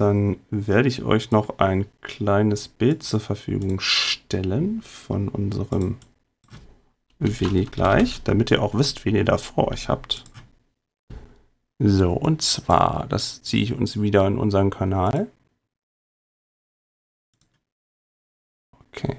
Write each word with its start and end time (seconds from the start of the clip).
dann 0.00 0.36
werde 0.50 0.88
ich 0.88 1.02
euch 1.02 1.30
noch 1.30 1.58
ein 1.58 1.86
kleines 2.00 2.68
Bild 2.68 3.02
zur 3.02 3.20
Verfügung 3.20 3.80
stellen 3.80 4.82
von 4.82 5.28
unserem 5.28 5.98
Willi 7.18 7.64
gleich, 7.64 8.22
damit 8.22 8.50
ihr 8.50 8.62
auch 8.62 8.74
wisst, 8.74 9.04
wen 9.04 9.16
ihr 9.16 9.24
da 9.24 9.38
vor 9.38 9.68
euch 9.68 9.88
habt. 9.88 10.24
So, 11.78 12.12
und 12.12 12.42
zwar, 12.42 13.06
das 13.08 13.42
ziehe 13.42 13.62
ich 13.62 13.74
uns 13.74 14.00
wieder 14.00 14.26
in 14.26 14.38
unseren 14.38 14.70
Kanal. 14.70 15.30
Okay. 18.92 19.16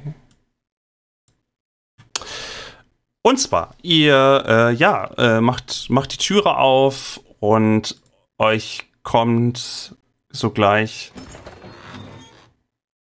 Und 3.21 3.37
zwar, 3.37 3.75
ihr, 3.81 4.43
äh, 4.47 4.73
ja, 4.73 5.11
äh, 5.17 5.41
macht, 5.41 5.89
macht 5.89 6.13
die 6.13 6.17
Türe 6.17 6.57
auf 6.57 7.19
und 7.39 8.01
euch 8.37 8.85
kommt 9.03 9.96
sogleich. 10.37 11.11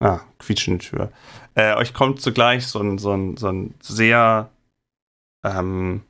Ah, 0.00 0.20
quietschende 0.38 0.84
Tür. 0.84 1.12
Äh, 1.54 1.74
euch 1.74 1.92
kommt 1.92 2.20
sogleich 2.20 2.66
so 2.66 2.80
ein, 2.80 2.98
so 2.98 3.12
ein, 3.12 3.36
so 3.36 3.48
ein 3.48 3.74
sehr. 3.80 4.50
Ähm, 5.44 6.02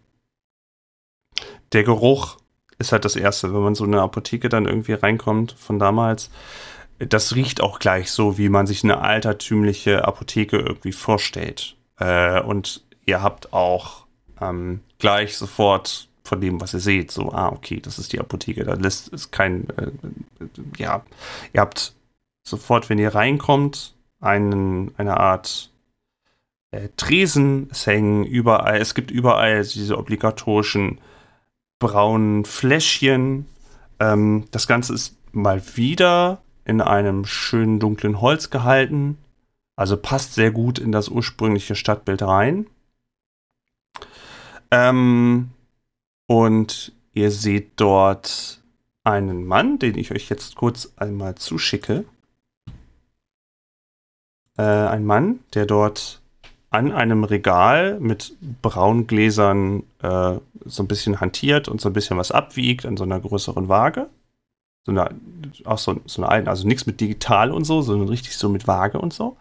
der 1.73 1.85
Geruch 1.85 2.39
ist 2.79 2.93
halt 2.93 3.05
das 3.05 3.17
Erste, 3.17 3.53
wenn 3.55 3.63
man 3.63 3.75
so 3.75 3.85
in 3.85 3.95
eine 3.95 4.03
Apotheke 4.03 4.49
dann 4.49 4.67
irgendwie 4.67 4.95
reinkommt 4.95 5.53
von 5.53 5.79
damals. 5.79 6.31
Das 6.99 7.35
riecht 7.35 7.61
auch 7.61 7.79
gleich 7.79 8.11
so, 8.11 8.37
wie 8.39 8.49
man 8.49 8.67
sich 8.67 8.85
eine 8.85 9.01
altertümliche 9.01 10.05
Apotheke 10.05 10.59
irgendwie 10.59 10.93
vorstellt. 10.93 11.77
Äh, 11.99 12.41
und 12.43 12.85
ihr 13.07 13.23
habt 13.23 13.53
auch 13.53 14.07
ähm, 14.41 14.81
gleich 14.99 15.37
sofort 15.37 16.10
von 16.31 16.41
dem, 16.41 16.61
was 16.61 16.73
ihr 16.73 16.81
seht. 16.81 17.11
So, 17.11 17.33
ah, 17.33 17.49
okay, 17.49 17.81
das 17.81 17.99
ist 17.99 18.13
die 18.13 18.21
Apotheke. 18.21 18.65
Da 18.65 18.75
lässt 18.75 19.09
ist 19.09 19.33
kein, 19.33 19.69
äh, 19.71 19.91
ja, 20.79 21.03
ihr 21.53 21.61
habt 21.61 21.93
sofort, 22.45 22.89
wenn 22.89 22.99
ihr 22.99 23.15
reinkommt, 23.15 23.95
einen, 24.21 24.95
eine 24.97 25.19
Art 25.19 25.71
äh, 26.71 26.89
Tresen. 26.97 27.69
Es 27.73 27.87
hängen 27.87 28.25
überall, 28.25 28.81
es 28.81 28.95
gibt 28.95 29.11
überall 29.11 29.63
diese 29.65 29.99
obligatorischen 29.99 31.01
braunen 31.81 32.45
Fläschchen. 32.45 33.47
Ähm, 33.99 34.47
das 34.53 34.69
Ganze 34.69 34.95
ist 34.95 35.17
mal 35.33 35.61
wieder 35.75 36.43
in 36.65 36.81
einem 36.81 37.27
schönen 37.27 37.81
dunklen 37.81 38.21
Holz 38.21 38.51
gehalten. 38.51 39.19
Also 39.75 39.97
passt 39.97 40.35
sehr 40.35 40.53
gut 40.53 40.79
in 40.79 40.93
das 40.93 41.09
ursprüngliche 41.09 41.75
Stadtbild 41.75 42.23
rein. 42.23 42.67
Ähm, 44.71 45.51
und 46.31 46.93
ihr 47.13 47.33
seht 47.33 47.73
dort 47.75 48.63
einen 49.03 49.45
Mann, 49.45 49.81
den 49.81 49.99
ich 49.99 50.13
euch 50.13 50.29
jetzt 50.29 50.55
kurz 50.55 50.93
einmal 50.95 51.35
zuschicke. 51.35 52.05
Äh, 54.57 54.63
ein 54.63 55.05
Mann, 55.05 55.41
der 55.55 55.67
dort 55.67 56.21
an 56.71 56.93
einem 56.93 57.25
Regal 57.25 57.99
mit 57.99 58.37
Braungläsern 58.63 59.83
äh, 60.03 60.39
so 60.67 60.85
ein 60.85 60.87
bisschen 60.87 61.21
hantiert 61.21 61.67
und 61.67 61.81
so 61.81 61.89
ein 61.89 61.95
bisschen 61.95 62.17
was 62.17 62.31
abwiegt 62.31 62.87
an 62.87 62.97
so 62.97 63.03
einer 63.03 63.19
größeren 63.19 63.69
Waage. 63.69 64.09
So 64.87 64.93
eine, 64.93 65.11
auch 65.65 65.79
so, 65.79 66.01
so 66.07 66.23
eine, 66.23 66.49
also 66.49 66.65
nichts 66.65 66.87
mit 66.87 67.01
digital 67.01 67.51
und 67.51 67.65
so, 67.65 67.83
sondern 67.83 68.09
richtig 68.09 68.37
so 68.37 68.49
mit 68.49 68.69
Waage 68.69 69.01
und 69.01 69.13
so. 69.13 69.37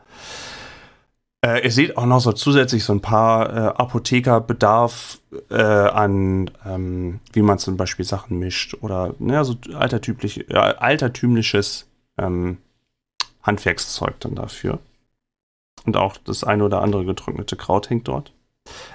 Äh, 1.45 1.63
ihr 1.63 1.71
seht 1.71 1.97
auch 1.97 2.05
noch 2.05 2.19
so 2.19 2.33
zusätzlich 2.33 2.83
so 2.83 2.93
ein 2.93 3.01
paar 3.01 3.49
äh, 3.49 3.59
Apothekerbedarf 3.69 5.19
äh, 5.49 5.55
an, 5.55 6.51
ähm, 6.65 7.19
wie 7.31 7.41
man 7.41 7.59
zum 7.59 7.77
Beispiel 7.77 8.05
Sachen 8.05 8.39
mischt 8.39 8.75
oder 8.81 9.15
naja, 9.19 9.45
so 9.45 9.55
altertümlich, 9.73 10.53
altertümliches 10.53 11.87
ähm, 12.17 12.57
Handwerkszeug 13.41 14.19
dann 14.19 14.35
dafür. 14.35 14.79
Und 15.85 15.95
auch 15.95 16.17
das 16.17 16.43
eine 16.43 16.65
oder 16.65 16.81
andere 16.81 17.05
getrocknete 17.05 17.55
Kraut 17.55 17.89
hängt 17.89 18.09
dort. 18.09 18.33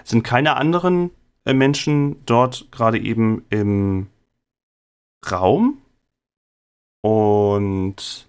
Es 0.04 0.10
sind 0.10 0.22
keine 0.22 0.56
anderen 0.56 1.10
äh, 1.46 1.54
Menschen 1.54 2.24
dort 2.26 2.70
gerade 2.70 2.98
eben 2.98 3.44
im 3.48 4.08
Raum. 5.30 5.78
Und 7.00 8.28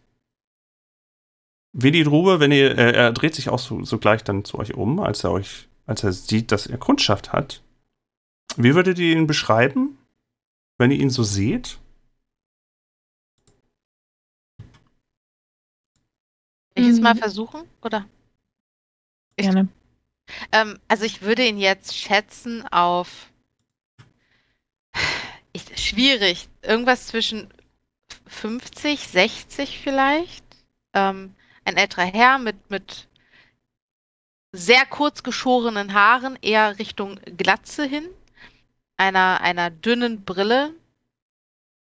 Willi 1.78 2.06
Drube, 2.06 2.40
wenn 2.40 2.54
ihr, 2.54 2.78
äh, 2.78 2.94
er 2.94 3.12
dreht 3.12 3.36
sich 3.36 3.50
auch 3.50 3.60
so, 3.60 3.84
so 3.84 3.98
gleich 3.98 4.24
dann 4.24 4.46
zu 4.46 4.58
euch 4.58 4.76
um, 4.76 5.02
als 5.02 5.26
er 5.26 5.32
euch, 5.32 5.68
als 5.86 6.06
er 6.06 6.14
sieht, 6.14 6.54
dass 6.54 6.68
er 6.68 6.78
Kundschaft 6.78 7.34
hat. 7.34 7.62
Wie 8.56 8.76
würdet 8.76 8.98
ihr 8.98 9.14
ihn 9.14 9.28
beschreiben, 9.28 9.98
wenn 10.78 10.90
ihr 10.90 11.00
ihn 11.00 11.10
so 11.10 11.24
seht? 11.24 11.78
Ich 16.76 16.86
jetzt 16.86 17.02
mal 17.02 17.16
versuchen, 17.16 17.64
oder? 17.82 18.06
Gerne. 19.36 19.68
Ähm, 20.54 20.80
also 20.88 21.04
ich 21.04 21.24
würde 21.24 21.46
ihn 21.46 21.58
jetzt 21.58 21.98
schätzen 21.98 22.66
auf 22.72 23.34
ich, 25.52 25.66
schwierig, 25.78 26.48
irgendwas 26.62 27.08
zwischen 27.08 27.50
50, 28.28 29.08
60 29.08 29.80
vielleicht. 29.80 30.46
Ähm, 30.94 31.36
ein 31.66 31.78
älterer 31.78 32.06
Herr 32.06 32.38
mit, 32.38 32.70
mit 32.70 33.08
sehr 34.54 34.86
kurz 34.86 35.24
geschorenen 35.24 35.94
Haaren, 35.94 36.38
eher 36.42 36.80
Richtung 36.80 37.20
Glatze 37.38 37.84
hin, 37.86 38.08
einer, 38.98 39.42
einer 39.42 39.70
dünnen 39.70 40.24
Brille, 40.24 40.74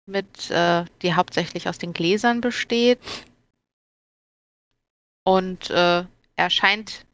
mit, 0.07 0.49
äh, 0.51 0.85
die 1.01 1.13
hauptsächlich 1.13 1.67
aus 1.67 1.77
den 1.77 1.93
Gläsern 1.93 2.41
besteht. 2.41 2.99
Und 5.23 5.69
äh, 5.71 6.05
er 6.35 6.49
scheint 6.49 7.05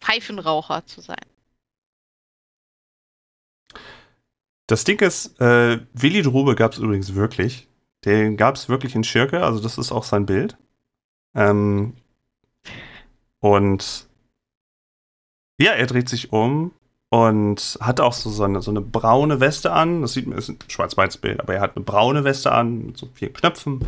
Pfeifenraucher 0.00 0.86
zu 0.86 1.00
sein. 1.00 1.24
Das 4.66 4.84
Ding 4.84 5.00
ist, 5.00 5.38
äh, 5.40 5.80
Willi 5.92 6.22
Drube 6.22 6.54
gab 6.54 6.72
es 6.72 6.78
übrigens 6.78 7.14
wirklich. 7.14 7.68
Den 8.06 8.36
gab 8.36 8.54
es 8.56 8.68
wirklich 8.68 8.94
in 8.94 9.04
Schirke, 9.04 9.42
also 9.42 9.60
das 9.60 9.78
ist 9.78 9.92
auch 9.92 10.04
sein 10.04 10.26
Bild. 10.26 10.56
Ähm, 11.34 11.94
und 13.40 14.08
ja, 15.58 15.72
er 15.72 15.86
dreht 15.86 16.08
sich 16.08 16.32
um 16.32 16.72
und 17.10 17.78
hat 17.80 18.00
auch 18.00 18.12
so, 18.12 18.28
so, 18.28 18.42
eine, 18.42 18.60
so 18.60 18.72
eine 18.72 18.80
braune 18.80 19.38
Weste 19.38 19.72
an. 19.72 20.02
Das 20.02 20.14
sieht 20.14 20.26
man, 20.26 20.36
ist 20.36 20.48
ein 20.48 20.58
schwarz-weiß 20.66 21.18
Bild, 21.18 21.40
aber 21.40 21.54
er 21.54 21.60
hat 21.60 21.76
eine 21.76 21.84
braune 21.84 22.24
Weste 22.24 22.50
an 22.50 22.86
mit 22.86 22.96
so 22.96 23.08
vielen 23.14 23.32
Knöpfen. 23.32 23.86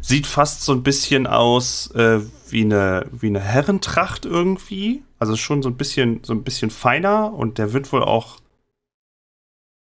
Sieht 0.00 0.28
fast 0.28 0.62
so 0.62 0.72
ein 0.72 0.84
bisschen 0.84 1.26
aus 1.26 1.90
äh, 1.96 2.20
wie, 2.48 2.62
eine, 2.62 3.06
wie 3.10 3.26
eine 3.26 3.40
Herrentracht 3.40 4.26
irgendwie. 4.26 5.02
Also 5.18 5.36
schon 5.36 5.62
so 5.62 5.70
ein 5.70 5.76
bisschen, 5.76 6.22
so 6.22 6.32
ein 6.34 6.44
bisschen 6.44 6.70
feiner 6.70 7.32
und 7.34 7.58
der 7.58 7.72
wird 7.72 7.92
wohl 7.92 8.04
auch, 8.04 8.38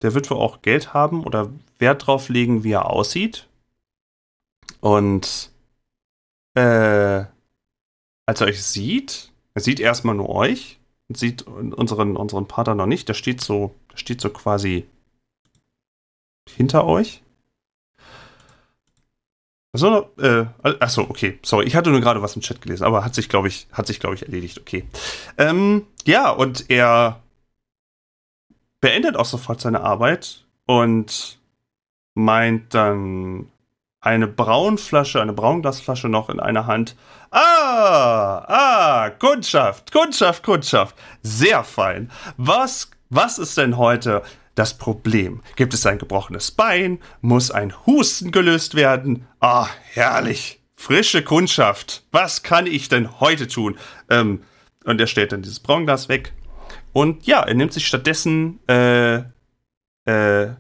der 0.02 0.14
wird 0.14 0.28
wohl 0.30 0.38
auch 0.38 0.62
Geld 0.62 0.94
haben 0.94 1.22
oder 1.22 1.50
Wert 1.78 2.06
drauf 2.06 2.28
legen, 2.28 2.64
wie 2.64 2.72
er 2.72 2.90
aussieht. 2.90 3.46
Und 4.80 5.53
äh, 6.54 7.24
als 8.26 8.40
er 8.40 8.46
euch 8.46 8.62
sieht, 8.62 9.32
er 9.54 9.60
sieht 9.60 9.80
erstmal 9.80 10.14
nur 10.14 10.28
euch 10.28 10.78
und 11.08 11.16
sieht 11.16 11.42
unseren, 11.42 12.16
unseren 12.16 12.48
Pater 12.48 12.74
noch 12.74 12.86
nicht. 12.86 13.08
Der 13.08 13.14
steht 13.14 13.40
so, 13.40 13.74
der 13.92 13.98
steht 13.98 14.20
so 14.20 14.30
quasi 14.30 14.86
hinter 16.48 16.86
euch. 16.86 17.22
So, 19.76 20.08
äh, 20.18 20.46
achso, 20.62 21.02
okay, 21.02 21.40
sorry, 21.42 21.66
ich 21.66 21.74
hatte 21.74 21.90
nur 21.90 22.00
gerade 22.00 22.22
was 22.22 22.36
im 22.36 22.42
Chat 22.42 22.62
gelesen, 22.62 22.84
aber 22.84 23.04
hat 23.04 23.16
sich, 23.16 23.28
glaube 23.28 23.48
ich, 23.48 23.66
hat 23.72 23.88
sich, 23.88 23.98
glaube 23.98 24.14
ich, 24.14 24.22
erledigt, 24.22 24.60
okay. 24.60 24.84
Ähm, 25.36 25.86
ja, 26.06 26.30
und 26.30 26.70
er 26.70 27.20
beendet 28.80 29.16
auch 29.16 29.24
sofort 29.24 29.60
seine 29.60 29.80
Arbeit 29.80 30.46
und 30.66 31.40
meint 32.14 32.72
dann 32.72 33.50
eine 34.04 34.26
Braunflasche, 34.26 35.20
eine 35.20 35.32
Braunglasflasche 35.32 36.08
noch 36.08 36.28
in 36.28 36.38
einer 36.38 36.66
Hand. 36.66 36.94
Ah, 37.30 38.44
ah, 38.46 39.10
Kundschaft, 39.10 39.92
Kundschaft, 39.92 40.42
Kundschaft. 40.42 40.94
Sehr 41.22 41.64
fein. 41.64 42.10
Was, 42.36 42.90
was 43.08 43.38
ist 43.38 43.56
denn 43.56 43.78
heute 43.78 44.22
das 44.54 44.76
Problem? 44.76 45.42
Gibt 45.56 45.72
es 45.72 45.86
ein 45.86 45.98
gebrochenes 45.98 46.50
Bein? 46.50 46.98
Muss 47.22 47.50
ein 47.50 47.72
Husten 47.86 48.30
gelöst 48.30 48.74
werden? 48.74 49.26
Ah, 49.40 49.68
herrlich. 49.94 50.60
Frische 50.76 51.22
Kundschaft. 51.22 52.04
Was 52.12 52.42
kann 52.42 52.66
ich 52.66 52.90
denn 52.90 53.20
heute 53.20 53.48
tun? 53.48 53.78
Ähm, 54.10 54.42
und 54.84 55.00
er 55.00 55.06
stellt 55.06 55.32
dann 55.32 55.40
dieses 55.40 55.60
Braunglas 55.60 56.10
weg. 56.10 56.34
Und 56.92 57.26
ja, 57.26 57.40
er 57.42 57.54
nimmt 57.54 57.72
sich 57.72 57.86
stattdessen, 57.86 58.60
äh, 58.68 59.16
äh, 60.04 60.54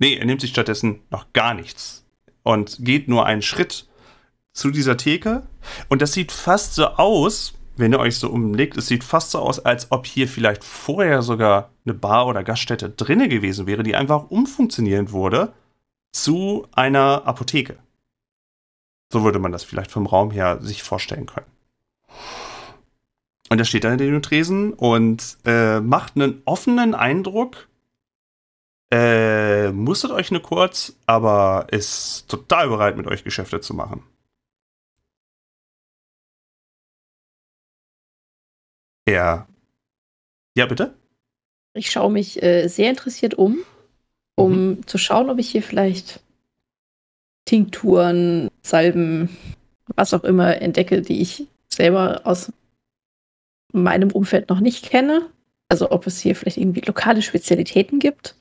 nee, 0.00 0.16
er 0.16 0.26
nimmt 0.26 0.40
sich 0.40 0.50
stattdessen 0.50 1.02
noch 1.10 1.32
gar 1.32 1.54
nichts. 1.54 2.07
Und 2.48 2.78
geht 2.80 3.08
nur 3.08 3.26
einen 3.26 3.42
Schritt 3.42 3.86
zu 4.54 4.70
dieser 4.70 4.96
Theke. 4.96 5.42
Und 5.90 6.00
das 6.00 6.14
sieht 6.14 6.32
fast 6.32 6.76
so 6.76 6.86
aus, 6.86 7.52
wenn 7.76 7.92
ihr 7.92 8.00
euch 8.00 8.16
so 8.16 8.30
umlegt, 8.30 8.78
es 8.78 8.86
sieht 8.86 9.04
fast 9.04 9.32
so 9.32 9.40
aus, 9.40 9.62
als 9.62 9.92
ob 9.92 10.06
hier 10.06 10.26
vielleicht 10.26 10.64
vorher 10.64 11.20
sogar 11.20 11.68
eine 11.84 11.92
Bar 11.92 12.26
oder 12.26 12.42
Gaststätte 12.42 12.88
drinne 12.88 13.28
gewesen 13.28 13.66
wäre, 13.66 13.82
die 13.82 13.94
einfach 13.94 14.30
umfunktionieren 14.30 15.12
wurde 15.12 15.52
zu 16.10 16.66
einer 16.72 17.26
Apotheke. 17.26 17.76
So 19.12 19.24
würde 19.24 19.40
man 19.40 19.52
das 19.52 19.62
vielleicht 19.62 19.90
vom 19.90 20.06
Raum 20.06 20.30
her 20.30 20.58
sich 20.62 20.82
vorstellen 20.82 21.26
können. 21.26 21.46
Und 23.50 23.58
er 23.58 23.66
steht 23.66 23.84
da 23.84 23.92
in 23.92 23.98
den 23.98 24.22
Tresen 24.22 24.72
und 24.72 25.36
äh, 25.44 25.80
macht 25.80 26.16
einen 26.16 26.40
offenen 26.46 26.94
Eindruck. 26.94 27.67
Äh, 28.90 29.70
musstet 29.72 30.10
euch 30.10 30.30
nur 30.30 30.42
kurz, 30.42 30.96
aber 31.06 31.66
ist 31.70 32.26
total 32.28 32.68
bereit, 32.68 32.96
mit 32.96 33.06
euch 33.06 33.22
Geschäfte 33.22 33.60
zu 33.60 33.74
machen. 33.74 34.02
Er. 39.04 39.46
Ja, 40.54 40.66
bitte? 40.66 40.94
Ich 41.74 41.90
schaue 41.90 42.10
mich 42.10 42.42
äh, 42.42 42.68
sehr 42.68 42.90
interessiert 42.90 43.34
um, 43.34 43.58
um 44.34 44.68
mhm. 44.68 44.86
zu 44.86 44.98
schauen, 44.98 45.30
ob 45.30 45.38
ich 45.38 45.50
hier 45.50 45.62
vielleicht 45.62 46.20
Tinkturen, 47.44 48.50
Salben, 48.62 49.36
was 49.96 50.12
auch 50.12 50.24
immer 50.24 50.60
entdecke, 50.60 51.00
die 51.02 51.20
ich 51.22 51.46
selber 51.68 52.22
aus 52.24 52.52
meinem 53.72 54.10
Umfeld 54.10 54.48
noch 54.48 54.60
nicht 54.60 54.84
kenne. 54.84 55.30
Also 55.68 55.90
ob 55.90 56.06
es 56.06 56.20
hier 56.20 56.34
vielleicht 56.34 56.56
irgendwie 56.56 56.80
lokale 56.80 57.22
Spezialitäten 57.22 57.98
gibt. 57.98 58.34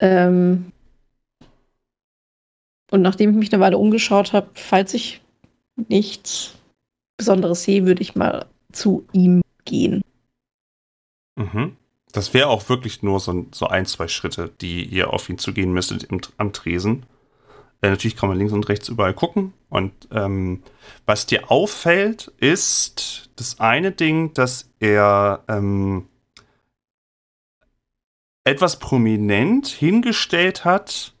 Ähm 0.00 0.72
und 2.90 3.02
nachdem 3.02 3.30
ich 3.30 3.36
mich 3.36 3.52
eine 3.52 3.62
Weile 3.62 3.78
umgeschaut 3.78 4.32
habe, 4.32 4.48
falls 4.54 4.94
ich 4.94 5.20
nichts 5.88 6.54
Besonderes 7.16 7.62
sehe, 7.64 7.86
würde 7.86 8.02
ich 8.02 8.14
mal 8.14 8.46
zu 8.72 9.06
ihm 9.12 9.42
gehen. 9.64 10.02
Mhm. 11.36 11.76
Das 12.12 12.32
wäre 12.32 12.48
auch 12.48 12.68
wirklich 12.68 13.02
nur 13.02 13.20
so, 13.20 13.46
so, 13.52 13.66
ein, 13.66 13.84
zwei 13.86 14.08
Schritte, 14.08 14.50
die 14.60 14.84
ihr 14.84 15.12
auf 15.12 15.28
ihn 15.28 15.38
zugehen 15.38 15.72
müsstet 15.72 16.04
im, 16.04 16.20
am 16.38 16.52
Tresen. 16.52 17.04
Äh, 17.82 17.90
natürlich 17.90 18.16
kann 18.16 18.28
man 18.28 18.38
links 18.38 18.52
und 18.52 18.68
rechts 18.68 18.88
überall 18.88 19.14
gucken. 19.14 19.52
Und 19.68 19.92
ähm, 20.10 20.62
was 21.06 21.26
dir 21.26 21.50
auffällt, 21.50 22.32
ist 22.38 23.30
das 23.36 23.60
eine 23.60 23.92
Ding, 23.92 24.32
dass 24.32 24.70
er 24.80 25.44
ähm, 25.48 26.06
etwas 28.48 28.78
prominent 28.78 29.66
hingestellt 29.66 30.64
hat. 30.64 31.14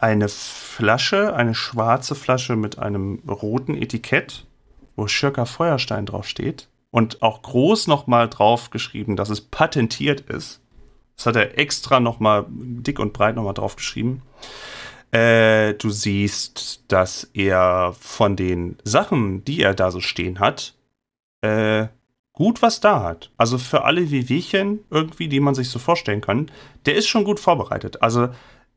Eine 0.00 0.28
Flasche, 0.28 1.34
eine 1.34 1.54
schwarze 1.54 2.14
Flasche 2.14 2.56
mit 2.56 2.78
einem 2.78 3.22
roten 3.28 3.74
Etikett 3.74 4.46
wo 4.98 5.06
Schirka 5.06 5.44
Feuerstein 5.44 6.04
draufsteht 6.04 6.68
und 6.90 7.22
auch 7.22 7.40
groß 7.42 7.86
nochmal 7.86 8.28
drauf 8.28 8.70
geschrieben, 8.70 9.14
dass 9.14 9.30
es 9.30 9.40
patentiert 9.40 10.22
ist. 10.22 10.60
Das 11.16 11.26
hat 11.26 11.36
er 11.36 11.56
extra 11.56 12.00
nochmal 12.00 12.46
dick 12.48 12.98
und 12.98 13.12
breit 13.12 13.36
nochmal 13.36 13.54
drauf 13.54 13.76
geschrieben. 13.76 14.22
Äh, 15.12 15.74
du 15.74 15.90
siehst, 15.90 16.84
dass 16.88 17.30
er 17.32 17.94
von 17.98 18.34
den 18.34 18.76
Sachen, 18.82 19.44
die 19.44 19.62
er 19.62 19.74
da 19.74 19.90
so 19.92 20.00
stehen 20.00 20.40
hat, 20.40 20.74
äh, 21.42 21.86
gut 22.38 22.62
was 22.62 22.78
da 22.78 23.02
hat. 23.02 23.32
Also 23.36 23.58
für 23.58 23.82
alle 23.82 24.12
Wehwehchen 24.12 24.84
irgendwie, 24.90 25.26
die 25.26 25.40
man 25.40 25.56
sich 25.56 25.70
so 25.70 25.80
vorstellen 25.80 26.20
kann, 26.20 26.52
der 26.86 26.94
ist 26.94 27.08
schon 27.08 27.24
gut 27.24 27.40
vorbereitet. 27.40 28.00
Also 28.00 28.28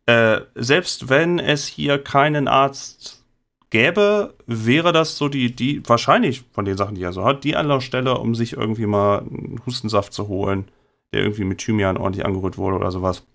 äh, 0.08 0.42
selbst 0.56 1.10
wenn 1.10 1.38
es 1.38 1.68
hier 1.68 2.00
keinen 2.00 2.48
Arzt 2.48 3.24
gäbe, 3.70 4.34
wäre 4.48 4.92
das 4.92 5.16
so 5.16 5.30
die, 5.30 5.56
die, 5.56 5.88
wahrscheinlich 5.88 6.44
von 6.52 6.66
den 6.66 6.76
Sachen, 6.76 6.96
die 6.96 7.04
er 7.04 7.14
so 7.14 7.24
hat, 7.24 7.44
die 7.44 7.56
Anlaufstelle, 7.56 8.18
um 8.18 8.34
sich 8.34 8.54
irgendwie 8.54 8.88
mal 8.88 9.20
einen 9.20 9.62
Hustensaft 9.64 10.12
zu 10.12 10.28
holen, 10.28 10.66
der 11.14 11.22
irgendwie 11.22 11.44
mit 11.44 11.60
Thymian 11.60 11.98
ordentlich 11.98 12.26
angerührt 12.26 12.58
wurde 12.58 12.78
oder 12.78 12.90
sowas. 12.90 13.28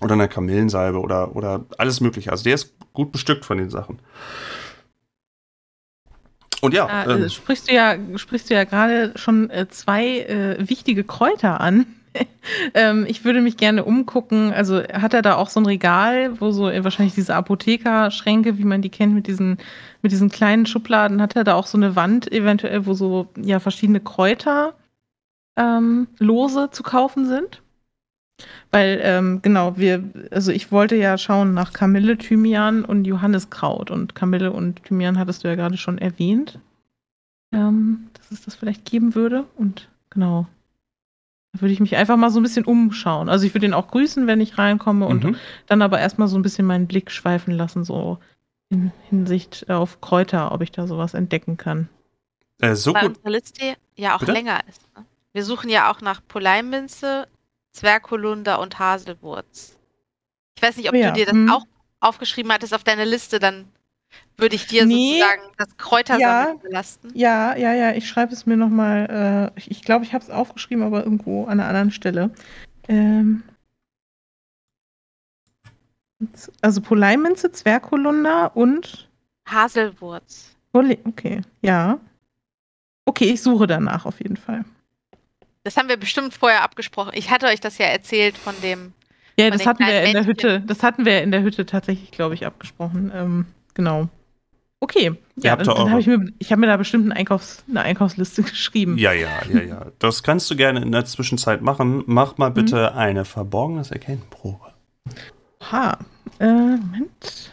Oder 0.00 0.14
eine 0.14 0.26
Kamillensalbe 0.26 0.98
oder, 0.98 1.36
oder 1.36 1.64
alles 1.78 2.00
mögliche. 2.00 2.32
Also 2.32 2.42
der 2.42 2.54
ist 2.54 2.74
gut 2.92 3.12
bestückt 3.12 3.44
von 3.44 3.58
den 3.58 3.70
Sachen. 3.70 4.00
Und 6.60 6.74
ja. 6.74 6.86
Ah, 6.86 7.10
ähm, 7.10 7.28
sprichst 7.28 7.70
du 7.70 7.74
ja, 7.74 7.96
sprichst 8.16 8.50
du 8.50 8.54
ja 8.54 8.64
gerade 8.64 9.12
schon 9.16 9.50
äh, 9.50 9.68
zwei 9.68 10.20
äh, 10.20 10.68
wichtige 10.68 11.04
Kräuter 11.04 11.60
an. 11.60 11.86
ähm, 12.74 13.06
ich 13.08 13.24
würde 13.24 13.40
mich 13.40 13.56
gerne 13.56 13.84
umgucken. 13.84 14.52
Also 14.52 14.82
hat 14.82 15.14
er 15.14 15.22
da 15.22 15.36
auch 15.36 15.48
so 15.48 15.60
ein 15.60 15.66
Regal, 15.66 16.40
wo 16.40 16.50
so 16.50 16.64
wahrscheinlich 16.64 17.14
diese 17.14 17.34
Apothekerschränke, 17.34 18.58
wie 18.58 18.64
man 18.64 18.82
die 18.82 18.90
kennt, 18.90 19.14
mit 19.14 19.26
diesen, 19.26 19.58
mit 20.02 20.12
diesen 20.12 20.28
kleinen 20.28 20.66
Schubladen, 20.66 21.22
hat 21.22 21.36
er 21.36 21.44
da 21.44 21.54
auch 21.54 21.66
so 21.66 21.78
eine 21.78 21.96
Wand 21.96 22.30
eventuell, 22.32 22.86
wo 22.86 22.94
so 22.94 23.28
ja 23.36 23.60
verschiedene 23.60 24.00
Kräuter 24.00 24.74
ähm, 25.56 26.08
lose 26.18 26.70
zu 26.70 26.82
kaufen 26.82 27.26
sind? 27.26 27.62
Weil, 28.70 29.00
ähm, 29.02 29.40
genau, 29.42 29.76
wir, 29.76 30.04
also 30.30 30.52
ich 30.52 30.72
wollte 30.72 30.96
ja 30.96 31.18
schauen 31.18 31.54
nach 31.54 31.72
Kamille, 31.72 32.18
Thymian 32.18 32.84
und 32.84 33.04
Johanniskraut. 33.04 33.90
Und 33.90 34.14
Kamille 34.14 34.52
und 34.52 34.84
Thymian 34.84 35.18
hattest 35.18 35.44
du 35.44 35.48
ja 35.48 35.54
gerade 35.54 35.76
schon 35.76 35.98
erwähnt. 35.98 36.58
Ähm, 37.52 38.08
dass 38.14 38.30
es 38.30 38.44
das 38.44 38.54
vielleicht 38.54 38.84
geben 38.84 39.14
würde. 39.14 39.44
Und 39.56 39.88
genau, 40.08 40.46
da 41.52 41.60
würde 41.60 41.72
ich 41.72 41.80
mich 41.80 41.96
einfach 41.96 42.16
mal 42.16 42.30
so 42.30 42.38
ein 42.38 42.44
bisschen 42.44 42.64
umschauen. 42.64 43.28
Also 43.28 43.44
ich 43.44 43.54
würde 43.54 43.66
ihn 43.66 43.74
auch 43.74 43.88
grüßen, 43.88 44.26
wenn 44.26 44.40
ich 44.40 44.56
reinkomme 44.58 45.06
und 45.06 45.24
mhm. 45.24 45.36
dann 45.66 45.82
aber 45.82 45.98
erstmal 45.98 46.28
so 46.28 46.38
ein 46.38 46.42
bisschen 46.42 46.66
meinen 46.66 46.86
Blick 46.86 47.10
schweifen 47.10 47.52
lassen, 47.54 47.84
so 47.84 48.18
in 48.68 48.92
Hinsicht 49.08 49.68
auf 49.68 50.00
Kräuter, 50.00 50.52
ob 50.52 50.62
ich 50.62 50.70
da 50.70 50.86
sowas 50.86 51.14
entdecken 51.14 51.56
kann. 51.56 51.88
Äh, 52.60 52.76
so 52.76 52.94
Weil 52.94 53.08
gut. 53.08 53.16
unsere 53.16 53.30
Liste 53.30 53.74
ja 53.96 54.14
auch 54.14 54.20
Bitte? 54.20 54.32
länger 54.32 54.60
ist. 54.68 54.82
Ne? 54.96 55.04
Wir 55.32 55.44
suchen 55.44 55.70
ja 55.70 55.90
auch 55.90 56.00
nach 56.00 56.20
Poleiminze, 56.26 57.26
Zwergholunder 57.72 58.60
und 58.60 58.78
Haselwurz. 58.78 59.78
Ich 60.56 60.62
weiß 60.62 60.76
nicht, 60.76 60.88
ob 60.88 60.94
ja. 60.94 61.08
du 61.08 61.14
dir 61.14 61.26
das 61.26 61.34
hm. 61.34 61.50
auch 61.50 61.64
aufgeschrieben 62.00 62.52
hattest 62.52 62.74
auf 62.74 62.84
deine 62.84 63.04
Liste, 63.04 63.38
dann 63.38 63.68
würde 64.36 64.56
ich 64.56 64.66
dir 64.66 64.86
nee. 64.86 65.18
sozusagen 65.18 65.42
das 65.56 65.76
Kräutersammeln 65.76 66.56
ja, 66.56 66.62
belasten? 66.62 67.10
Ja, 67.14 67.56
ja, 67.56 67.72
ja. 67.74 67.92
Ich 67.92 68.08
schreibe 68.08 68.32
es 68.32 68.46
mir 68.46 68.56
nochmal. 68.56 69.52
Äh, 69.56 69.60
ich 69.60 69.66
glaube, 69.66 69.74
ich, 69.74 69.82
glaub, 69.82 70.02
ich 70.02 70.14
habe 70.14 70.24
es 70.24 70.30
aufgeschrieben, 70.30 70.82
aber 70.84 71.04
irgendwo 71.04 71.44
an 71.44 71.60
einer 71.60 71.68
anderen 71.68 71.90
Stelle. 71.90 72.30
Ähm, 72.88 73.42
also 76.60 76.80
Poleiminze, 76.80 77.52
Zwergholunder 77.52 78.56
und 78.56 79.08
Haselwurz. 79.48 80.56
Okay, 80.72 81.42
ja. 81.62 81.98
Okay, 83.04 83.30
ich 83.32 83.42
suche 83.42 83.66
danach 83.66 84.06
auf 84.06 84.20
jeden 84.20 84.36
Fall. 84.36 84.64
Das 85.62 85.76
haben 85.76 85.88
wir 85.88 85.96
bestimmt 85.96 86.34
vorher 86.34 86.62
abgesprochen. 86.62 87.12
Ich 87.14 87.30
hatte 87.30 87.46
euch 87.46 87.60
das 87.60 87.78
ja 87.78 87.86
erzählt 87.86 88.38
von 88.38 88.54
dem. 88.62 88.92
Ja, 89.38 89.50
das 89.50 89.66
hatten 89.66 89.86
wir 89.86 90.02
in 90.02 90.12
der 90.12 90.26
Hütte. 90.26 90.60
Das 90.66 90.82
hatten 90.82 91.04
wir 91.04 91.22
in 91.22 91.30
der 91.30 91.42
Hütte 91.42 91.66
tatsächlich, 91.66 92.10
glaube 92.10 92.34
ich, 92.34 92.46
abgesprochen. 92.46 93.12
Ähm, 93.14 93.46
genau. 93.74 94.08
Okay, 94.82 95.12
ja, 95.36 95.56
dann, 95.56 95.66
dann 95.66 95.90
habe 95.90 96.00
ich 96.00 96.06
mir, 96.06 96.32
ich 96.38 96.50
habe 96.52 96.60
mir 96.60 96.66
da 96.66 96.78
bestimmt 96.78 97.04
eine, 97.04 97.14
Einkaufs-, 97.14 97.62
eine 97.68 97.82
Einkaufsliste 97.82 98.42
geschrieben. 98.44 98.96
Ja, 98.96 99.12
ja, 99.12 99.28
ja, 99.52 99.60
ja. 99.60 99.86
Das 99.98 100.22
kannst 100.22 100.50
du 100.50 100.56
gerne 100.56 100.80
in 100.80 100.90
der 100.90 101.04
Zwischenzeit 101.04 101.60
machen. 101.60 102.02
Mach 102.06 102.38
mal 102.38 102.50
bitte 102.50 102.90
mhm. 102.90 102.98
eine 102.98 103.24
verborgenes 103.26 103.90
Erkennprobe. 103.90 104.72
Ha, 105.70 105.98
äh, 106.38 106.46
Moment. 106.46 107.52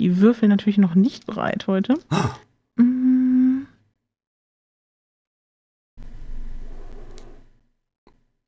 Die 0.00 0.20
Würfel 0.20 0.48
natürlich 0.48 0.78
noch 0.78 0.94
nicht 0.94 1.26
bereit 1.26 1.66
heute. 1.66 1.94
Ah. 2.10 2.36
Mm. 2.76 3.33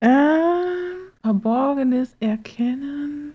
Äh, 0.06 0.64
verborgenes 1.22 2.14
Erkennen. 2.20 3.34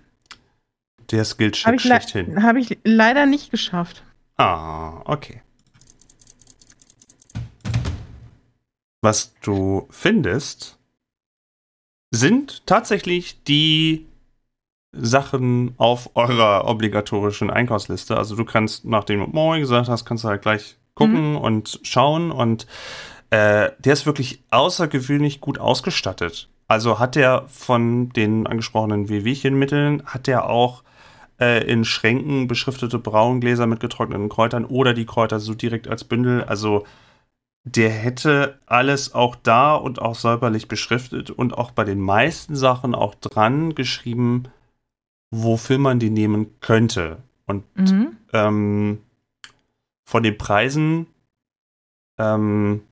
Der 1.11 1.25
Skillcheck 1.25 1.65
Habe 1.65 1.75
ich, 1.75 1.83
le 1.83 1.89
schlechthin. 1.89 2.43
hab 2.43 2.55
ich 2.55 2.77
leider 2.85 3.25
nicht 3.25 3.51
geschafft. 3.51 4.03
Ah, 4.37 5.01
okay. 5.03 5.41
Was 9.01 9.33
du 9.41 9.87
findest, 9.89 10.77
sind 12.11 12.65
tatsächlich 12.65 13.43
die 13.43 14.05
Sachen 14.93 15.73
auf 15.77 16.15
eurer 16.15 16.65
obligatorischen 16.69 17.49
Einkaufsliste. 17.49 18.15
Also 18.15 18.37
du 18.37 18.45
kannst, 18.45 18.85
nachdem 18.85 19.19
du 19.19 19.27
Moin 19.27 19.59
gesagt 19.59 19.89
hast, 19.89 20.05
kannst 20.05 20.23
du 20.23 20.29
halt 20.29 20.41
gleich 20.41 20.77
gucken 20.93 21.35
und 21.35 21.81
schauen 21.83 22.31
und 22.31 22.65
äh, 23.29 23.71
der 23.79 23.93
ist 23.93 24.05
wirklich 24.05 24.41
außergewöhnlich 24.51 25.41
gut 25.41 25.57
ausgestattet. 25.57 26.47
Also 26.71 26.99
hat 26.99 27.15
der 27.15 27.43
von 27.49 28.11
den 28.11 28.47
angesprochenen 28.47 29.09
Wehwehchenmitteln, 29.09 30.03
hat 30.05 30.25
der 30.25 30.49
auch 30.49 30.83
äh, 31.37 31.69
in 31.69 31.83
Schränken 31.83 32.47
beschriftete 32.47 32.97
Braungläser 32.97 33.67
mit 33.67 33.81
getrockneten 33.81 34.29
Kräutern 34.29 34.63
oder 34.63 34.93
die 34.93 35.05
Kräuter 35.05 35.41
so 35.41 35.53
direkt 35.53 35.89
als 35.89 36.05
Bündel. 36.05 36.45
Also 36.45 36.85
der 37.65 37.89
hätte 37.89 38.57
alles 38.67 39.13
auch 39.13 39.35
da 39.35 39.75
und 39.75 40.01
auch 40.01 40.15
säuberlich 40.15 40.69
beschriftet 40.69 41.29
und 41.29 41.57
auch 41.57 41.71
bei 41.71 41.83
den 41.83 41.99
meisten 41.99 42.55
Sachen 42.55 42.95
auch 42.95 43.15
dran 43.15 43.75
geschrieben, 43.75 44.43
wofür 45.29 45.77
man 45.77 45.99
die 45.99 46.09
nehmen 46.09 46.57
könnte. 46.61 47.17
Und 47.47 47.65
Mhm. 47.75 48.15
ähm, 48.31 49.01
von 50.05 50.23
den 50.23 50.37
Preisen, 50.37 51.07
ähm, 52.17 52.83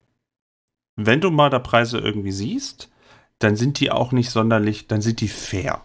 wenn 0.96 1.22
du 1.22 1.30
mal 1.30 1.48
da 1.48 1.58
Preise 1.60 1.96
irgendwie 1.96 2.32
siehst, 2.32 2.90
dann 3.40 3.56
sind 3.56 3.80
die 3.80 3.90
auch 3.90 4.12
nicht 4.12 4.30
sonderlich, 4.30 4.86
dann 4.86 5.00
sind 5.02 5.20
die 5.20 5.28
fair. 5.28 5.80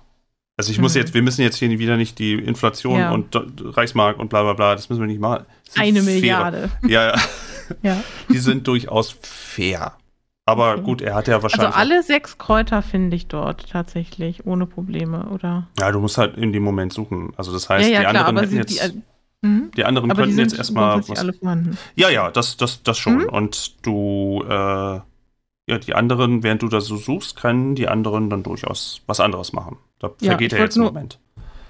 Also 0.57 0.71
ich 0.71 0.79
muss 0.79 0.93
Mhm. 0.93 1.01
jetzt, 1.01 1.13
wir 1.13 1.21
müssen 1.21 1.41
jetzt 1.41 1.57
hier 1.57 1.69
wieder 1.79 1.97
nicht 1.97 2.17
die 2.19 2.33
Inflation 2.33 2.99
Ja. 2.99 3.11
und 3.11 3.35
Reichsmark 3.75 4.19
und 4.19 4.29
bla 4.29 4.43
bla 4.43 4.53
bla, 4.53 4.75
das 4.75 4.87
müssen 4.89 5.01
wir 5.01 5.07
nicht 5.07 5.19
machen. 5.19 5.45
Sind 5.69 5.81
Eine 5.83 5.99
faire- 6.01 6.13
Milliarde. 6.15 6.69
Ja, 6.87 7.07
ja, 7.09 7.15
Ja. 7.81 8.03
die 8.29 8.37
sind 8.37 8.65
durchaus 8.67 9.17
fair. 9.21 9.93
Aber 10.47 10.73
Okay. 10.73 10.81
gut, 10.83 11.01
er 11.01 11.15
hat 11.15 11.27
ja 11.27 11.41
wahrscheinlich. 11.41 11.67
Also 11.75 11.79
alle 11.79 12.03
sechs 12.03 12.37
Kräuter 12.37 12.81
finde 12.83 13.15
ich 13.15 13.27
dort 13.27 13.67
tatsächlich 13.69 14.45
ohne 14.45 14.65
Probleme, 14.67 15.25
oder? 15.29 15.67
ja, 15.79 15.91
du 15.91 15.99
musst 15.99 16.17
halt 16.19 16.37
in 16.37 16.53
dem 16.53 16.61
Moment 16.63 16.93
suchen. 16.93 17.33
Also 17.35 17.51
das 17.51 17.67
heißt, 17.67 17.89
ja, 17.89 18.01
die 18.01 18.05
klar, 18.11 18.27
anderen 18.27 18.53
jetzt. 18.55 18.69
die, 18.71 18.77
äh, 18.79 18.91
mhm. 19.41 19.71
die 19.75 19.83
anderen 19.83 20.11
aber 20.11 20.21
die 20.21 20.27
könnten 20.27 20.35
sind 20.35 20.51
jetzt 20.51 20.57
erstmal 20.59 20.99
was 21.09 21.17
alle 21.19 21.33
vorhanden. 21.33 21.77
Ja, 21.95 22.09
ja, 22.09 22.29
das, 22.29 22.55
das, 22.57 22.83
das 22.83 22.97
schon. 22.97 23.23
Mhm. 23.23 23.29
Und 23.29 23.85
du, 23.85 24.43
äh, 24.47 24.99
ja, 25.67 25.77
die 25.79 25.95
anderen, 25.95 26.43
während 26.43 26.61
du 26.61 26.67
da 26.67 26.79
so 26.81 26.95
suchst, 26.97 27.35
können 27.37 27.75
die 27.75 27.87
anderen 27.87 28.29
dann 28.29 28.43
durchaus 28.43 29.01
was 29.07 29.19
anderes 29.19 29.53
machen. 29.53 29.77
Da 29.99 30.11
Ja, 30.21 30.31
vergeht 30.31 30.51
ja 30.51 30.59
jetzt 30.59 30.77
nur- 30.77 30.87
Moment. 30.87 31.19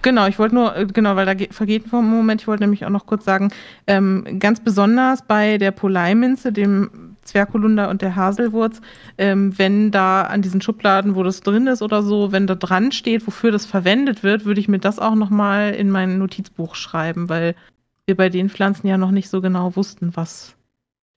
Genau, 0.01 0.27
ich 0.27 0.37
wollte 0.37 0.53
nur, 0.53 0.75
äh, 0.75 0.85
genau, 0.85 1.15
weil 1.15 1.25
da 1.25 1.33
ge- 1.33 1.51
vergeht 1.51 1.91
ein 1.91 2.05
Moment, 2.07 2.39
ich 2.41 2.47
wollte 2.47 2.61
nämlich 2.61 2.85
auch 2.85 2.91
noch 2.91 3.07
kurz 3.07 3.25
sagen, 3.25 3.51
ähm, 3.87 4.37
ganz 4.39 4.59
besonders 4.59 5.23
bei 5.25 5.57
der 5.57 5.71
Poleiminze, 5.71 6.51
dem 6.51 7.15
Zwergholunder 7.23 7.89
und 7.89 8.03
der 8.03 8.15
Haselwurz, 8.15 8.81
ähm, 9.17 9.57
wenn 9.57 9.89
da 9.89 10.21
an 10.23 10.43
diesen 10.43 10.61
Schubladen, 10.61 11.15
wo 11.15 11.23
das 11.23 11.41
drin 11.41 11.65
ist 11.65 11.81
oder 11.81 12.03
so, 12.03 12.31
wenn 12.31 12.45
da 12.45 12.53
dran 12.53 12.91
steht, 12.91 13.25
wofür 13.25 13.51
das 13.51 13.65
verwendet 13.65 14.21
wird, 14.21 14.45
würde 14.45 14.59
ich 14.59 14.67
mir 14.67 14.77
das 14.77 14.99
auch 14.99 15.15
nochmal 15.15 15.73
in 15.73 15.89
mein 15.89 16.19
Notizbuch 16.19 16.75
schreiben, 16.75 17.27
weil 17.27 17.55
wir 18.05 18.15
bei 18.15 18.29
den 18.29 18.49
Pflanzen 18.49 18.85
ja 18.85 18.99
noch 18.99 19.09
nicht 19.09 19.29
so 19.29 19.41
genau 19.41 19.75
wussten, 19.75 20.15
was 20.15 20.55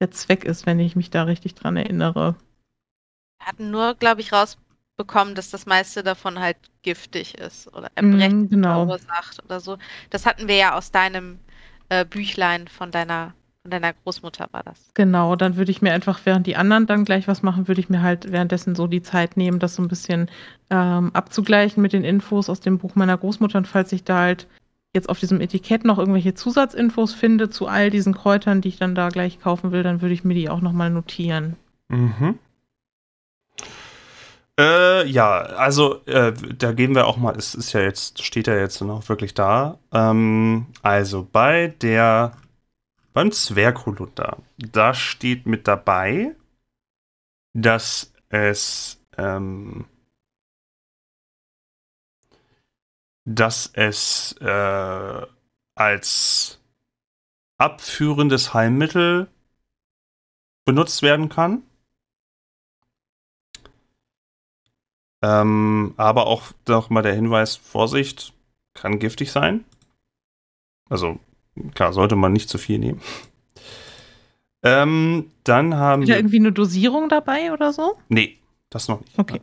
der 0.00 0.12
Zweck 0.12 0.44
ist, 0.44 0.64
wenn 0.64 0.80
ich 0.80 0.96
mich 0.96 1.10
da 1.10 1.24
richtig 1.24 1.54
dran 1.54 1.76
erinnere. 1.76 2.36
Wir 3.48 3.52
hatten 3.52 3.70
nur, 3.70 3.94
glaube 3.94 4.20
ich, 4.20 4.30
rausbekommen, 4.30 5.34
dass 5.34 5.48
das 5.48 5.64
meiste 5.64 6.02
davon 6.02 6.38
halt 6.38 6.58
giftig 6.82 7.38
ist 7.38 7.66
oder 7.68 7.90
Mhm, 7.98 8.12
Erbrechen 8.20 8.48
genau. 8.50 8.84
verursacht 8.84 9.42
oder 9.42 9.58
so. 9.58 9.78
Das 10.10 10.26
hatten 10.26 10.48
wir 10.48 10.56
ja 10.56 10.76
aus 10.76 10.90
deinem 10.90 11.38
äh, 11.88 12.04
Büchlein 12.04 12.68
von 12.68 12.90
deiner, 12.90 13.32
von 13.62 13.70
deiner 13.70 13.94
Großmutter 13.94 14.48
war 14.52 14.62
das. 14.64 14.90
Genau, 14.92 15.34
dann 15.34 15.56
würde 15.56 15.70
ich 15.70 15.80
mir 15.80 15.94
einfach, 15.94 16.20
während 16.24 16.46
die 16.46 16.56
anderen 16.56 16.86
dann 16.86 17.06
gleich 17.06 17.26
was 17.26 17.42
machen, 17.42 17.68
würde 17.68 17.80
ich 17.80 17.88
mir 17.88 18.02
halt 18.02 18.30
währenddessen 18.30 18.74
so 18.74 18.86
die 18.86 19.00
Zeit 19.00 19.38
nehmen, 19.38 19.58
das 19.60 19.76
so 19.76 19.82
ein 19.82 19.88
bisschen 19.88 20.30
ähm, 20.68 21.10
abzugleichen 21.14 21.80
mit 21.82 21.94
den 21.94 22.04
Infos 22.04 22.50
aus 22.50 22.60
dem 22.60 22.76
Buch 22.76 22.96
meiner 22.96 23.16
Großmutter. 23.16 23.56
Und 23.56 23.66
falls 23.66 23.92
ich 23.92 24.04
da 24.04 24.18
halt 24.18 24.46
jetzt 24.92 25.08
auf 25.08 25.20
diesem 25.20 25.40
Etikett 25.40 25.86
noch 25.86 25.96
irgendwelche 25.98 26.34
Zusatzinfos 26.34 27.14
finde 27.14 27.48
zu 27.48 27.66
all 27.66 27.88
diesen 27.88 28.12
Kräutern, 28.12 28.60
die 28.60 28.68
ich 28.68 28.76
dann 28.76 28.94
da 28.94 29.08
gleich 29.08 29.40
kaufen 29.40 29.72
will, 29.72 29.82
dann 29.82 30.02
würde 30.02 30.12
ich 30.12 30.22
mir 30.22 30.34
die 30.34 30.50
auch 30.50 30.60
nochmal 30.60 30.90
notieren. 30.90 31.56
Mhm. 31.88 32.38
Äh, 34.58 35.06
ja, 35.06 35.38
also 35.38 36.04
äh, 36.06 36.32
da 36.32 36.72
gehen 36.72 36.94
wir 36.94 37.06
auch 37.06 37.16
mal, 37.16 37.36
es 37.36 37.54
ist 37.54 37.72
ja 37.74 37.80
jetzt, 37.80 38.24
steht 38.24 38.48
ja 38.48 38.56
jetzt 38.56 38.80
noch 38.80 39.08
wirklich 39.08 39.32
da. 39.34 39.78
Ähm, 39.92 40.66
also 40.82 41.24
bei 41.30 41.68
der, 41.68 42.36
beim 43.12 43.30
Zwergholunder, 43.30 44.38
da 44.58 44.94
steht 44.94 45.46
mit 45.46 45.68
dabei, 45.68 46.34
dass 47.54 48.12
es, 48.30 49.00
ähm, 49.16 49.86
dass 53.24 53.70
es 53.74 54.32
äh, 54.40 55.26
als 55.76 56.60
abführendes 57.58 58.54
Heilmittel 58.54 59.28
benutzt 60.64 61.02
werden 61.02 61.28
kann. 61.28 61.62
Ähm, 65.22 65.94
aber 65.96 66.26
auch 66.26 66.52
noch 66.68 66.90
mal 66.90 67.02
der 67.02 67.14
Hinweis: 67.14 67.56
Vorsicht, 67.56 68.32
kann 68.74 68.98
giftig 68.98 69.32
sein. 69.32 69.64
Also, 70.88 71.18
klar, 71.74 71.92
sollte 71.92 72.16
man 72.16 72.32
nicht 72.32 72.48
zu 72.48 72.58
viel 72.58 72.78
nehmen. 72.78 73.00
Ähm, 74.62 75.30
dann 75.44 75.74
haben 75.74 76.02
Ist 76.02 76.08
wir. 76.08 76.16
irgendwie 76.16 76.38
eine 76.38 76.52
Dosierung 76.52 77.08
dabei 77.08 77.52
oder 77.52 77.72
so? 77.72 77.96
Nee, 78.08 78.38
das 78.70 78.88
noch 78.88 79.00
nicht. 79.00 79.18
Okay. 79.18 79.40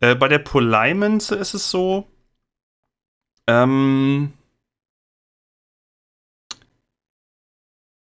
Äh, 0.00 0.14
bei 0.14 0.28
der 0.28 0.38
Poleiminze 0.40 1.36
ist 1.36 1.54
es 1.54 1.70
so. 1.70 2.06
Ähm, 3.46 4.32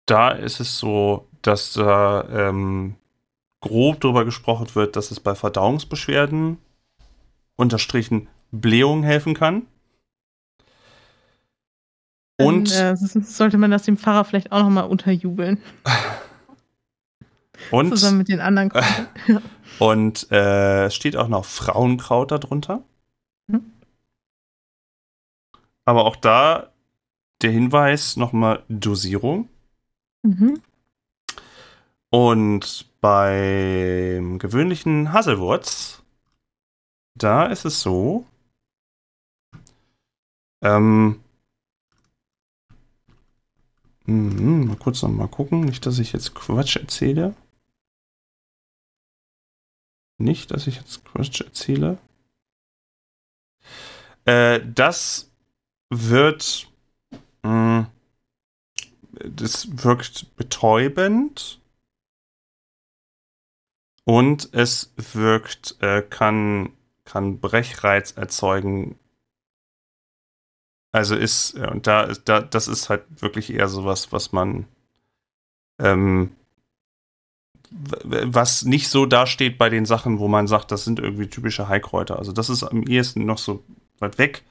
da 0.05 0.29
ist 0.29 0.59
es 0.59 0.77
so, 0.77 1.27
dass 1.41 1.73
da 1.73 2.27
ähm, 2.29 2.95
grob 3.61 4.01
darüber 4.01 4.25
gesprochen 4.25 4.67
wird, 4.75 4.95
dass 4.95 5.11
es 5.11 5.19
bei 5.19 5.33
Verdauungsbeschwerden 5.35 6.59
unterstrichen 7.61 8.27
Blähungen 8.51 9.03
helfen 9.03 9.33
kann. 9.33 9.67
Und, 12.37 12.71
Dann, 12.71 12.95
äh, 12.95 12.97
sollte 12.97 13.57
man 13.57 13.71
das 13.71 13.83
dem 13.83 13.97
Pfarrer 13.97 14.25
vielleicht 14.25 14.51
auch 14.51 14.63
nochmal 14.63 14.85
unterjubeln. 14.85 15.61
und, 17.71 17.89
Zusammen 17.89 18.17
mit 18.17 18.29
den 18.29 18.39
anderen 18.39 18.69
Kräutern. 18.69 19.07
und 19.79 20.31
äh, 20.31 20.85
es 20.85 20.95
steht 20.95 21.15
auch 21.15 21.27
noch 21.27 21.45
Frauenkraut 21.45 22.31
darunter. 22.31 22.83
Mhm. 23.47 23.71
Aber 25.85 26.05
auch 26.05 26.15
da 26.15 26.71
der 27.43 27.51
Hinweis 27.51 28.17
nochmal 28.17 28.63
Dosierung. 28.69 29.49
mhm. 30.23 30.59
Und 32.09 32.87
beim 32.99 34.37
gewöhnlichen 34.37 35.13
Haselwurz, 35.13 36.00
da 37.15 37.45
ist 37.47 37.65
es 37.65 37.81
so, 37.81 38.25
ähm, 40.63 41.23
mhm, 44.05 44.67
mal 44.67 44.77
kurz 44.77 45.01
noch 45.01 45.09
mal 45.09 45.27
gucken, 45.27 45.61
nicht, 45.61 45.85
dass 45.85 45.99
ich 45.99 46.13
jetzt 46.13 46.35
Quatsch 46.35 46.75
erzähle. 46.77 47.35
Nicht, 50.17 50.51
dass 50.51 50.67
ich 50.67 50.75
jetzt 50.75 51.03
Quatsch 51.05 51.41
erzähle. 51.41 51.97
Äh, 54.25 54.61
das 54.63 55.31
wird, 55.89 56.67
mh, 57.43 57.89
das 59.11 59.83
wirkt 59.83 60.35
betäubend. 60.35 61.59
Und 64.03 64.53
es 64.53 64.93
wirkt, 64.95 65.77
äh, 65.81 66.01
kann, 66.01 66.73
kann 67.11 67.39
Brechreiz 67.39 68.11
erzeugen. 68.11 68.97
Also 70.93 71.15
ist, 71.15 71.55
und 71.55 71.87
da 71.87 72.03
ist, 72.03 72.23
da, 72.25 72.41
das 72.41 72.67
ist 72.67 72.89
halt 72.89 73.03
wirklich 73.21 73.53
eher 73.53 73.67
sowas, 73.67 74.11
was 74.11 74.31
man, 74.31 74.65
ähm, 75.79 76.35
was 77.69 78.63
nicht 78.63 78.89
so 78.89 79.05
dasteht 79.05 79.57
bei 79.57 79.69
den 79.69 79.85
Sachen, 79.85 80.19
wo 80.19 80.27
man 80.27 80.47
sagt, 80.47 80.71
das 80.71 80.85
sind 80.85 80.99
irgendwie 80.99 81.27
typische 81.27 81.67
Heilkräuter. 81.67 82.17
Also 82.17 82.31
das 82.31 82.49
ist 82.49 82.63
am 82.63 82.83
ehesten 82.83 83.25
noch 83.25 83.37
so 83.37 83.63
weit 83.99 84.17
weg, 84.17 84.43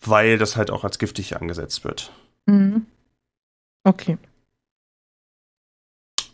weil 0.00 0.38
das 0.38 0.56
halt 0.56 0.70
auch 0.70 0.84
als 0.84 0.98
giftig 0.98 1.36
angesetzt 1.36 1.84
wird. 1.84 2.12
Mhm. 2.46 2.86
Okay. 3.84 4.18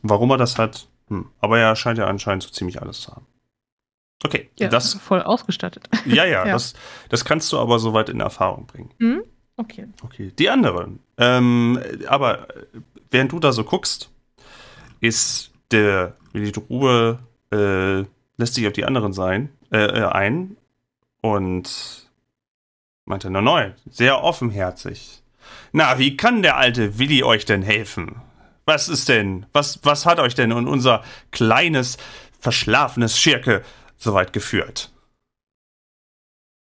Warum 0.03 0.31
er 0.31 0.39
das 0.39 0.57
hat, 0.59 0.89
hm. 1.09 1.31
aber 1.41 1.59
er 1.59 1.77
scheint 1.77 1.99
ja 1.99 2.07
anscheinend 2.07 2.43
so 2.43 2.51
ziemlich 2.51 2.81
alles 2.81 3.01
zu 3.01 3.13
haben. 3.13 3.27
Okay, 4.25 4.51
Ja, 4.59 4.69
das, 4.69 4.95
voll 4.95 5.23
ausgestattet. 5.23 5.89
ja, 6.05 6.25
ja, 6.25 6.45
Ja. 6.47 6.53
Das, 6.53 6.75
das 7.09 7.25
kannst 7.25 7.53
du 7.53 7.59
aber 7.59 7.79
soweit 7.79 8.09
in 8.09 8.21
Erfahrung 8.21 8.67
bringen. 8.67 8.91
Hm? 8.99 9.23
Okay. 9.57 9.87
Okay, 10.03 10.33
die 10.39 10.49
anderen. 10.51 11.01
Ähm, 11.19 11.81
aber 12.07 12.51
äh, 12.51 12.67
während 13.11 13.33
du 13.33 13.39
da 13.41 13.53
so 13.53 13.65
guckst, 13.65 14.11
ist 15.01 15.53
der 15.71 16.17
Willi 16.33 16.53
Drube 16.53 17.19
äh, 17.53 18.05
lässt 18.37 18.55
sich 18.55 18.67
auf 18.67 18.73
die 18.73 18.85
anderen 18.85 19.13
sein, 19.13 19.51
äh, 19.71 19.79
äh, 19.79 20.05
ein 20.07 20.57
und 21.21 22.09
meinte, 23.05 23.31
na 23.31 23.41
neu, 23.41 23.73
sehr 23.91 24.23
offenherzig. 24.23 25.23
Na, 25.73 25.99
wie 25.99 26.17
kann 26.17 26.43
der 26.43 26.57
alte 26.57 26.99
Willi 26.99 27.23
euch 27.23 27.45
denn 27.45 27.63
helfen? 27.63 28.17
Was 28.65 28.89
ist 28.89 29.09
denn, 29.09 29.47
was, 29.53 29.81
was 29.83 30.07
hat 30.07 30.21
euch 30.21 30.35
denn 30.35 30.51
in 30.53 30.69
unser 30.69 31.03
kleines, 31.33 31.99
verschlafenes 32.39 33.19
Schirke 33.19 33.63
so 34.01 34.15
weit 34.15 34.33
geführt? 34.33 34.91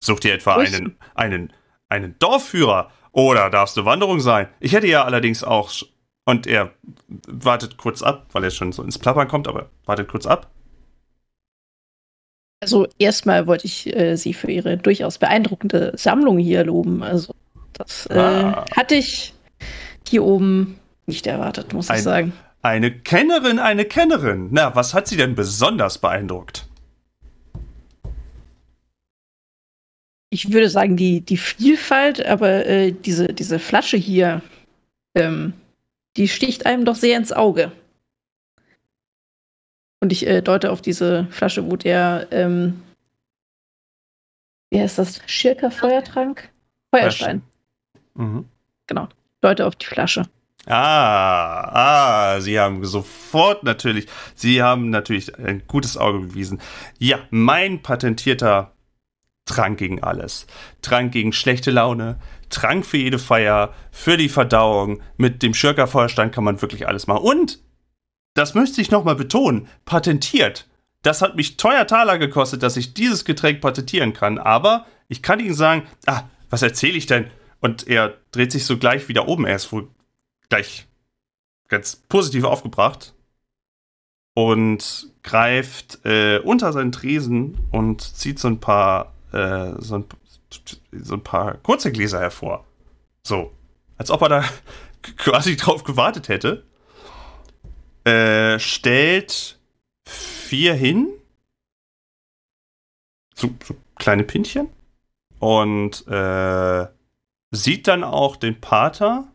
Sucht 0.03 0.25
ihr 0.25 0.35
etwa 0.35 0.63
Ich- 0.63 0.75
einen, 0.75 0.97
einen, 1.15 1.53
einen 1.89 2.19
Dorfführer 2.19 2.91
oder 3.13 3.51
darfst 3.51 3.77
du 3.77 3.85
Wanderung 3.85 4.21
sein? 4.21 4.49
Ich 4.61 4.73
hätte 4.73 4.87
ja 4.87 5.05
allerdings 5.05 5.43
auch. 5.43 5.73
Und 6.27 6.47
er 6.47 6.73
wartet 7.27 7.77
kurz 7.77 8.03
ab, 8.03 8.27
weil 8.33 8.45
er 8.45 8.51
schon 8.51 8.73
so 8.73 8.83
ins 8.83 8.99
Plappern 8.99 9.29
kommt, 9.29 9.47
aber 9.49 9.69
wartet 9.85 10.09
kurz 10.09 10.27
ab. 10.27 10.51
Also 12.63 12.89
erstmal 12.99 13.47
wollte 13.47 13.67
ich 13.67 13.95
äh, 13.95 14.17
Sie 14.17 14.33
für 14.33 14.51
Ihre 14.51 14.79
durchaus 14.79 15.19
beeindruckende 15.19 15.93
Sammlung 15.97 16.39
hier 16.39 16.65
loben. 16.65 17.03
Also 17.03 17.35
das 17.75 18.07
äh, 18.07 18.19
Ah. 18.19 18.65
hatte 18.75 18.95
ich 18.95 19.35
hier 20.09 20.25
oben 20.25 20.79
nicht 21.07 21.27
erwartet, 21.27 21.73
muss 21.75 21.91
Ein- 21.91 21.97
ich 21.99 22.03
sagen. 22.03 22.33
Eine 22.63 22.91
Kennerin, 22.99 23.59
eine 23.59 23.85
Kennerin. 23.85 24.49
Na, 24.51 24.75
was 24.75 24.95
hat 24.95 25.07
sie 25.07 25.19
denn 25.19 25.35
besonders 25.35 25.99
beeindruckt? 25.99 26.64
Ich 30.35 30.53
würde 30.53 30.69
sagen, 30.69 30.97
die, 30.97 31.21
die 31.21 31.37
Vielfalt, 31.37 32.27
aber 32.27 32.67
äh, 32.67 32.91
diese, 32.91 33.29
diese 33.29 33.61
Flasche 33.61 33.97
hier, 33.97 34.43
ähm, 35.15 35.53
die 36.17 36.27
sticht 36.27 36.67
einem 36.67 36.85
doch 36.85 36.97
sehr 36.97 37.17
ins 37.17 37.31
Auge. 37.31 37.71
Und 40.01 40.11
ich 40.11 40.27
äh, 40.27 40.43
deute 40.43 40.73
auf 40.73 40.83
diese 40.83 41.29
Flasche, 41.31 41.71
wo 41.71 41.77
der, 41.77 42.27
ähm, 42.33 42.83
wie 44.71 44.81
heißt 44.81 44.99
das? 44.99 45.21
Schirker 45.27 45.71
Feuertrank? 45.71 46.51
Feuerstein, 46.93 47.43
Mhm. 48.15 48.49
genau. 48.89 49.09
Deute 49.41 49.67
auf 49.67 49.77
die 49.77 49.87
Flasche. 49.87 50.25
Ah, 50.67 52.35
ah, 52.35 52.41
Sie 52.41 52.59
haben 52.59 52.85
sofort 52.85 53.63
natürlich, 53.63 54.09
Sie 54.35 54.61
haben 54.65 54.91
natürlich 54.91 55.39
ein 55.39 55.63
gutes 55.69 55.97
Auge 55.97 56.19
bewiesen. 56.19 56.61
Ja, 56.99 57.21
mein 57.31 57.83
patentierter 57.83 58.74
Trank 59.45 59.79
gegen 59.79 60.03
alles. 60.03 60.47
Trank 60.83 61.13
gegen 61.13 61.33
schlechte 61.33 61.71
Laune, 61.71 62.19
Trank 62.51 62.87
für 62.87 62.97
jede 62.97 63.19
Feier, 63.19 63.75
für 63.91 64.17
die 64.17 64.29
Verdauung. 64.29 65.03
Mit 65.17 65.43
dem 65.43 65.55
Schirker 65.55 65.87
Feuerstein 65.87 66.31
kann 66.31 66.45
man 66.45 66.63
wirklich 66.63 66.89
alles 66.89 67.07
machen. 67.07 67.25
Und, 67.25 67.59
das 68.35 68.55
möchte 68.55 68.81
ich 68.81 68.91
nochmal 68.91 69.17
betonen, 69.17 69.69
patentiert. 69.85 70.67
Das 71.03 71.23
hat 71.23 71.37
mich 71.37 71.57
teuer 71.57 71.87
Taler 71.87 72.19
gekostet, 72.19 72.63
dass 72.63 72.77
ich 72.77 72.95
dieses 72.95 73.25
Getränk 73.25 73.61
patentieren 73.61 74.13
kann. 74.13 74.39
Aber 74.39 74.87
ich 75.09 75.23
kann 75.23 75.41
Ihnen 75.41 75.55
sagen, 75.55 75.87
ah, 76.07 76.25
was 76.51 76.63
erzähle 76.63 76.97
ich 76.97 77.07
denn? 77.07 77.31
Und 77.61 77.87
er 77.87 78.15
dreht 78.33 78.53
sich 78.53 78.65
so 78.65 78.79
gleich 78.79 79.09
wieder 79.09 79.29
oben. 79.29 79.47
Er 79.47 79.57
ist 79.57 79.71
wohl 79.73 79.89
gleich 80.49 80.87
ganz 81.69 81.97
positiv 81.97 82.45
aufgebracht 82.45 83.15
und 84.35 85.09
greift 85.23 86.05
äh, 86.05 86.39
unter 86.39 86.73
seinen 86.73 86.93
Tresen 86.93 87.59
und 87.71 88.03
zieht 88.03 88.39
so 88.39 88.49
ein 88.49 88.61
paar 88.61 89.14
äh, 89.35 89.75
so, 89.79 89.97
ein, 89.97 90.05
so 90.93 91.15
ein 91.15 91.23
paar 91.23 91.55
kurze 91.59 91.93
Gläser 91.93 92.21
hervor. 92.21 92.65
So, 93.27 93.53
als 93.99 94.11
ob 94.11 94.23
er 94.23 94.29
da 94.29 94.45
quasi 95.17 95.57
drauf 95.57 95.85
gewartet 95.85 96.29
hätte. 96.29 96.65
Äh, 98.05 98.59
stellt 98.59 99.59
vier 100.07 100.75
hin. 100.75 101.09
So, 103.35 103.51
so 103.65 103.77
kleine 103.97 104.25
Pinchen. 104.25 104.69
Und 105.41 106.07
äh, 106.07 106.87
sieht 107.51 107.89
dann 107.89 108.05
auch 108.05 108.37
den 108.37 108.61
Pater 108.61 109.29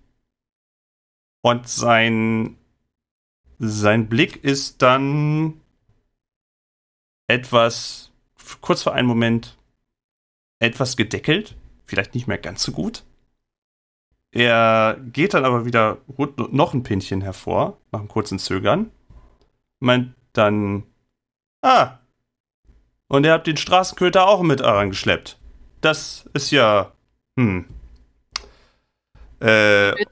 und 1.42 1.68
sein, 1.68 2.58
sein 3.60 4.08
Blick 4.08 4.44
ist 4.44 4.82
dann 4.82 5.62
etwas, 7.28 8.12
kurz 8.62 8.84
vor 8.84 8.94
einem 8.94 9.08
Moment, 9.08 9.59
etwas 10.60 10.98
gedeckelt. 10.98 11.56
Vielleicht 11.86 12.13
nicht 12.13 12.28
mehr 12.28 12.38
ganz 12.38 12.63
so 12.63 12.72
gut. 12.72 13.04
Er 14.32 14.98
geht 15.12 15.34
dann 15.34 15.45
aber 15.45 15.65
wieder 15.65 15.98
noch 16.52 16.74
ein 16.74 16.84
Pinchen 16.84 17.22
hervor, 17.22 17.78
nach 17.91 18.00
einem 18.00 18.10
kurzen 18.10 18.38
Zögern. 18.38 18.91
Meint 19.80 20.13
dann, 20.34 20.84
ah, 21.62 21.98
und 23.08 23.26
ihr 23.26 23.32
habt 23.32 23.48
den 23.48 23.58
Straßenköter 23.58 24.28
auch 24.28 24.43
mit 24.43 24.62
herangeschleppt. 24.62 25.39
Das 25.82 26.30
ist 26.34 26.52
ja, 26.52 26.91
hm. 27.38 27.65
Äh, 29.39 29.93
Bitte? 29.93 30.12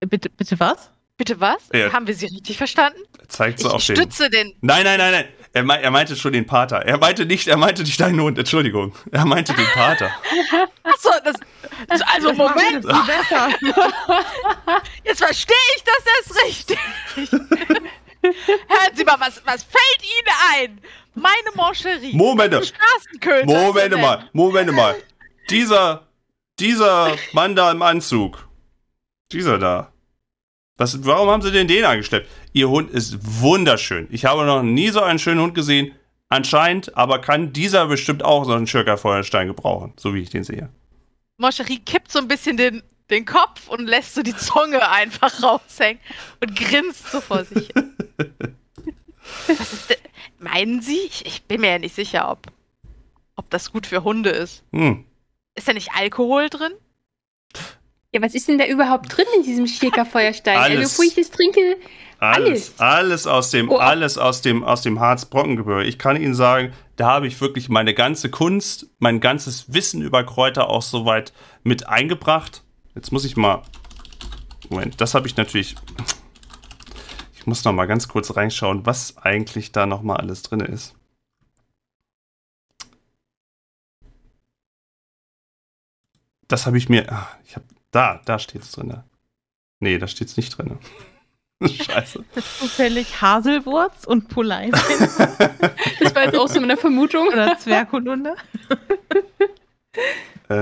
Bitte, 0.00 0.30
bitte 0.30 0.60
was? 0.60 0.90
Bitte 1.16 1.40
was? 1.40 1.68
Ja. 1.72 1.92
Haben 1.92 2.06
wir 2.08 2.14
Sie 2.14 2.26
richtig 2.26 2.58
verstanden? 2.58 2.98
zeigt 3.28 3.60
so 3.60 3.68
ich 3.68 3.74
auf 3.74 3.86
den. 3.86 3.96
stütze 3.96 4.28
den. 4.28 4.52
Nein, 4.60 4.84
nein, 4.84 4.98
nein, 4.98 5.12
nein. 5.12 5.28
Er, 5.54 5.62
mei- 5.64 5.80
er 5.80 5.90
meinte 5.90 6.16
schon 6.16 6.32
den 6.32 6.46
Pater. 6.46 6.78
Er 6.78 6.98
meinte 6.98 7.26
nicht, 7.26 7.46
er 7.46 7.56
meinte 7.58 7.82
nicht 7.82 8.00
deinen 8.00 8.20
Hund, 8.20 8.38
Entschuldigung. 8.38 8.94
Er 9.10 9.26
meinte 9.26 9.52
den 9.52 9.66
Pater. 9.74 10.10
Achso, 10.82 11.10
das, 11.24 11.36
das. 11.88 12.00
Also, 12.02 12.32
Moment. 12.32 12.84
Viel 12.84 13.04
besser. 13.06 13.48
Jetzt 15.04 15.18
verstehe 15.22 15.56
ich 15.76 15.84
das 15.84 16.04
erst 16.06 16.44
richtig. 16.46 16.78
Hören 18.22 18.94
Sie 18.94 19.04
mal, 19.04 19.16
was, 19.18 19.42
was 19.44 19.64
fällt 19.64 20.02
Ihnen 20.02 20.28
ein? 20.54 20.80
Meine 21.14 21.54
Moncherie. 21.54 22.14
Moment. 22.16 22.72
Moment 23.44 24.00
mal, 24.00 24.28
Moment 24.32 24.72
mal. 24.72 24.96
Dieser, 25.50 26.06
dieser 26.58 27.14
Mann 27.32 27.54
da 27.56 27.70
im 27.72 27.82
Anzug. 27.82 28.48
Dieser 29.32 29.58
da. 29.58 29.92
Was, 30.82 31.04
warum 31.04 31.30
haben 31.30 31.42
sie 31.42 31.52
denn 31.52 31.68
den 31.68 31.84
angeschleppt? 31.84 32.28
Ihr 32.52 32.68
Hund 32.68 32.90
ist 32.90 33.16
wunderschön. 33.40 34.08
Ich 34.10 34.24
habe 34.24 34.44
noch 34.44 34.64
nie 34.64 34.88
so 34.88 35.00
einen 35.00 35.20
schönen 35.20 35.40
Hund 35.40 35.54
gesehen. 35.54 35.94
Anscheinend, 36.28 36.96
aber 36.96 37.20
kann 37.20 37.52
dieser 37.52 37.86
bestimmt 37.86 38.24
auch 38.24 38.44
so 38.44 38.52
einen 38.52 38.66
Schirker 38.66 38.98
Feuerstein 38.98 39.46
gebrauchen, 39.46 39.92
so 39.96 40.12
wie 40.12 40.22
ich 40.22 40.30
den 40.30 40.42
sehe. 40.42 40.70
Moncherie 41.36 41.78
kippt 41.78 42.10
so 42.10 42.18
ein 42.18 42.26
bisschen 42.26 42.56
den, 42.56 42.82
den 43.10 43.24
Kopf 43.24 43.68
und 43.68 43.86
lässt 43.86 44.16
so 44.16 44.24
die 44.24 44.36
Zunge 44.36 44.90
einfach 44.90 45.40
raushängen 45.40 46.02
und 46.40 46.56
grinst 46.56 47.12
so 47.12 47.20
vor 47.20 47.44
sich. 47.44 47.68
Was 49.46 49.72
ist 49.72 49.88
denn? 49.88 49.98
Meinen 50.40 50.82
Sie? 50.82 50.98
Ich, 51.06 51.24
ich 51.26 51.44
bin 51.44 51.60
mir 51.60 51.70
ja 51.70 51.78
nicht 51.78 51.94
sicher, 51.94 52.28
ob, 52.28 52.48
ob 53.36 53.48
das 53.50 53.70
gut 53.70 53.86
für 53.86 54.02
Hunde 54.02 54.30
ist. 54.30 54.64
Hm. 54.72 55.04
Ist 55.54 55.68
da 55.68 55.74
nicht 55.74 55.92
Alkohol 55.94 56.48
drin? 56.48 56.72
Ja, 58.14 58.20
was 58.20 58.34
ist 58.34 58.46
denn 58.46 58.58
da 58.58 58.66
überhaupt 58.66 59.16
drin 59.16 59.24
in 59.36 59.42
diesem 59.42 59.66
Schirker 59.66 60.04
Feuerstein? 60.04 60.58
Alles. 60.58 60.90
Also, 60.92 61.02
ich 61.02 61.14
das 61.14 61.30
trinke, 61.30 61.78
Alles, 62.18 62.78
Alles. 62.78 62.80
alles 62.80 63.26
aus 63.26 63.50
dem, 63.50 63.70
Oh. 63.70 63.78
alles 63.78 64.18
aus 64.18 64.42
dem, 64.42 64.62
aus 64.64 64.82
dem 64.82 65.00
Harz-Brockengebirge. 65.00 65.84
Ich 65.84 65.98
kann 65.98 66.20
Ihnen 66.20 66.34
sagen, 66.34 66.72
da 66.96 67.06
habe 67.06 67.26
ich 67.26 67.40
wirklich 67.40 67.68
meine 67.70 67.94
ganze 67.94 68.30
Kunst, 68.30 68.86
mein 68.98 69.18
ganzes 69.20 69.72
Wissen 69.72 70.02
über 70.02 70.24
Kräuter 70.24 70.68
auch 70.68 70.82
soweit 70.82 71.32
mit 71.64 71.88
eingebracht. 71.88 72.62
Jetzt 72.94 73.12
muss 73.12 73.24
ich 73.24 73.36
mal, 73.36 73.62
Moment, 74.68 75.00
das 75.00 75.14
habe 75.14 75.26
ich 75.26 75.36
natürlich. 75.36 75.74
Ich 77.34 77.46
muss 77.46 77.64
noch 77.64 77.72
mal 77.72 77.86
ganz 77.86 78.06
kurz 78.08 78.36
reinschauen, 78.36 78.84
was 78.86 79.16
eigentlich 79.16 79.72
da 79.72 79.86
noch 79.86 80.02
mal 80.02 80.16
alles 80.16 80.42
drin 80.42 80.60
ist. 80.60 80.94
Das 86.48 86.66
habe 86.66 86.76
ich 86.78 86.88
mir, 86.88 87.10
ah, 87.10 87.28
ich 87.44 87.56
habe, 87.56 87.64
da, 87.92 88.20
da 88.24 88.38
steht 88.40 88.62
es 88.62 88.72
drin. 88.72 89.02
Nee, 89.78 89.98
da 89.98 90.08
steht 90.08 90.28
es 90.28 90.36
nicht 90.36 90.56
drin. 90.58 90.78
Scheiße. 91.64 92.24
Zufällig 92.58 93.22
Haselwurz 93.22 94.04
und 94.04 94.28
Poleinchen 94.28 94.72
das 96.00 96.12
war 96.14 96.24
jetzt 96.24 96.36
auch 96.36 96.48
so 96.48 96.60
meine 96.60 96.76
Vermutung. 96.76 97.28
oder 97.28 97.56
Zwergholunder. 97.58 98.34
Äh, 100.48 100.54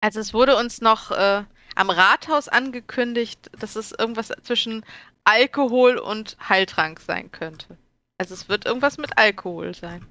Also 0.00 0.20
es 0.20 0.32
wurde 0.34 0.56
uns 0.56 0.80
noch 0.80 1.10
äh, 1.10 1.42
am 1.74 1.90
Rathaus 1.90 2.48
angekündigt, 2.48 3.50
dass 3.58 3.76
es 3.76 3.92
irgendwas 3.92 4.28
zwischen 4.42 4.84
Alkohol 5.24 5.96
und 5.98 6.36
Heiltrank 6.48 7.00
sein 7.00 7.30
könnte. 7.32 7.76
Also 8.18 8.34
es 8.34 8.48
wird 8.48 8.66
irgendwas 8.66 8.98
mit 8.98 9.16
Alkohol 9.18 9.74
sein. 9.74 10.06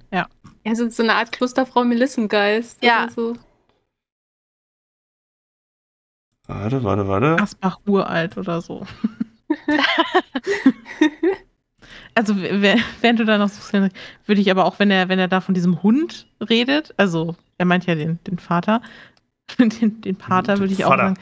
Ja, 0.64 0.74
so, 0.74 0.88
so 0.90 1.02
eine 1.02 1.14
Art 1.14 1.32
Klosterfrau 1.32 1.84
Melissengeist. 1.84 2.82
Ja. 2.82 3.04
oder 3.04 3.12
So. 3.12 3.36
Warte, 6.46 6.82
warte, 6.82 7.08
warte. 7.08 7.42
Asbach 7.42 7.78
uralt 7.86 8.36
oder 8.36 8.60
so. 8.60 8.86
also 12.14 12.36
während 12.36 13.20
du 13.20 13.24
da 13.24 13.38
noch 13.38 13.48
suchst, 13.48 13.72
würde 14.26 14.40
ich 14.40 14.50
aber 14.50 14.64
auch, 14.64 14.78
wenn 14.78 14.90
er, 14.90 15.08
wenn 15.08 15.18
er 15.18 15.28
da 15.28 15.40
von 15.40 15.54
diesem 15.54 15.82
Hund 15.82 16.26
redet, 16.40 16.94
also 16.96 17.36
er 17.58 17.66
meint 17.66 17.86
ja 17.86 17.94
den, 17.94 18.18
den 18.26 18.38
Vater, 18.38 18.82
den, 19.58 20.00
den 20.00 20.16
Pater, 20.16 20.58
würde 20.58 20.72
ich 20.72 20.84
auch 20.84 20.96
sagen, 20.96 21.18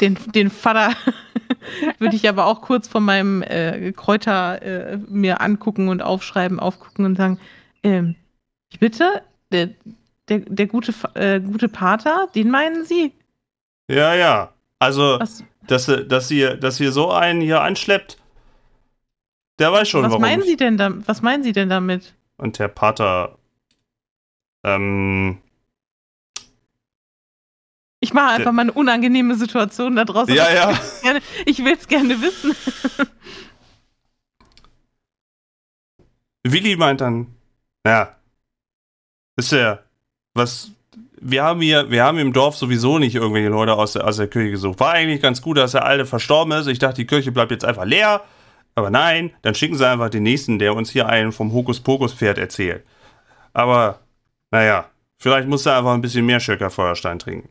den, 0.00 0.16
den 0.34 0.50
Vater 0.50 0.92
würde 1.98 2.16
ich 2.16 2.28
aber 2.28 2.46
auch 2.46 2.60
kurz 2.60 2.88
von 2.88 3.04
meinem 3.04 3.42
äh, 3.42 3.92
Kräuter 3.92 4.62
äh, 4.62 4.98
mir 5.08 5.40
angucken 5.40 5.88
und 5.88 6.02
aufschreiben, 6.02 6.60
aufgucken 6.60 7.04
und 7.04 7.16
sagen, 7.16 7.38
ähm, 7.82 8.14
bitte, 8.78 9.22
der, 9.52 9.70
der, 10.28 10.40
der 10.40 10.66
gute, 10.66 10.92
äh, 11.14 11.40
gute 11.40 11.68
Pater, 11.68 12.28
den 12.34 12.50
meinen 12.50 12.84
Sie? 12.84 13.12
Ja, 13.88 14.14
ja. 14.14 14.52
Also, 14.78 15.18
Was? 15.20 15.44
dass, 15.66 15.86
dass, 15.86 16.30
ihr, 16.30 16.56
dass 16.56 16.80
ihr 16.80 16.92
so 16.92 17.10
einen 17.10 17.40
hier 17.40 17.62
anschleppt, 17.62 18.18
der 19.58 19.72
weiß 19.72 19.88
schon, 19.88 20.02
was 20.02 20.10
warum. 20.10 20.22
Meinen 20.22 20.42
Sie 20.42 20.56
denn 20.56 20.76
da, 20.76 20.92
was 21.06 21.22
meinen 21.22 21.42
Sie 21.42 21.52
denn 21.52 21.68
damit? 21.68 22.14
Und 22.36 22.58
der 22.58 22.68
Pater, 22.68 23.38
ähm, 24.64 25.38
ich 28.00 28.12
mache 28.12 28.34
einfach 28.34 28.52
mal 28.52 28.62
eine 28.62 28.72
unangenehme 28.72 29.34
Situation 29.36 29.96
da 29.96 30.04
draußen. 30.04 30.34
Ja, 30.34 30.52
ja. 30.52 30.78
Ich 31.46 31.64
will 31.64 31.72
es 31.72 31.88
gerne, 31.88 32.20
wissen. 32.20 32.54
Willi 36.44 36.76
meint 36.76 37.00
dann, 37.00 37.34
ja, 37.84 38.14
ist 39.36 39.52
ja, 39.52 39.80
was, 40.34 40.70
wir 41.20 41.42
haben 41.42 41.60
hier, 41.60 41.90
wir 41.90 42.04
haben 42.04 42.18
im 42.18 42.32
Dorf 42.32 42.56
sowieso 42.56 42.98
nicht 42.98 43.14
irgendwelche 43.14 43.48
Leute 43.48 43.74
aus 43.74 43.94
der, 43.94 44.06
aus 44.06 44.16
der 44.16 44.28
Kirche 44.28 44.50
gesucht. 44.50 44.80
War 44.80 44.92
eigentlich 44.92 45.22
ganz 45.22 45.42
gut, 45.42 45.56
dass 45.56 45.72
der 45.72 45.84
Alte 45.84 46.06
verstorben 46.06 46.52
ist. 46.52 46.66
Ich 46.66 46.78
dachte, 46.78 46.96
die 46.96 47.06
Kirche 47.06 47.32
bleibt 47.32 47.50
jetzt 47.50 47.64
einfach 47.64 47.84
leer. 47.84 48.22
Aber 48.74 48.90
nein, 48.90 49.32
dann 49.42 49.54
schicken 49.54 49.76
sie 49.76 49.88
einfach 49.88 50.10
den 50.10 50.22
nächsten, 50.22 50.58
der 50.58 50.74
uns 50.74 50.90
hier 50.90 51.08
einen 51.08 51.32
vom 51.32 51.52
Hokuspokus-Pferd 51.52 52.36
erzählt. 52.36 52.84
Aber, 53.54 54.00
naja, 54.50 54.90
vielleicht 55.16 55.48
muss 55.48 55.64
er 55.64 55.78
einfach 55.78 55.94
ein 55.94 56.02
bisschen 56.02 56.26
mehr 56.26 56.40
Schöcker-Feuerstein 56.40 57.18
trinken. 57.18 57.48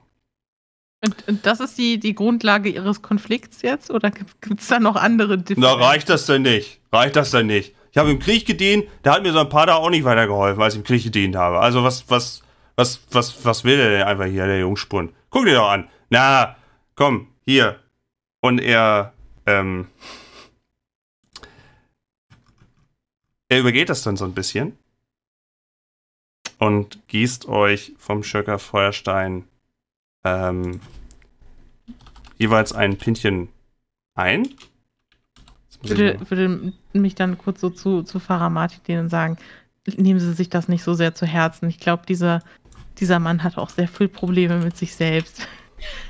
Und, 1.04 1.28
und, 1.28 1.46
das 1.46 1.60
ist 1.60 1.78
die, 1.78 2.00
die 2.00 2.14
Grundlage 2.14 2.70
Ihres 2.70 3.02
Konflikts 3.02 3.64
jetzt? 3.64 3.90
Oder 3.90 4.12
gibt 4.12 4.62
es 4.62 4.68
da 4.68 4.80
noch 4.80 4.96
andere 4.96 5.38
Differenzen? 5.38 5.80
Na, 5.80 5.86
reicht 5.86 6.10
das 6.10 6.28
denn 6.28 6.44
nicht? 6.44 6.80
Reicht 6.92 7.16
das 7.16 7.32
denn 7.32 7.48
nicht? 7.48 7.76
Ich 7.92 7.98
habe 7.98 8.12
im 8.12 8.20
Krieg 8.20 8.46
gedient, 8.46 8.86
da 9.04 9.16
hat 9.16 9.24
mir 9.24 9.32
so 9.32 9.40
ein 9.40 9.50
Pater 9.50 9.78
auch 9.78 9.90
nicht 9.90 10.04
weitergeholfen, 10.04 10.62
als 10.62 10.74
ich 10.74 10.80
im 10.80 10.84
Krieg 10.84 11.04
gedient 11.04 11.36
habe. 11.36 11.60
Also 11.60 11.84
was, 11.84 12.10
was, 12.10 12.44
was, 12.76 13.02
was, 13.12 13.44
was 13.46 13.64
will 13.64 13.78
der 13.78 13.90
denn 13.90 14.04
einfach 14.04 14.26
hier, 14.26 14.46
der 14.46 14.60
Jungspund? 14.60 15.14
Guck 15.30 15.46
dir 15.46 15.56
doch 15.56 15.70
an. 15.70 15.90
Na, 16.10 16.56
komm, 16.96 17.28
hier. 17.46 17.80
Und 18.42 18.60
er, 18.60 19.14
ähm, 19.46 19.88
er 23.50 23.60
übergeht 23.60 23.90
das 23.90 24.04
dann 24.04 24.18
so 24.18 24.26
ein 24.26 24.34
bisschen 24.34 24.78
und 26.60 27.08
gießt 27.08 27.48
euch 27.48 27.94
vom 27.98 28.24
Schöcker 28.24 28.60
Feuerstein 28.60 29.48
ähm, 30.24 30.80
jeweils 32.38 32.74
ein 32.74 32.98
Pinchen 32.98 33.50
ein. 34.16 34.48
Ich 35.84 35.90
würde, 35.90 36.20
würde 36.30 36.74
mich 36.94 37.16
dann 37.16 37.38
kurz 37.38 37.62
so 37.62 37.70
zu, 37.70 38.04
zu 38.04 38.20
Farah 38.20 38.50
Martin 38.50 39.10
sagen, 39.10 39.38
nehmen 39.98 40.20
Sie 40.20 40.34
sich 40.34 40.50
das 40.50 40.68
nicht 40.68 40.84
so 40.84 40.94
sehr 40.94 41.14
zu 41.14 41.26
Herzen. 41.26 41.70
Ich 41.70 41.80
glaube, 41.80 42.06
dieser, 42.08 42.42
dieser 43.00 43.20
Mann 43.20 43.44
hat 43.44 43.58
auch 43.58 43.70
sehr 43.70 43.88
viel 43.88 44.08
Probleme 44.08 44.58
mit 44.60 44.78
sich 44.78 44.96
selbst. 44.96 45.48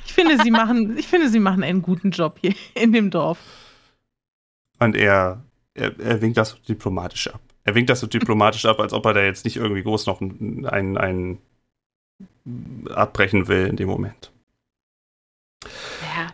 Ich 0.05 0.13
finde, 0.13 0.41
sie 0.41 0.51
machen, 0.51 0.97
ich 0.97 1.07
finde, 1.07 1.29
sie 1.29 1.39
machen 1.39 1.63
einen 1.63 1.81
guten 1.81 2.11
Job 2.11 2.37
hier 2.41 2.55
in 2.73 2.93
dem 2.93 3.11
Dorf. 3.11 3.39
Und 4.79 4.95
er, 4.95 5.43
er, 5.73 5.99
er 5.99 6.21
winkt 6.21 6.37
das 6.37 6.49
so 6.51 6.57
diplomatisch 6.57 7.27
ab. 7.27 7.41
Er 7.63 7.75
winkt 7.75 7.89
das 7.89 7.99
so 7.99 8.07
diplomatisch 8.07 8.65
ab, 8.65 8.79
als 8.79 8.93
ob 8.93 9.05
er 9.05 9.13
da 9.13 9.23
jetzt 9.23 9.45
nicht 9.45 9.57
irgendwie 9.57 9.83
groß 9.83 10.05
noch 10.05 10.21
einen, 10.21 10.97
einen 10.97 11.39
abbrechen 12.93 13.47
will 13.47 13.67
in 13.67 13.75
dem 13.75 13.89
Moment. 13.89 14.31
Ja. 16.15 16.33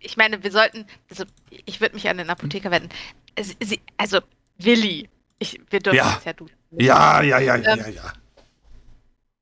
Ich 0.00 0.16
meine, 0.16 0.42
wir 0.42 0.50
sollten, 0.50 0.86
also 1.08 1.24
ich 1.64 1.80
würde 1.80 1.94
mich 1.94 2.08
an 2.08 2.18
den 2.18 2.30
Apotheker 2.30 2.70
wenden. 2.70 2.88
Sie, 3.60 3.80
also, 3.96 4.18
Willi, 4.58 5.08
ich, 5.38 5.60
wir 5.70 5.78
dürfen 5.78 5.96
ja. 5.96 6.16
es 6.18 6.24
ja 6.24 6.32
du. 6.32 6.46
Ja, 6.72 7.22
ja, 7.22 7.38
ja, 7.38 7.56
ja, 7.56 7.72
ähm, 7.72 7.78
ja, 7.78 7.88
ja. 7.88 8.12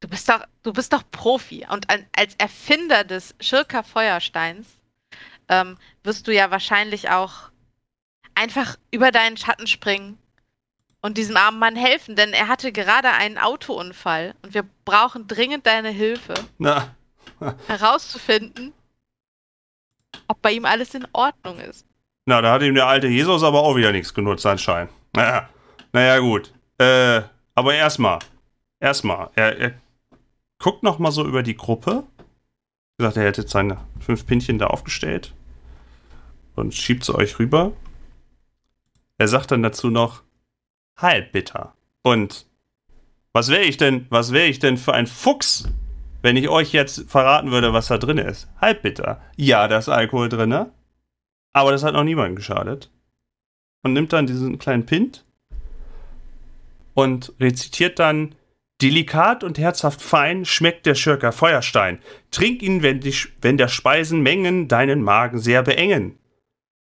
Du 0.07 0.11
bist 0.11 0.29
doch, 0.29 0.45
du 0.63 0.73
bist 0.73 0.93
doch 0.93 1.03
Profi 1.11 1.67
und 1.69 1.89
als 2.17 2.37
Erfinder 2.39 3.03
des 3.03 3.35
Schirker 3.41 3.83
Feuersteins 3.83 4.69
ähm, 5.49 5.77
wirst 6.05 6.29
du 6.29 6.33
ja 6.33 6.53
wahrscheinlich 6.53 7.11
auch 7.11 7.51
einfach 8.37 8.77
über 8.93 9.11
deinen 9.11 9.37
Schatten 9.37 9.67
springen 9.67 10.17
und 11.01 11.19
diesem 11.19 11.37
armen 11.37 11.59
Mann 11.59 11.75
helfen, 11.75 12.15
denn 12.15 12.33
er 12.33 12.47
hatte 12.47 12.71
gerade 12.71 13.11
einen 13.11 13.37
Autounfall 13.37 14.37
und 14.43 14.55
wir 14.55 14.65
brauchen 14.85 15.27
dringend 15.27 15.67
deine 15.67 15.89
Hilfe, 15.89 16.35
Na. 16.59 16.95
herauszufinden, 17.67 18.73
ob 20.29 20.41
bei 20.41 20.53
ihm 20.53 20.67
alles 20.67 20.95
in 20.95 21.09
Ordnung 21.15 21.59
ist. 21.59 21.85
Na, 22.27 22.41
da 22.43 22.53
hat 22.53 22.63
ihm 22.63 22.77
der 22.77 22.87
alte 22.87 23.09
Jesus 23.09 23.43
aber 23.43 23.61
auch 23.61 23.75
wieder 23.75 23.91
nichts 23.91 24.15
genutzt, 24.15 24.47
anscheinend. 24.47 24.93
Naja, 25.15 25.49
naja 25.93 26.21
gut. 26.21 26.53
Äh, 26.79 27.23
aber 27.57 27.75
erstmal, 27.75 28.21
erstmal, 28.79 29.31
er, 29.35 29.59
er 29.59 29.75
guckt 30.59 30.83
noch 30.83 30.99
mal 30.99 31.11
so 31.11 31.25
über 31.25 31.43
die 31.43 31.57
Gruppe. 31.57 32.05
Wie 32.97 33.03
gesagt, 33.03 33.17
er 33.17 33.25
hätte 33.25 33.43
jetzt 33.43 33.53
seine 33.53 33.79
fünf 34.01 34.27
Pinchen 34.27 34.59
da 34.59 34.69
aufgestellt 34.69 35.35
und 36.55 36.75
schiebt 36.75 37.05
sie 37.05 37.15
euch 37.15 37.39
rüber. 37.39 37.73
Er 39.19 39.29
sagt 39.29 39.51
dann 39.51 39.63
dazu 39.63 39.91
noch, 39.91 40.23
halb 40.97 41.33
bitter. 41.33 41.75
Und 42.03 42.47
was 43.33 43.49
wäre 43.49 43.65
ich 43.65 43.77
denn, 43.77 44.07
was 44.09 44.33
wäre 44.33 44.47
ich 44.47 44.59
denn 44.59 44.79
für 44.79 44.95
ein 44.95 45.07
Fuchs, 45.07 45.69
wenn 46.23 46.37
ich 46.37 46.49
euch 46.49 46.73
jetzt 46.73 47.11
verraten 47.11 47.51
würde, 47.51 47.73
was 47.73 47.89
da 47.89 47.99
drin 47.99 48.19
ist? 48.19 48.49
Halb 48.61 48.83
bitter. 48.83 49.23
Ja, 49.37 49.69
da 49.69 49.79
ist 49.79 49.89
Alkohol 49.89 50.29
drin, 50.29 50.67
aber 51.53 51.71
das 51.71 51.83
hat 51.83 51.95
noch 51.95 52.05
niemandem 52.05 52.37
geschadet. 52.37 52.91
Und 53.83 53.93
nimmt 53.93 54.13
dann 54.13 54.27
diesen 54.27 54.59
kleinen 54.59 54.87
Pint 54.87 55.25
und 56.95 57.33
rezitiert 57.39 57.99
dann 57.99 58.35
Delikat 58.83 59.43
und 59.43 59.59
herzhaft 59.59 60.03
fein 60.03 60.45
schmeckt 60.45 60.85
der 60.85 60.95
Schirker 60.95 61.33
Feuerstein. 61.33 61.99
Trink 62.31 62.63
ihn, 62.63 62.83
wenn, 62.83 63.01
die, 63.01 63.15
wenn 63.41 63.57
der 63.57 63.69
Speisen 63.69 64.23
Mengen 64.23 64.69
deinen 64.69 65.03
Magen 65.03 65.39
sehr 65.39 65.63
beengen. 65.63 66.19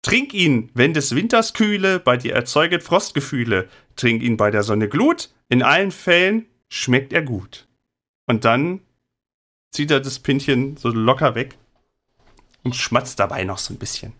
Trink 0.03 0.35
ihn, 0.35 0.71
wenn 0.75 0.95
des 0.95 1.15
Winters 1.15 1.53
Kühle 1.53 2.01
bei 2.01 2.17
dir 2.17 2.35
erzeuget 2.35 2.83
Frostgefühle. 2.83 3.69
Trink 3.95 4.23
ihn 4.23 4.37
bei 4.37 4.51
der 4.51 4.63
Sonne 4.63 4.89
Glut. 4.89 5.31
In 5.49 5.63
allen 5.63 5.91
Fällen 5.91 6.47
schmeckt 6.69 7.13
er 7.13 7.23
gut. 7.23 7.69
Und 8.27 8.45
dann 8.45 8.81
zieht 9.71 9.91
er 9.91 10.01
das 10.01 10.19
Pinchen 10.19 10.77
so 10.77 10.89
locker 10.89 11.35
weg 11.35 11.57
und 12.63 12.75
schmatzt 12.75 13.21
dabei 13.21 13.45
noch 13.45 13.59
so 13.59 13.75
ein 13.75 13.79
bisschen. 13.79 14.15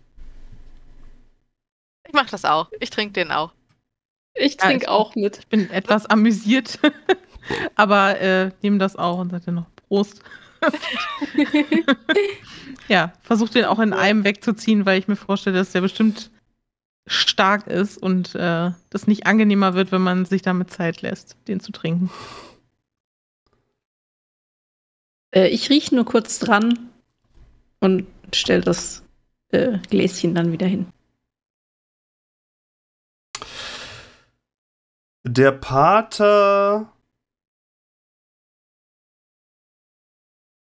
Ich 2.07 2.13
mach 2.13 2.29
das 2.29 2.45
auch. 2.45 2.69
Ich 2.79 2.89
trinke 2.89 3.13
den 3.13 3.31
auch. 3.31 3.53
Ich 4.35 4.57
trinke 4.57 4.85
ja, 4.85 4.91
auch 4.91 5.15
mit. 5.15 5.39
Ich 5.39 5.47
bin 5.47 5.69
etwas 5.69 6.05
amüsiert, 6.05 6.79
aber 7.75 8.19
äh, 8.19 8.51
nehme 8.61 8.77
das 8.77 8.95
auch 8.95 9.19
und 9.19 9.31
sage 9.31 9.51
noch 9.51 9.67
Prost. 9.75 10.21
ja, 12.87 13.13
versuche 13.21 13.51
den 13.51 13.65
auch 13.65 13.79
in 13.79 13.93
einem 13.93 14.23
wegzuziehen, 14.23 14.85
weil 14.85 14.99
ich 14.99 15.07
mir 15.07 15.15
vorstelle, 15.15 15.57
dass 15.57 15.71
der 15.71 15.81
bestimmt 15.81 16.31
stark 17.05 17.67
ist 17.67 17.97
und 17.97 18.33
äh, 18.35 18.71
das 18.89 19.07
nicht 19.07 19.25
angenehmer 19.27 19.73
wird, 19.73 19.91
wenn 19.91 20.01
man 20.01 20.25
sich 20.25 20.41
damit 20.41 20.71
Zeit 20.71 21.01
lässt, 21.01 21.35
den 21.47 21.59
zu 21.59 21.71
trinken. 21.71 22.09
Äh, 25.31 25.49
ich 25.49 25.69
rieche 25.69 25.95
nur 25.95 26.05
kurz 26.05 26.39
dran 26.39 26.89
und 27.79 28.07
stelle 28.33 28.61
das 28.61 29.03
äh, 29.49 29.79
Gläschen 29.89 30.33
dann 30.33 30.51
wieder 30.51 30.67
hin. 30.67 30.87
Der 35.25 35.51
Pater 35.51 36.91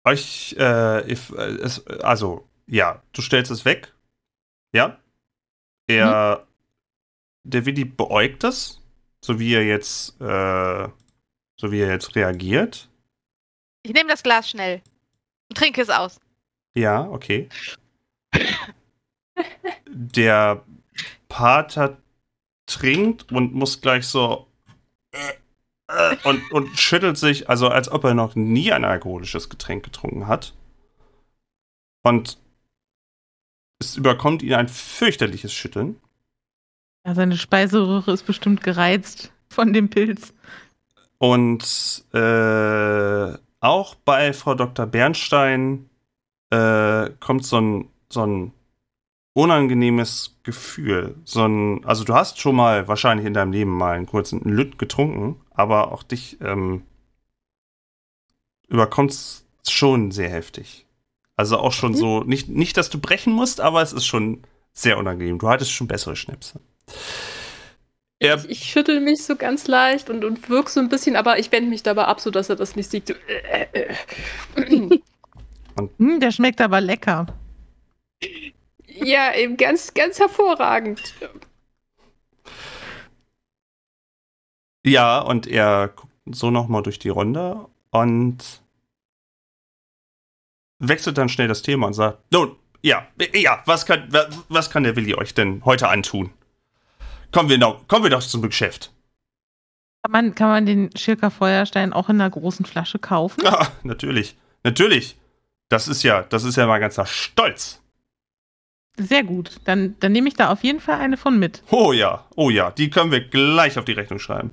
euch, 0.05 0.55
äh, 0.59 1.11
if, 1.11 1.31
äh, 1.31 1.57
es, 1.63 1.87
also, 1.87 2.49
ja, 2.67 3.03
du 3.13 3.23
stellst 3.23 3.51
es 3.51 3.65
weg. 3.65 3.93
Ja. 4.73 4.99
Er, 5.87 6.39
mhm. 6.39 7.51
der 7.51 7.67
Willi 7.67 7.85
beäugt 7.85 8.45
es, 8.45 8.81
so 9.21 9.39
wie 9.39 9.55
er 9.55 9.65
jetzt, 9.65 10.21
äh, 10.21 10.89
so 11.61 11.73
wie 11.73 11.81
er 11.81 11.91
jetzt 11.91 12.15
reagiert. 12.17 12.89
Ich 13.83 13.93
nehme 13.93 14.11
das 14.11 14.23
Glas 14.23 14.49
schnell 14.49 14.83
und 15.49 15.59
trinke 15.59 15.83
es 15.83 15.91
aus. 15.91 16.21
Ja, 16.75 17.03
okay. 17.09 17.49
der 19.89 20.65
Pater 21.29 21.99
trinkt 22.67 23.31
und 23.31 23.55
muss 23.55 23.81
gleich 23.81 24.07
so 24.07 24.49
äh, 25.13 25.35
und, 26.25 26.53
und 26.53 26.79
schüttelt 26.79 27.19
sich, 27.19 27.49
also 27.49 27.69
als 27.69 27.91
ob 27.91 28.05
er 28.05 28.15
noch 28.15 28.35
nie 28.35 28.73
ein 28.73 28.85
alkoholisches 28.85 29.49
Getränk 29.49 29.85
getrunken 29.85 30.27
hat. 30.27 30.55
Und 32.03 32.39
es 33.81 33.97
überkommt 33.97 34.43
ihn 34.43 34.55
ein 34.55 34.69
fürchterliches 34.69 35.53
Schütteln. 35.53 36.01
Ja, 37.07 37.15
seine 37.15 37.37
Speiseröhre 37.37 38.13
ist 38.13 38.25
bestimmt 38.25 38.63
gereizt 38.63 39.33
von 39.49 39.73
dem 39.73 39.91
Pilz. 39.91 40.33
Und 41.19 42.05
äh, 42.13 43.39
auch 43.61 43.95
bei 43.95 44.33
Frau 44.33 44.55
Dr. 44.55 44.87
Bernstein 44.87 45.89
äh, 46.51 47.11
kommt 47.21 47.45
so 47.45 47.61
ein, 47.61 47.89
so 48.09 48.27
ein 48.27 48.53
unangenehmes 49.35 50.39
Gefühl. 50.43 51.17
So 51.25 51.45
ein, 51.45 51.85
also 51.85 52.05
du 52.05 52.15
hast 52.15 52.39
schon 52.39 52.57
mal 52.57 52.89
wahrscheinlich 52.89 53.27
in 53.27 53.35
deinem 53.35 53.53
Leben 53.53 53.71
mal 53.71 53.97
einen 53.97 54.07
kurzen 54.07 54.41
Lütt 54.41 54.79
getrunken, 54.79 55.41
aber 55.55 55.93
auch 55.93 56.03
dich 56.03 56.39
ähm, 56.41 56.83
überkommt 58.69 59.13
es 59.13 59.47
schon 59.67 60.11
sehr 60.11 60.29
heftig. 60.29 60.87
Also 61.37 61.59
auch 61.59 61.73
schon 61.73 61.93
mhm. 61.93 61.97
so, 61.97 62.21
nicht, 62.23 62.49
nicht, 62.49 62.77
dass 62.77 62.91
du 62.91 63.01
brechen 63.01 63.33
musst, 63.33 63.61
aber 63.61 63.83
es 63.83 63.93
ist 63.93 64.07
schon 64.07 64.43
sehr 64.73 64.99
unangenehm. 64.99 65.39
Du 65.39 65.49
hattest 65.49 65.73
schon 65.73 65.89
bessere 65.89 66.17
Schnäpse. 66.17 66.61
Er 68.19 68.37
ich, 68.45 68.51
ich 68.51 68.65
schüttel 68.65 69.01
mich 69.01 69.25
so 69.25 69.37
ganz 69.37 69.67
leicht 69.67 70.11
und, 70.11 70.25
und 70.25 70.49
wirk 70.49 70.69
so 70.69 70.81
ein 70.81 70.89
bisschen, 70.89 71.17
aber 71.17 71.39
ich 71.39 71.51
wende 71.51 71.71
mich 71.71 71.83
dabei 71.83 72.05
ab, 72.05 72.21
sodass 72.21 72.49
er 72.49 72.57
das 72.57 72.77
nicht 72.77 72.91
sieht. 72.91 73.09
So, 73.09 73.15
äh, 73.29 73.67
äh. 73.73 73.95
äh. 74.57 75.01
hm, 75.99 76.21
der 76.21 76.31
schmeckt 76.31 76.61
aber 76.61 76.81
lecker. 76.81 77.27
Ja, 78.87 79.35
eben 79.35 79.57
ganz, 79.57 79.93
ganz 79.95 80.21
hervorragend. 80.21 81.01
Ja, 84.85 85.21
und 85.21 85.47
er 85.47 85.89
guckt 85.89 86.13
so 86.27 86.51
nochmal 86.51 86.83
durch 86.83 86.99
die 86.99 87.09
Runde 87.09 87.67
und 87.91 88.63
wechselt 90.79 91.19
dann 91.19 91.29
schnell 91.29 91.49
das 91.49 91.63
Thema 91.63 91.87
und 91.87 91.95
sagt, 91.95 92.19
nun, 92.33 92.57
ja, 92.83 93.07
ja, 93.33 93.63
was 93.67 93.87
kann, 93.87 94.09
was 94.49 94.71
kann 94.71 94.83
der 94.83 94.97
Willi 94.97 95.15
euch 95.15 95.35
denn 95.35 95.65
heute 95.65 95.89
antun? 95.89 96.31
Kommen 97.33 97.49
wir, 97.49 97.59
noch, 97.59 97.89
kommen 97.89 98.05
wir 98.05 98.11
doch 98.11 98.23
zum 98.23 98.43
Geschäft. 98.43 98.93
Kann 100.03 100.13
man, 100.13 100.35
kann 100.35 100.49
man 100.49 100.67
den 100.67 100.97
Schirker 100.97 101.31
Feuerstein 101.31 101.93
auch 101.93 102.11
in 102.11 102.21
einer 102.21 102.31
großen 102.31 102.67
Flasche 102.67 102.99
kaufen? 102.99 103.43
Ja, 103.43 103.69
natürlich. 103.83 104.37
Natürlich. 104.63 105.17
Das 105.71 105.89
ist 105.89 106.03
ja, 106.03 106.23
das 106.23 106.45
ist 106.45 106.57
ja 106.57 106.67
mein 106.67 106.81
ganzer 106.81 107.07
Stolz. 107.07 107.81
Sehr 108.97 109.25
gut. 109.25 109.57
Dann, 109.65 109.97
dann 110.01 110.13
nehme 110.13 110.29
ich 110.29 110.35
da 110.35 110.53
auf 110.53 110.63
jeden 110.63 110.79
Fall 110.79 111.01
eine 111.01 111.17
von 111.17 111.39
mit. 111.39 111.63
Oh 111.71 111.93
ja, 111.93 112.27
oh 112.37 112.51
ja. 112.51 112.71
Die 112.71 112.91
können 112.91 113.11
wir 113.11 113.27
gleich 113.27 113.79
auf 113.79 113.85
die 113.85 113.93
Rechnung 113.93 114.19
schreiben. 114.19 114.53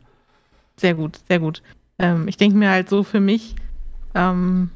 Sehr 0.81 0.95
gut, 0.95 1.19
sehr 1.27 1.39
gut. 1.39 1.61
Ähm, 1.99 2.27
ich 2.27 2.37
denke 2.37 2.57
mir 2.57 2.71
halt 2.71 2.89
so 2.89 3.03
für 3.03 3.19
mich, 3.19 3.55
ähm, 4.15 4.71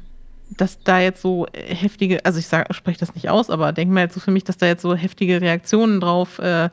dass 0.56 0.78
da 0.84 1.00
jetzt 1.00 1.20
so 1.20 1.46
heftige, 1.52 2.24
also 2.24 2.38
ich 2.38 2.46
spreche 2.46 3.00
das 3.00 3.16
nicht 3.16 3.28
aus, 3.28 3.50
aber 3.50 3.72
denke 3.72 3.92
mir 3.92 4.00
halt 4.00 4.12
so 4.12 4.20
für 4.20 4.30
mich, 4.30 4.44
dass 4.44 4.56
da 4.56 4.66
jetzt 4.66 4.82
so 4.82 4.94
heftige 4.94 5.40
Reaktionen 5.40 6.00
drauf 6.00 6.38
äh, 6.38 6.70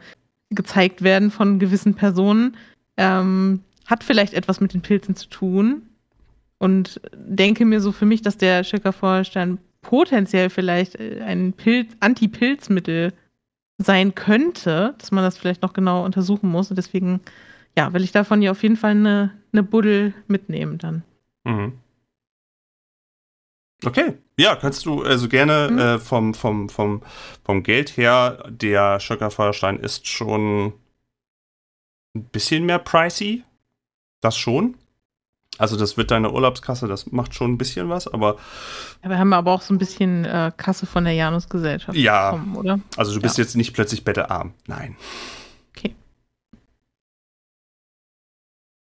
gezeigt 0.51 1.01
werden 1.01 1.31
von 1.31 1.57
gewissen 1.57 1.95
Personen. 1.95 2.55
Ähm, 2.95 3.61
hat 3.87 4.03
vielleicht 4.03 4.35
etwas 4.35 4.61
mit 4.61 4.75
den 4.75 4.81
Pilzen 4.81 5.15
zu 5.15 5.27
tun. 5.27 5.81
Und 6.59 7.01
denke 7.15 7.65
mir 7.65 7.81
so 7.81 7.91
für 7.91 8.05
mich, 8.05 8.21
dass 8.21 8.37
der 8.37 8.63
Schickerfeuerstein 8.63 9.57
potenziell 9.81 10.51
vielleicht 10.51 10.95
äh, 10.95 11.21
ein 11.25 11.53
Pilz, 11.53 11.91
Anti-Pilzmittel 11.99 13.13
sein 13.79 14.13
könnte, 14.13 14.93
dass 14.99 15.11
man 15.11 15.23
das 15.23 15.39
vielleicht 15.39 15.63
noch 15.63 15.73
genau 15.73 16.05
untersuchen 16.05 16.49
muss. 16.49 16.69
Und 16.69 16.77
deswegen, 16.77 17.19
ja, 17.77 17.93
will 17.93 18.03
ich 18.03 18.11
davon 18.11 18.41
ja 18.41 18.51
auf 18.51 18.63
jeden 18.63 18.77
Fall 18.77 18.91
eine, 18.91 19.31
eine 19.51 19.63
Buddel 19.63 20.13
mitnehmen 20.27 20.77
dann. 20.77 21.03
Mhm. 21.43 21.79
Okay, 23.85 24.17
ja, 24.37 24.55
kannst 24.55 24.85
du 24.85 25.03
also 25.03 25.27
gerne 25.27 25.69
mhm. 25.71 25.79
äh, 25.79 25.99
vom, 25.99 26.33
vom, 26.33 26.69
vom, 26.69 27.01
vom 27.43 27.63
Geld 27.63 27.97
her, 27.97 28.45
der 28.49 28.99
Schöckerfeuerstein 28.99 29.79
ist 29.79 30.07
schon 30.07 30.73
ein 32.15 32.25
bisschen 32.25 32.65
mehr 32.65 32.79
pricey. 32.79 33.43
Das 34.21 34.37
schon. 34.37 34.75
Also 35.57 35.77
das 35.77 35.97
wird 35.97 36.09
deine 36.09 36.31
Urlaubskasse, 36.31 36.87
das 36.87 37.11
macht 37.11 37.35
schon 37.35 37.51
ein 37.51 37.57
bisschen 37.57 37.89
was, 37.89 38.07
aber. 38.07 38.37
Ja, 39.03 39.09
wir 39.09 39.19
haben 39.19 39.33
aber 39.33 39.51
auch 39.51 39.61
so 39.61 39.73
ein 39.73 39.77
bisschen 39.77 40.25
äh, 40.25 40.51
Kasse 40.55 40.85
von 40.85 41.03
der 41.03 41.13
Janus-Gesellschaft 41.13 41.95
ja, 41.97 42.31
bekommen, 42.31 42.55
oder? 42.55 42.79
Also 42.97 43.13
du 43.13 43.21
bist 43.21 43.37
ja. 43.37 43.43
jetzt 43.43 43.55
nicht 43.55 43.73
plötzlich 43.73 44.03
bettearm. 44.03 44.53
Nein. 44.65 44.95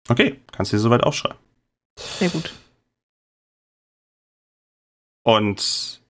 Okay, 0.08 0.40
kannst 0.52 0.72
du 0.72 0.76
dir 0.76 0.80
soweit 0.80 1.04
aufschreiben. 1.04 1.38
Sehr 1.96 2.30
gut. 2.30 2.52
Und 5.24 6.00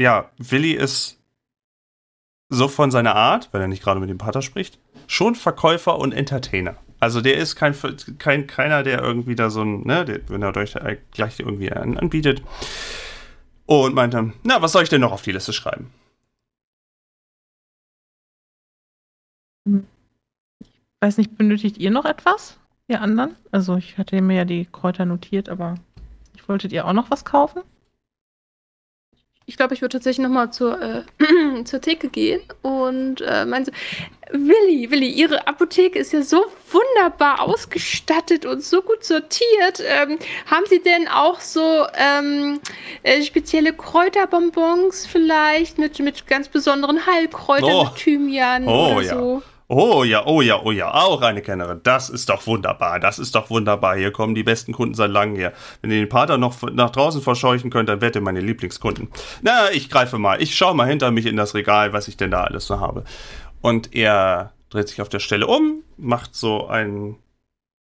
ja, 0.00 0.30
Willi 0.38 0.72
ist 0.72 1.18
so 2.48 2.68
von 2.68 2.90
seiner 2.90 3.14
Art, 3.14 3.48
wenn 3.52 3.60
er 3.60 3.68
nicht 3.68 3.82
gerade 3.82 4.00
mit 4.00 4.08
dem 4.08 4.18
Pater 4.18 4.40
spricht, 4.40 4.78
schon 5.06 5.34
Verkäufer 5.34 5.98
und 5.98 6.12
Entertainer. 6.12 6.76
Also 6.98 7.20
der 7.20 7.36
ist 7.36 7.56
kein, 7.56 7.74
kein 8.18 8.46
keiner, 8.46 8.82
der 8.82 9.02
irgendwie 9.02 9.34
da 9.34 9.50
so 9.50 9.62
ein, 9.62 9.82
ne, 9.82 10.04
der, 10.04 10.26
wenn 10.30 10.42
er 10.42 10.56
euch 10.56 10.74
gleich 11.10 11.38
irgendwie 11.38 11.70
anbietet. 11.72 12.42
Und 13.66 13.94
meinte, 13.94 14.32
na, 14.44 14.62
was 14.62 14.72
soll 14.72 14.84
ich 14.84 14.88
denn 14.88 15.00
noch 15.00 15.12
auf 15.12 15.22
die 15.22 15.32
Liste 15.32 15.52
schreiben? 15.52 15.92
Ich 20.60 20.68
weiß 21.00 21.18
nicht, 21.18 21.36
benötigt 21.36 21.78
ihr 21.78 21.90
noch 21.90 22.04
etwas? 22.04 22.58
Ihr 22.88 23.00
anderen? 23.00 23.34
Also 23.50 23.76
ich 23.76 23.98
hatte 23.98 24.20
mir 24.20 24.36
ja 24.36 24.44
die 24.44 24.66
Kräuter 24.66 25.04
notiert, 25.04 25.48
aber 25.48 25.74
ich 26.34 26.48
wolltet 26.48 26.72
ihr 26.72 26.86
auch 26.86 26.92
noch 26.92 27.10
was 27.10 27.24
kaufen? 27.24 27.62
ich 29.48 29.56
glaube, 29.56 29.74
ich 29.74 29.80
würde 29.80 29.92
tatsächlich 29.92 30.24
nochmal 30.26 30.50
zur, 30.52 30.80
äh, 30.82 31.02
zur 31.64 31.80
Theke 31.80 32.08
gehen 32.08 32.40
und 32.62 33.20
äh, 33.20 33.44
meinte, 33.46 33.70
Willi, 34.32 34.90
Willi, 34.90 35.08
Ihre 35.08 35.46
Apotheke 35.46 36.00
ist 36.00 36.12
ja 36.12 36.22
so 36.22 36.44
wunderbar 36.72 37.40
ausgestattet 37.40 38.44
und 38.44 38.64
so 38.64 38.82
gut 38.82 39.04
sortiert. 39.04 39.80
Ähm, 39.86 40.18
haben 40.46 40.64
Sie 40.68 40.82
denn 40.82 41.06
auch 41.06 41.38
so 41.38 41.86
ähm, 41.94 42.58
äh, 43.04 43.22
spezielle 43.22 43.72
Kräuterbonbons 43.72 45.06
vielleicht 45.06 45.78
mit, 45.78 46.00
mit 46.00 46.26
ganz 46.26 46.48
besonderen 46.48 47.06
Heilkräutern, 47.06 47.70
oh. 47.70 47.84
mit 47.84 47.94
Thymian 47.94 48.66
oh, 48.66 48.94
oder 48.96 49.02
ja. 49.02 49.14
so? 49.14 49.42
Oh 49.68 50.04
ja, 50.04 50.24
oh 50.26 50.42
ja, 50.42 50.62
oh 50.62 50.70
ja, 50.70 50.94
auch 50.94 51.22
eine 51.22 51.42
Kennerin. 51.42 51.80
Das 51.82 52.08
ist 52.08 52.28
doch 52.28 52.46
wunderbar, 52.46 53.00
das 53.00 53.18
ist 53.18 53.34
doch 53.34 53.50
wunderbar. 53.50 53.96
Hier 53.96 54.12
kommen 54.12 54.36
die 54.36 54.44
besten 54.44 54.72
Kunden 54.72 54.94
seit 54.94 55.10
langem 55.10 55.36
her. 55.36 55.52
Wenn 55.82 55.90
ihr 55.90 55.98
den 55.98 56.08
Pater 56.08 56.38
noch 56.38 56.62
nach 56.70 56.90
draußen 56.90 57.20
verscheuchen 57.20 57.70
könnt, 57.70 57.88
dann 57.88 58.00
wette 58.00 58.20
meine 58.20 58.40
Lieblingskunden. 58.40 59.08
Na, 59.42 59.72
ich 59.72 59.90
greife 59.90 60.18
mal. 60.18 60.40
Ich 60.40 60.54
schaue 60.54 60.74
mal 60.74 60.86
hinter 60.86 61.10
mich 61.10 61.26
in 61.26 61.36
das 61.36 61.54
Regal, 61.54 61.92
was 61.92 62.06
ich 62.06 62.16
denn 62.16 62.30
da 62.30 62.44
alles 62.44 62.66
so 62.66 62.78
habe. 62.78 63.02
Und 63.60 63.92
er 63.92 64.52
dreht 64.70 64.88
sich 64.88 65.00
auf 65.02 65.08
der 65.08 65.18
Stelle 65.18 65.48
um, 65.48 65.82
macht 65.96 66.36
so 66.36 66.68
einen 66.68 67.16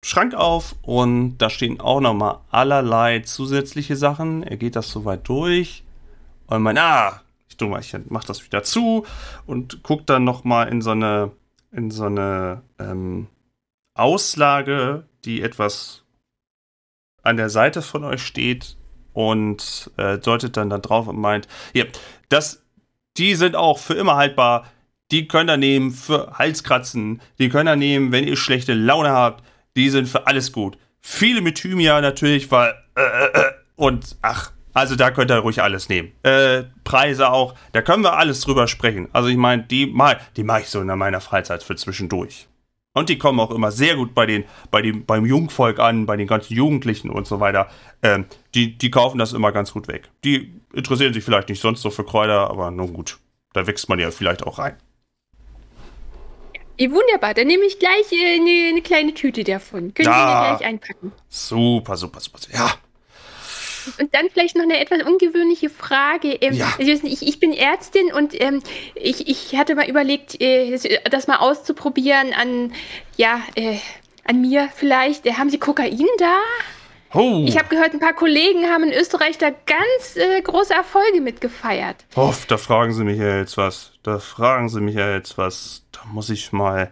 Schrank 0.05 0.35
auf 0.35 0.75
und 0.81 1.37
da 1.37 1.49
stehen 1.49 1.81
auch 1.81 1.99
nochmal 1.99 2.39
allerlei 2.49 3.19
zusätzliche 3.19 3.97
Sachen. 3.97 4.43
Er 4.43 4.55
geht 4.55 4.77
das 4.77 4.89
soweit 4.89 5.27
durch 5.27 5.83
und 6.47 6.61
meint, 6.61 6.79
ah, 6.79 7.21
ich 7.49 7.57
ich 7.61 8.01
mach 8.09 8.23
das 8.23 8.43
wieder 8.45 8.63
zu 8.63 9.05
und 9.45 9.83
guckt 9.83 10.09
dann 10.09 10.23
nochmal 10.23 10.69
in 10.69 10.81
so 10.81 10.91
eine 10.91 11.31
in 11.73 11.91
so 11.91 12.05
eine 12.05 12.61
ähm, 12.79 13.27
Auslage, 13.95 15.07
die 15.25 15.41
etwas 15.41 16.03
an 17.23 17.37
der 17.37 17.49
Seite 17.49 17.81
von 17.81 18.03
euch 18.03 18.21
steht 18.21 18.77
und 19.13 19.91
äh, 19.97 20.17
deutet 20.17 20.57
dann 20.57 20.69
da 20.69 20.77
drauf 20.77 21.07
und 21.07 21.17
meint, 21.17 21.47
ja, 21.73 21.85
das, 22.29 22.63
die 23.17 23.35
sind 23.35 23.55
auch 23.55 23.79
für 23.79 23.93
immer 23.93 24.15
haltbar. 24.15 24.65
Die 25.11 25.27
könnt 25.27 25.49
ihr 25.49 25.57
nehmen 25.57 25.91
für 25.91 26.37
Halskratzen. 26.37 27.21
Die 27.37 27.49
könnt 27.49 27.69
ihr 27.69 27.75
nehmen, 27.75 28.11
wenn 28.11 28.27
ihr 28.27 28.37
schlechte 28.37 28.73
Laune 28.73 29.09
habt. 29.09 29.43
Die 29.75 29.89
sind 29.89 30.07
für 30.07 30.27
alles 30.27 30.51
gut. 30.51 30.77
Viele 31.01 31.41
mit 31.41 31.55
Thymia 31.55 32.01
natürlich, 32.01 32.49
weil 32.51 32.73
äh, 32.95 33.01
äh, 33.01 33.39
äh 33.39 33.51
und 33.75 34.17
ach, 34.21 34.52
also 34.73 34.95
da 34.95 35.11
könnt 35.11 35.31
ihr 35.31 35.37
ruhig 35.37 35.61
alles 35.61 35.89
nehmen. 35.89 36.11
Äh, 36.23 36.63
Preise 36.83 37.31
auch, 37.31 37.55
da 37.71 37.81
können 37.81 38.03
wir 38.03 38.17
alles 38.17 38.41
drüber 38.41 38.67
sprechen. 38.67 39.09
Also 39.13 39.29
ich 39.29 39.37
meine, 39.37 39.63
die 39.63 39.85
mal, 39.85 40.19
die 40.35 40.43
mache 40.43 40.61
ich 40.61 40.69
so 40.69 40.81
in 40.81 40.87
meiner 40.87 41.21
Freizeit 41.21 41.63
für 41.63 41.75
zwischendurch. 41.75 42.47
Und 42.95 43.09
die 43.09 43.17
kommen 43.17 43.39
auch 43.39 43.51
immer 43.51 43.71
sehr 43.71 43.95
gut 43.95 44.13
bei 44.13 44.27
den, 44.27 44.43
bei 44.69 44.81
dem, 44.81 45.05
beim 45.05 45.25
Jungvolk 45.25 45.79
an, 45.79 46.05
bei 46.05 46.15
den 46.15 46.27
ganzen 46.27 46.53
Jugendlichen 46.53 47.09
und 47.09 47.25
so 47.25 47.39
weiter. 47.39 47.67
Ähm, 48.03 48.25
die, 48.53 48.77
die 48.77 48.91
kaufen 48.91 49.17
das 49.17 49.33
immer 49.33 49.51
ganz 49.51 49.73
gut 49.73 49.87
weg. 49.87 50.09
Die 50.23 50.53
interessieren 50.73 51.13
sich 51.13 51.23
vielleicht 51.23 51.49
nicht 51.49 51.59
sonst 51.59 51.81
so 51.81 51.89
für 51.89 52.05
Kräuter, 52.05 52.51
aber 52.51 52.69
nun 52.69 52.93
gut, 52.93 53.19
da 53.53 53.65
wächst 53.65 53.89
man 53.89 53.99
ja 53.99 54.11
vielleicht 54.11 54.43
auch 54.43 54.59
rein. 54.59 54.77
Ja, 56.79 56.89
wunderbar, 56.89 57.33
dann 57.33 57.47
nehme 57.47 57.65
ich 57.65 57.79
gleich 57.79 58.11
äh, 58.11 58.35
eine, 58.35 58.69
eine, 58.69 58.81
kleine 58.81 59.13
Tüte 59.13 59.43
davon. 59.43 59.93
Können 59.93 60.09
ja, 60.09 60.13
Sie 60.13 60.25
mir 60.25 60.57
gleich 60.57 60.67
einpacken? 60.67 61.11
Super, 61.29 61.97
super, 61.97 62.19
super. 62.19 62.39
Ja, 62.51 62.71
und 63.99 64.13
dann 64.13 64.29
vielleicht 64.31 64.55
noch 64.55 64.63
eine 64.63 64.79
etwas 64.79 65.03
ungewöhnliche 65.03 65.69
Frage. 65.69 66.33
Ähm, 66.33 66.53
ja. 66.53 66.73
ich, 66.77 67.21
ich, 67.21 67.39
bin 67.39 67.53
Ärztin 67.53 68.13
und 68.13 68.39
ähm, 68.39 68.61
ich, 68.95 69.27
ich 69.27 69.55
hatte 69.57 69.75
mal 69.75 69.89
überlegt, 69.89 70.41
äh, 70.41 71.01
das 71.09 71.27
mal 71.27 71.37
auszuprobieren 71.37 72.33
an, 72.33 72.73
ja, 73.17 73.41
äh, 73.55 73.77
an 74.25 74.41
mir 74.41 74.69
vielleicht. 74.75 75.25
Äh, 75.25 75.33
haben 75.33 75.49
Sie 75.49 75.59
Kokain 75.59 76.05
da? 76.17 76.37
Oh. 77.13 77.43
Ich 77.47 77.57
habe 77.57 77.69
gehört, 77.69 77.93
ein 77.93 77.99
paar 77.99 78.13
Kollegen 78.13 78.65
haben 78.69 78.83
in 78.85 78.93
Österreich 78.93 79.37
da 79.37 79.51
ganz 79.51 80.15
äh, 80.15 80.41
große 80.41 80.73
Erfolge 80.73 81.21
mitgefeiert. 81.21 81.97
Oh, 82.15 82.33
da 82.47 82.57
fragen 82.57 82.91
Sie 82.91 83.03
mich 83.03 83.19
ja 83.19 83.37
jetzt 83.37 83.55
was. 83.55 83.91
Da 84.01 84.17
fragen 84.17 84.67
Sie 84.69 84.81
mich 84.81 84.95
ja 84.95 85.13
jetzt 85.13 85.37
was. 85.37 85.83
Da 85.91 85.99
muss 86.11 86.29
ich 86.29 86.51
mal. 86.51 86.91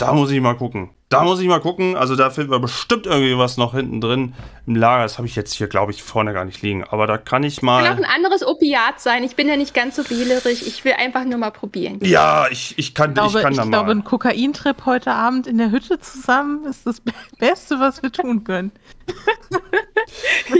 Da 0.00 0.12
muss 0.12 0.30
ich 0.30 0.40
mal 0.40 0.54
gucken. 0.54 0.90
Da 1.08 1.24
muss 1.24 1.40
ich 1.40 1.48
mal 1.48 1.60
gucken. 1.60 1.96
Also 1.96 2.14
da 2.14 2.30
finden 2.30 2.52
wir 2.52 2.60
bestimmt 2.60 3.06
irgendwie 3.06 3.36
was 3.36 3.56
noch 3.56 3.74
hinten 3.74 4.00
drin 4.00 4.34
im 4.66 4.76
Lager. 4.76 5.02
Das 5.02 5.18
habe 5.18 5.26
ich 5.26 5.34
jetzt 5.34 5.52
hier, 5.54 5.66
glaube 5.66 5.90
ich, 5.90 6.04
vorne 6.04 6.32
gar 6.32 6.44
nicht 6.44 6.62
liegen. 6.62 6.84
Aber 6.84 7.08
da 7.08 7.18
kann 7.18 7.42
ich 7.42 7.62
mal. 7.62 7.82
Kann 7.82 7.94
auch 7.94 7.98
ein 7.98 8.04
anderes 8.04 8.46
Opiat 8.46 9.00
sein. 9.00 9.24
Ich 9.24 9.34
bin 9.34 9.48
ja 9.48 9.56
nicht 9.56 9.74
ganz 9.74 9.96
so 9.96 10.08
wählerisch. 10.08 10.62
Ich 10.62 10.84
will 10.84 10.92
einfach 10.92 11.24
nur 11.24 11.38
mal 11.38 11.50
probieren. 11.50 11.98
Ja, 12.02 12.46
ich, 12.48 12.74
ich 12.78 12.94
kann, 12.94 13.10
Ich 13.10 13.14
glaube, 13.14 13.38
ich 13.38 13.42
kann 13.42 13.52
ich 13.52 13.58
da 13.58 13.64
glaube 13.64 13.86
mal. 13.86 14.00
ein 14.00 14.04
Kokaintrip 14.04 14.86
heute 14.86 15.10
Abend 15.12 15.48
in 15.48 15.58
der 15.58 15.72
Hütte 15.72 15.98
zusammen 15.98 16.64
ist 16.66 16.86
das 16.86 17.00
Be- 17.00 17.12
Beste, 17.38 17.80
was 17.80 18.02
wir 18.04 18.12
tun 18.12 18.44
können. 18.44 18.70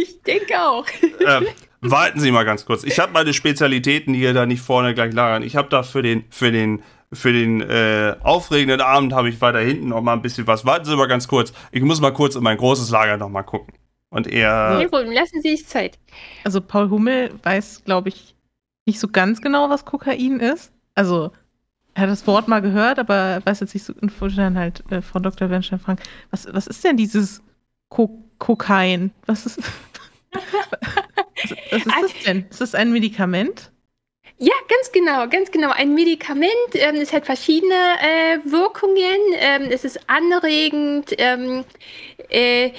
Ich 0.00 0.22
denke 0.22 0.60
auch. 0.60 0.86
ähm, 1.26 1.46
warten 1.80 2.20
Sie 2.20 2.30
mal 2.30 2.44
ganz 2.44 2.64
kurz. 2.66 2.84
Ich 2.84 2.98
habe 2.98 3.12
meine 3.12 3.32
Spezialitäten 3.32 4.14
hier 4.14 4.32
da 4.34 4.46
nicht 4.46 4.62
vorne 4.62 4.94
gleich 4.94 5.12
lagern. 5.12 5.42
Ich 5.42 5.56
habe 5.56 5.68
da 5.68 5.82
für 5.82 6.02
den, 6.02 6.24
für 6.30 6.52
den, 6.52 6.82
für 7.12 7.32
den 7.32 7.60
äh, 7.60 8.14
aufregenden 8.22 8.80
Abend 8.80 9.12
habe 9.12 9.28
ich 9.28 9.40
weiter 9.40 9.60
hinten 9.60 9.88
noch 9.88 10.00
mal 10.00 10.12
ein 10.12 10.22
bisschen 10.22 10.46
was. 10.46 10.64
Warten 10.64 10.84
Sie 10.84 10.96
mal 10.96 11.08
ganz 11.08 11.26
kurz. 11.26 11.52
Ich 11.72 11.82
muss 11.82 12.00
mal 12.00 12.12
kurz 12.12 12.36
in 12.36 12.42
mein 12.42 12.56
großes 12.56 12.90
Lager 12.90 13.16
noch 13.16 13.28
mal 13.28 13.42
gucken. 13.42 13.74
Und 14.10 14.26
er. 14.26 14.86
Problem, 14.88 15.12
lassen 15.12 15.40
Sie 15.42 15.56
sich 15.56 15.66
Zeit. 15.66 15.98
Also 16.44 16.60
Paul 16.60 16.90
Hummel 16.90 17.32
weiß, 17.42 17.84
glaube 17.84 18.10
ich, 18.10 18.34
nicht 18.86 19.00
so 19.00 19.08
ganz 19.08 19.40
genau, 19.40 19.70
was 19.70 19.84
Kokain 19.84 20.40
ist. 20.40 20.72
Also 20.94 21.32
er 21.94 22.02
hat 22.02 22.10
das 22.10 22.26
Wort 22.26 22.48
mal 22.48 22.60
gehört, 22.62 22.98
aber 22.98 23.14
er 23.14 23.46
weiß 23.46 23.60
jetzt 23.60 23.74
nicht 23.74 23.84
so 23.84 23.92
und 24.00 24.20
wollte 24.20 24.36
dann 24.36 24.56
halt 24.56 24.84
äh, 24.90 25.02
Frau 25.02 25.18
Dr. 25.18 25.48
Bernstein 25.48 25.80
fragen, 25.80 26.00
was, 26.30 26.46
was 26.52 26.66
ist 26.66 26.84
denn 26.84 26.96
dieses 26.96 27.42
Ko 27.88 28.24
Kokain? 28.38 29.10
Was 29.26 29.46
ist, 29.46 29.58
was, 30.32 30.42
was 31.42 31.50
ist 31.72 31.86
das 31.86 32.22
denn? 32.24 32.46
Ist 32.50 32.60
das 32.60 32.74
ein 32.74 32.92
Medikament? 32.92 33.72
Ja, 34.42 34.54
ganz 34.70 34.90
genau, 34.90 35.28
ganz 35.28 35.50
genau. 35.50 35.68
Ein 35.68 35.92
Medikament, 35.94 36.50
ähm, 36.72 36.94
es 36.96 37.12
hat 37.12 37.26
verschiedene 37.26 37.74
äh, 37.74 38.38
Wirkungen. 38.50 38.96
Ähm, 39.34 39.68
es 39.70 39.84
ist 39.84 40.00
anregend, 40.06 41.14
ähm, 41.18 41.66
äh, 42.30 42.70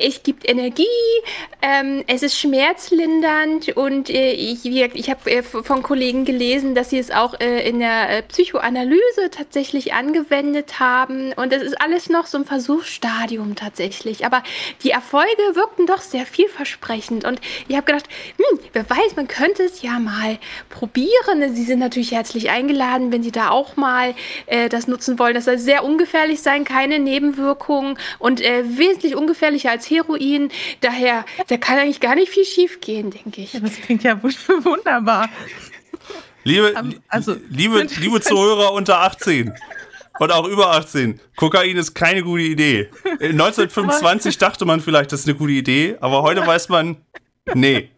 es 0.00 0.24
gibt 0.24 0.48
Energie, 0.48 0.82
ähm, 1.62 2.02
es 2.08 2.24
ist 2.24 2.36
schmerzlindernd 2.36 3.76
und 3.76 4.10
äh, 4.10 4.32
ich, 4.32 4.64
ich 4.66 5.10
habe 5.10 5.30
äh, 5.30 5.44
von 5.44 5.84
Kollegen 5.84 6.24
gelesen, 6.24 6.74
dass 6.74 6.90
sie 6.90 6.98
es 6.98 7.12
auch 7.12 7.38
äh, 7.38 7.68
in 7.68 7.78
der 7.78 8.10
äh, 8.10 8.22
Psychoanalyse 8.22 9.30
tatsächlich 9.30 9.92
angewendet 9.92 10.80
haben 10.80 11.32
und 11.34 11.52
es 11.52 11.62
ist 11.62 11.80
alles 11.80 12.10
noch 12.10 12.26
so 12.26 12.38
im 12.38 12.44
Versuchsstadium 12.44 13.54
tatsächlich. 13.54 14.26
Aber 14.26 14.42
die 14.82 14.90
Erfolge 14.90 15.54
wirkten 15.54 15.86
doch 15.86 16.00
sehr 16.00 16.26
vielversprechend 16.26 17.24
und 17.24 17.40
ich 17.68 17.76
habe 17.76 17.86
gedacht, 17.86 18.08
hm, 18.36 18.58
wer 18.72 18.90
weiß, 18.90 19.14
man 19.14 19.28
könnte 19.28 19.62
es 19.62 19.80
ja 19.80 20.00
mal 20.00 20.40
probieren. 20.70 21.03
Sie 21.54 21.64
sind 21.64 21.78
natürlich 21.78 22.12
herzlich 22.12 22.50
eingeladen, 22.50 23.12
wenn 23.12 23.22
Sie 23.22 23.32
da 23.32 23.50
auch 23.50 23.76
mal 23.76 24.14
äh, 24.46 24.68
das 24.68 24.86
nutzen 24.86 25.18
wollen. 25.18 25.34
Das 25.34 25.44
soll 25.44 25.58
sehr 25.58 25.84
ungefährlich 25.84 26.40
sein, 26.40 26.64
keine 26.64 26.98
Nebenwirkungen 26.98 27.98
und 28.18 28.40
äh, 28.40 28.64
wesentlich 28.78 29.14
ungefährlicher 29.16 29.70
als 29.70 29.88
Heroin. 29.90 30.50
Daher, 30.80 31.24
da 31.48 31.56
kann 31.56 31.78
eigentlich 31.78 32.00
gar 32.00 32.14
nicht 32.14 32.30
viel 32.30 32.44
schief 32.44 32.80
gehen, 32.80 33.10
denke 33.10 33.42
ich. 33.42 33.52
Ja, 33.52 33.60
das 33.60 33.72
klingt 33.80 34.02
ja 34.02 34.14
wund- 34.14 34.64
wunderbar. 34.64 35.28
Liebe, 36.44 36.74
Ähm, 36.76 37.00
also- 37.08 37.36
liebe, 37.48 37.86
liebe 38.00 38.20
Zuhörer 38.20 38.72
unter 38.72 39.00
18 39.00 39.52
und 40.20 40.30
auch 40.32 40.46
über 40.46 40.72
18, 40.72 41.20
Kokain 41.36 41.76
ist 41.76 41.94
keine 41.94 42.22
gute 42.22 42.42
Idee. 42.42 42.88
In 43.20 43.32
1925 43.40 44.38
dachte 44.38 44.64
man 44.64 44.80
vielleicht, 44.80 45.12
das 45.12 45.20
ist 45.20 45.28
eine 45.28 45.36
gute 45.36 45.52
Idee, 45.52 45.96
aber 46.00 46.22
heute 46.22 46.46
weiß 46.46 46.68
man, 46.68 46.96
nee. 47.54 47.90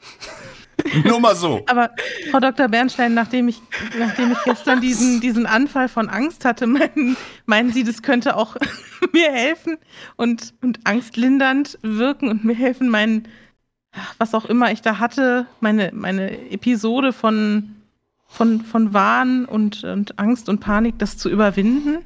Nur 1.05 1.21
mal 1.21 1.37
so. 1.37 1.63
Aber 1.67 1.91
Frau 2.31 2.41
Dr. 2.41 2.69
Bernstein, 2.69 3.15
nachdem 3.15 3.49
ich, 3.49 3.61
nachdem 3.99 4.33
ich 4.33 4.39
gestern 4.45 4.81
diesen, 4.81 5.21
diesen 5.21 5.47
Anfall 5.47 5.89
von 5.89 6.09
Angst 6.09 6.45
hatte, 6.45 6.67
meinen, 6.67 7.17
meinen 7.47 7.73
Sie, 7.73 7.85
das 7.85 8.03
könnte 8.03 8.37
auch 8.37 8.57
mir 9.13 9.31
helfen 9.31 9.79
und, 10.17 10.55
und 10.63 10.87
angstlindernd 10.87 11.79
wirken 11.83 12.29
und 12.29 12.45
mir 12.45 12.55
helfen, 12.55 12.89
mein, 12.89 13.29
was 14.19 14.35
auch 14.35 14.45
immer 14.45 14.73
ich 14.73 14.83
da 14.83 14.99
hatte, 14.99 15.47
meine, 15.61 15.91
meine 15.93 16.51
Episode 16.51 17.13
von, 17.13 17.77
von, 18.27 18.63
von 18.63 18.93
Wahn 18.93 19.45
und, 19.45 19.85
und 19.85 20.19
Angst 20.19 20.49
und 20.49 20.61
Panik, 20.61 20.99
das 20.99 21.19
zu 21.19 21.31
überwinden? 21.31 22.05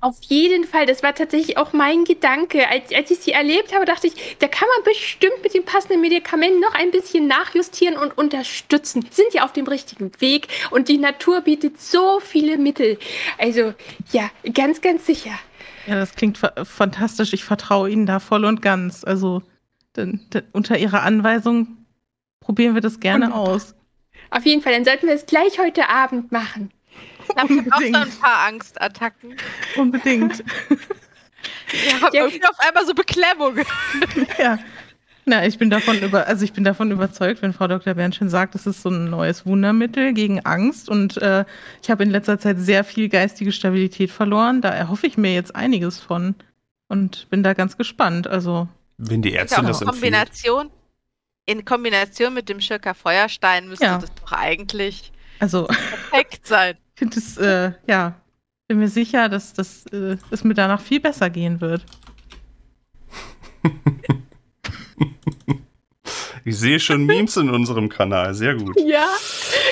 Auf 0.00 0.22
jeden 0.22 0.64
Fall, 0.64 0.84
das 0.84 1.02
war 1.02 1.14
tatsächlich 1.14 1.56
auch 1.56 1.72
mein 1.72 2.04
Gedanke. 2.04 2.68
Als, 2.68 2.92
als 2.92 3.10
ich 3.10 3.18
sie 3.20 3.32
erlebt 3.32 3.74
habe, 3.74 3.86
dachte 3.86 4.06
ich, 4.06 4.36
da 4.38 4.46
kann 4.46 4.68
man 4.76 4.84
bestimmt 4.84 5.42
mit 5.42 5.54
den 5.54 5.64
passenden 5.64 6.02
Medikamenten 6.02 6.60
noch 6.60 6.74
ein 6.74 6.90
bisschen 6.90 7.26
nachjustieren 7.26 7.96
und 7.96 8.16
unterstützen. 8.16 9.06
Sind 9.10 9.32
ja 9.32 9.44
auf 9.44 9.52
dem 9.54 9.66
richtigen 9.66 10.12
Weg 10.20 10.48
und 10.70 10.88
die 10.88 10.98
Natur 10.98 11.40
bietet 11.40 11.80
so 11.80 12.20
viele 12.20 12.58
Mittel. 12.58 12.98
Also 13.38 13.72
ja, 14.12 14.30
ganz, 14.52 14.82
ganz 14.82 15.06
sicher. 15.06 15.32
Ja, 15.86 15.94
das 15.94 16.14
klingt 16.14 16.36
fa 16.36 16.52
fantastisch. 16.64 17.32
Ich 17.32 17.44
vertraue 17.44 17.88
Ihnen 17.88 18.06
da 18.06 18.20
voll 18.20 18.44
und 18.44 18.60
ganz. 18.60 19.02
Also 19.02 19.42
denn, 19.96 20.20
denn, 20.32 20.44
unter 20.52 20.76
Ihrer 20.78 21.02
Anweisung 21.02 21.86
probieren 22.40 22.74
wir 22.74 22.82
das 22.82 23.00
gerne 23.00 23.26
Wunderbar. 23.26 23.54
aus. 23.54 23.74
Auf 24.30 24.44
jeden 24.44 24.60
Fall, 24.60 24.72
dann 24.74 24.84
sollten 24.84 25.06
wir 25.06 25.14
es 25.14 25.26
gleich 25.26 25.58
heute 25.58 25.88
Abend 25.88 26.32
machen. 26.32 26.70
Ich 27.28 27.36
habe 27.36 27.44
auch 27.44 27.48
so 27.48 27.54
Unbedingt. 27.86 27.96
ein 27.96 28.10
paar 28.20 28.46
Angstattacken. 28.46 29.36
Unbedingt. 29.76 30.44
Ich 31.72 32.02
habe 32.02 32.16
Ja. 32.16 32.24
irgendwie 32.24 32.44
auf 32.44 32.58
einmal 32.58 32.86
so 32.86 32.94
Beklemmungen. 32.94 33.64
ja. 34.38 34.58
Na, 35.28 35.44
ich 35.44 35.58
bin 35.58 35.70
davon 35.70 35.98
über, 36.00 36.26
also 36.28 36.44
ich 36.44 36.52
bin 36.52 36.62
davon 36.62 36.92
überzeugt, 36.92 37.42
wenn 37.42 37.52
Frau 37.52 37.66
Dr. 37.66 37.94
Bernstein 37.94 38.28
sagt, 38.28 38.54
das 38.54 38.64
ist 38.66 38.82
so 38.82 38.90
ein 38.90 39.10
neues 39.10 39.44
Wundermittel 39.44 40.12
gegen 40.12 40.44
Angst 40.46 40.88
und 40.88 41.16
äh, 41.20 41.44
ich 41.82 41.90
habe 41.90 42.04
in 42.04 42.10
letzter 42.10 42.38
Zeit 42.38 42.58
sehr 42.60 42.84
viel 42.84 43.08
geistige 43.08 43.50
Stabilität 43.50 44.12
verloren. 44.12 44.60
Da 44.60 44.68
erhoffe 44.68 45.08
ich 45.08 45.16
mir 45.18 45.34
jetzt 45.34 45.56
einiges 45.56 45.98
von 45.98 46.36
und 46.88 47.28
bin 47.28 47.42
da 47.42 47.54
ganz 47.54 47.76
gespannt. 47.76 48.28
Also 48.28 48.68
Wenn 48.98 49.20
die 49.22 49.34
Ärztin 49.34 49.62
in 49.62 49.66
das 49.66 49.80
empfiehlt. 49.82 50.00
Kombination, 50.00 50.70
in 51.44 51.64
Kombination 51.64 52.32
mit 52.32 52.48
dem 52.48 52.60
Schirker 52.60 52.94
Feuerstein 52.94 53.68
müsste 53.68 53.84
Ja. 53.86 53.98
das 53.98 54.10
doch 54.14 54.30
eigentlich 54.32 55.10
Also 55.40 55.64
perfekt 55.66 56.46
sein. 56.46 56.76
Ich 56.96 56.98
finde 56.98 57.18
es, 57.18 57.36
äh, 57.36 57.72
ja, 57.86 58.14
bin 58.68 58.78
mir 58.78 58.88
sicher, 58.88 59.28
dass 59.28 59.52
das 59.52 59.84
äh, 59.92 60.16
es 60.30 60.44
mir 60.44 60.54
danach 60.54 60.80
viel 60.80 60.98
besser 60.98 61.28
gehen 61.28 61.60
wird. 61.60 61.84
Ich 66.48 66.60
sehe 66.60 66.78
schon 66.78 67.06
Memes 67.06 67.36
in 67.36 67.50
unserem 67.50 67.88
Kanal, 67.88 68.32
sehr 68.32 68.54
gut. 68.54 68.80
Ja, 68.80 69.08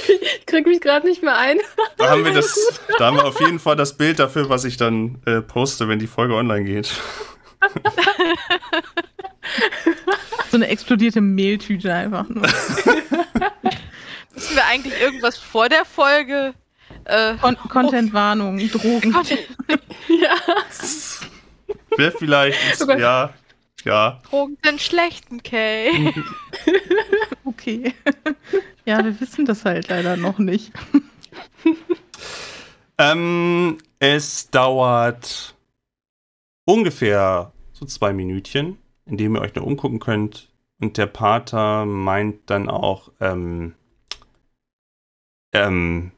ich 0.08 0.44
krieg 0.44 0.66
mich 0.66 0.80
gerade 0.80 1.06
nicht 1.06 1.22
mehr 1.22 1.38
ein. 1.38 1.58
Da 1.96 2.10
haben 2.10 2.24
wir 2.24 2.32
das, 2.32 2.80
da 2.98 3.06
haben 3.06 3.16
wir 3.16 3.26
auf 3.26 3.38
jeden 3.38 3.60
Fall 3.60 3.76
das 3.76 3.96
Bild 3.96 4.18
dafür, 4.18 4.48
was 4.48 4.64
ich 4.64 4.76
dann 4.76 5.22
äh, 5.24 5.40
poste, 5.40 5.87
wenn 5.87 6.00
die 6.00 6.08
Folge 6.08 6.34
online 6.34 6.64
geht. 6.64 6.92
So 10.50 10.58
eine 10.58 10.68
explodierte 10.68 11.20
Mehltüte 11.20 11.92
einfach 11.92 12.28
nur. 12.28 12.42
Müssen 14.34 14.54
wir 14.54 14.64
eigentlich 14.66 15.00
irgendwas 15.00 15.37
vor 15.37 15.68
der 15.68 15.84
Folge? 15.84 16.54
Äh, 17.04 17.36
Con 17.36 17.56
Content-Warnung, 17.56 18.58
Drogen. 18.70 19.14
Ja. 20.08 20.36
Wäre 21.96 22.12
vielleicht, 22.12 22.58
Oh 22.82 22.86
Gott. 22.86 22.98
ja, 22.98 23.32
ja. 23.84 24.20
Drogen 24.28 24.56
sind 24.64 24.80
schlecht, 24.80 25.24
okay. 25.32 26.12
Okay. 27.44 27.94
ja, 28.84 29.04
wir 29.04 29.20
wissen 29.20 29.44
das 29.44 29.64
halt 29.64 29.88
leider 29.88 30.16
noch 30.16 30.38
nicht. 30.38 30.72
Ähm, 32.98 33.78
es 33.98 34.50
dauert 34.50 35.54
ungefähr 36.66 37.52
so 37.72 37.86
zwei 37.86 38.12
Minütchen, 38.12 38.78
in 39.06 39.16
dem 39.16 39.36
ihr 39.36 39.42
euch 39.42 39.54
nur 39.54 39.66
umgucken 39.66 40.00
könnt. 40.00 40.50
Und 40.80 40.96
der 40.96 41.06
Pater 41.06 41.84
meint 41.86 42.50
dann 42.50 42.68
auch, 42.68 43.10
ähm, 43.20 43.74
ähm, 45.52 46.10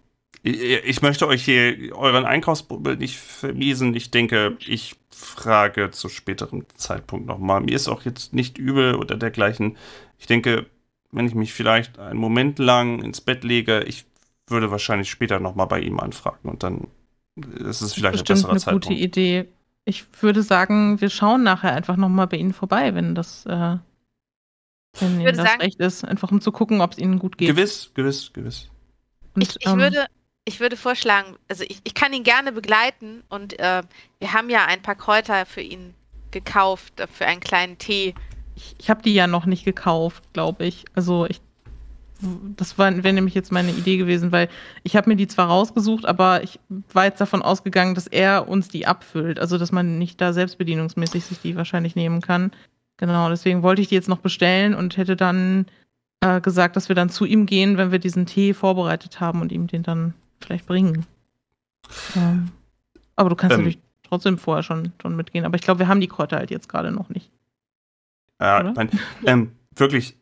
ich, 0.50 1.02
möchte 1.02 1.26
euch 1.26 1.44
hier 1.44 1.96
euren 1.96 2.24
Einkaufsbummel 2.24 2.96
nicht 2.96 3.18
vermiesen. 3.18 3.94
Ich 3.94 4.10
denke, 4.10 4.56
ich 4.60 4.96
frage 5.10 5.90
zu 5.90 6.08
späterem 6.08 6.64
Zeitpunkt 6.74 7.26
nochmal. 7.26 7.60
Mir 7.60 7.74
ist 7.74 7.88
auch 7.88 8.04
jetzt 8.04 8.32
nicht 8.32 8.58
übel 8.58 8.94
oder 8.94 9.16
dergleichen. 9.16 9.76
Ich 10.18 10.26
denke, 10.26 10.66
wenn 11.12 11.26
ich 11.26 11.34
mich 11.34 11.52
vielleicht 11.52 11.98
einen 11.98 12.18
Moment 12.18 12.58
lang 12.58 13.02
ins 13.02 13.20
Bett 13.20 13.44
lege, 13.44 13.82
ich 13.84 14.04
würde 14.46 14.70
wahrscheinlich 14.70 15.10
später 15.10 15.40
nochmal 15.40 15.66
bei 15.66 15.80
ihm 15.80 15.98
anfragen 15.98 16.48
und 16.48 16.62
dann 16.62 16.88
ist 17.58 17.80
es 17.80 17.94
vielleicht 17.94 18.14
ein 18.14 18.18
Bestimmt 18.20 18.26
besserer 18.28 18.50
eine 18.50 18.60
Zeitpunkt. 18.60 18.86
gute 18.86 18.98
Idee. 18.98 19.48
Ich 19.84 20.04
würde 20.20 20.42
sagen, 20.42 21.00
wir 21.00 21.10
schauen 21.10 21.42
nachher 21.42 21.72
einfach 21.74 21.96
nochmal 21.96 22.26
bei 22.26 22.36
Ihnen 22.36 22.52
vorbei, 22.52 22.94
wenn 22.94 23.14
das, 23.14 23.46
äh, 23.46 23.76
wenn 25.00 25.20
Ihnen 25.20 25.26
das 25.26 25.36
sagen- 25.36 25.60
recht 25.60 25.78
ist. 25.80 26.04
Einfach 26.04 26.30
um 26.30 26.40
zu 26.40 26.52
gucken, 26.52 26.80
ob 26.80 26.92
es 26.92 26.98
Ihnen 26.98 27.18
gut 27.18 27.38
geht. 27.38 27.48
Gewiss, 27.48 27.90
gewiss, 27.94 28.32
gewiss. 28.32 28.68
Und, 29.34 29.42
Ich, 29.42 29.56
ich, 29.60 29.66
ähm, 29.66 29.78
würde, 29.78 30.06
ich 30.46 30.60
würde 30.60 30.76
vorschlagen, 30.76 31.36
also 31.48 31.64
ich, 31.68 31.80
ich 31.84 31.94
kann 31.94 32.12
ihn 32.12 32.22
gerne 32.22 32.52
begleiten 32.52 33.22
und 33.28 33.58
äh, 33.58 33.82
wir 34.20 34.32
haben 34.32 34.48
ja 34.48 34.64
ein 34.64 34.80
paar 34.80 34.94
Kräuter 34.94 35.44
für 35.44 35.60
ihn 35.60 35.92
gekauft, 36.30 37.00
äh, 37.00 37.06
für 37.06 37.26
einen 37.26 37.40
kleinen 37.40 37.76
Tee. 37.78 38.14
ich 38.54 38.74
ich 38.78 38.88
habe 38.88 39.02
die 39.02 39.12
ja 39.12 39.26
noch 39.26 39.44
nicht 39.44 39.64
gekauft, 39.64 40.22
glaube 40.32 40.64
ich. 40.64 40.84
Also 40.94 41.26
ich 41.26 41.40
das 42.56 42.78
wäre 42.78 43.12
nämlich 43.12 43.34
jetzt 43.34 43.52
meine 43.52 43.72
Idee 43.72 43.98
gewesen, 43.98 44.32
weil 44.32 44.48
ich 44.84 44.96
habe 44.96 45.10
mir 45.10 45.16
die 45.16 45.26
zwar 45.26 45.48
rausgesucht, 45.48 46.06
aber 46.06 46.42
ich 46.42 46.58
war 46.94 47.04
jetzt 47.04 47.20
davon 47.20 47.42
ausgegangen, 47.42 47.94
dass 47.94 48.06
er 48.06 48.48
uns 48.48 48.68
die 48.68 48.86
abfüllt. 48.86 49.38
Also 49.38 49.58
dass 49.58 49.70
man 49.70 49.98
nicht 49.98 50.18
da 50.20 50.32
selbstbedienungsmäßig 50.32 51.26
sich 51.26 51.40
die 51.40 51.56
wahrscheinlich 51.56 51.94
nehmen 51.94 52.22
kann. 52.22 52.52
Genau, 52.96 53.28
deswegen 53.28 53.62
wollte 53.62 53.82
ich 53.82 53.88
die 53.88 53.96
jetzt 53.96 54.08
noch 54.08 54.20
bestellen 54.20 54.74
und 54.74 54.96
hätte 54.96 55.14
dann 55.14 55.66
äh, 56.22 56.40
gesagt, 56.40 56.76
dass 56.76 56.88
wir 56.88 56.96
dann 56.96 57.10
zu 57.10 57.26
ihm 57.26 57.44
gehen, 57.44 57.76
wenn 57.76 57.92
wir 57.92 57.98
diesen 57.98 58.24
Tee 58.24 58.54
vorbereitet 58.54 59.20
haben 59.20 59.42
und 59.42 59.52
ihm 59.52 59.66
den 59.66 59.82
dann 59.82 60.14
vielleicht 60.40 60.66
bringen. 60.66 61.06
Ja. 62.14 62.38
Aber 63.16 63.30
du 63.30 63.36
kannst 63.36 63.54
ähm, 63.54 63.60
natürlich 63.60 63.80
trotzdem 64.02 64.38
vorher 64.38 64.62
schon, 64.62 64.92
schon 65.00 65.16
mitgehen. 65.16 65.44
Aber 65.44 65.56
ich 65.56 65.62
glaube, 65.62 65.80
wir 65.80 65.88
haben 65.88 66.00
die 66.00 66.08
Kräuter 66.08 66.36
halt 66.36 66.50
jetzt 66.50 66.68
gerade 66.68 66.90
noch 66.90 67.08
nicht. 67.08 67.30
Ja, 68.40 68.72
mein, 68.74 68.90
ähm, 69.24 69.52
wirklich, 69.74 70.16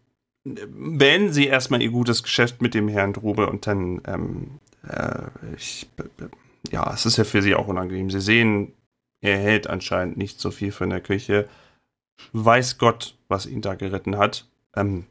beenden 0.44 1.32
Sie 1.32 1.46
erstmal 1.46 1.82
Ihr 1.82 1.90
gutes 1.90 2.22
Geschäft 2.22 2.62
mit 2.62 2.74
dem 2.74 2.88
Herrn 2.88 3.12
Drube 3.12 3.48
und 3.48 3.66
dann, 3.66 4.00
ähm, 4.06 4.60
äh, 4.86 5.22
ich, 5.56 5.88
ja, 6.70 6.92
es 6.92 7.06
ist 7.06 7.16
ja 7.16 7.24
für 7.24 7.42
Sie 7.42 7.54
auch 7.54 7.66
unangenehm. 7.66 8.10
Sie 8.10 8.20
sehen, 8.20 8.72
er 9.20 9.38
hält 9.38 9.68
anscheinend 9.68 10.16
nicht 10.16 10.38
so 10.40 10.50
viel 10.50 10.70
von 10.70 10.90
der 10.90 11.00
Küche. 11.00 11.48
Weiß 12.32 12.78
Gott, 12.78 13.16
was 13.28 13.46
ihn 13.46 13.62
da 13.62 13.74
geritten 13.74 14.18
hat. 14.18 14.46
Ähm, 14.76 15.06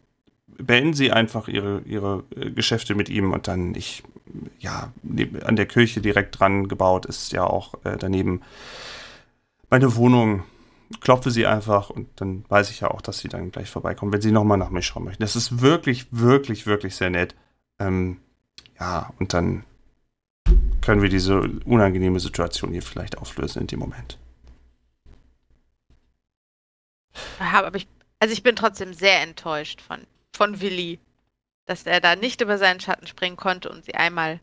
beenden 0.58 0.93
Sie 0.93 1.12
einfach 1.12 1.47
Ihre, 1.47 1.82
Ihre 1.86 2.24
äh, 2.36 2.51
Geschäfte 2.51 2.95
mit 2.95 3.10
ihm 3.10 3.32
und 3.32 3.47
dann, 3.47 3.76
ich, 3.76 4.04
ja, 4.60 4.91
an 5.43 5.56
der 5.56 5.66
Kirche 5.66 6.01
direkt 6.01 6.39
dran 6.39 6.68
gebaut 6.68 7.06
ist 7.06 7.32
ja 7.32 7.43
auch 7.43 7.74
äh, 7.84 7.97
daneben 7.97 8.41
meine 9.74 9.95
Wohnung 9.95 10.43
klopfe 10.99 11.32
sie 11.32 11.47
einfach 11.47 11.89
und 11.89 12.08
dann 12.22 12.45
weiß 12.47 12.70
ich 12.70 12.82
ja 12.82 12.91
auch, 12.91 13.01
dass 13.01 13.18
sie 13.18 13.28
dann 13.28 13.51
gleich 13.51 13.72
vorbeikommen, 13.72 14.14
wenn 14.14 14.22
sie 14.22 14.32
nochmal 14.32 14.60
nach 14.60 14.70
mir 14.70 14.84
schauen 14.84 15.06
möchten. 15.06 15.24
Das 15.24 15.36
ist 15.36 15.62
wirklich, 15.62 16.06
wirklich, 16.12 16.68
wirklich 16.68 16.95
sehr 16.95 17.10
nett. 17.10 17.36
Ähm, 17.80 18.20
ja, 18.80 19.12
und 19.18 19.34
dann 19.34 19.64
können 20.82 21.01
wir 21.01 21.10
diese 21.10 21.39
unangenehme 21.66 22.20
Situation 22.20 22.72
hier 22.72 22.84
vielleicht 22.84 23.18
auflösen 23.18 23.62
in 23.62 23.68
dem 23.68 23.80
Moment. 23.80 24.20
Aber 27.39 27.76
ich, 27.76 27.88
also 28.20 28.34
ich 28.34 28.43
bin 28.43 28.56
trotzdem 28.56 28.93
sehr 28.93 29.22
enttäuscht 29.22 29.82
von, 29.82 30.01
von 30.36 30.61
Willi, 30.61 30.99
dass 31.65 31.86
er 31.86 32.01
da 32.01 32.15
nicht 32.15 32.41
über 32.41 32.57
seinen 32.57 32.79
Schatten 32.79 33.07
springen 33.07 33.38
konnte 33.38 33.69
und 33.69 33.86
sie 33.86 33.95
einmal 33.95 34.39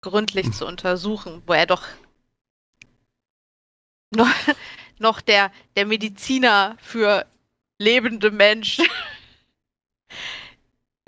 gründlich 0.00 0.52
zu 0.52 0.66
untersuchen, 0.66 1.42
wo 1.46 1.52
er 1.52 1.66
doch 1.66 1.82
noch, 4.14 4.28
noch 4.98 5.20
der, 5.20 5.50
der 5.76 5.86
Mediziner 5.86 6.76
für 6.80 7.26
lebende 7.78 8.30
Menschen. 8.30 8.86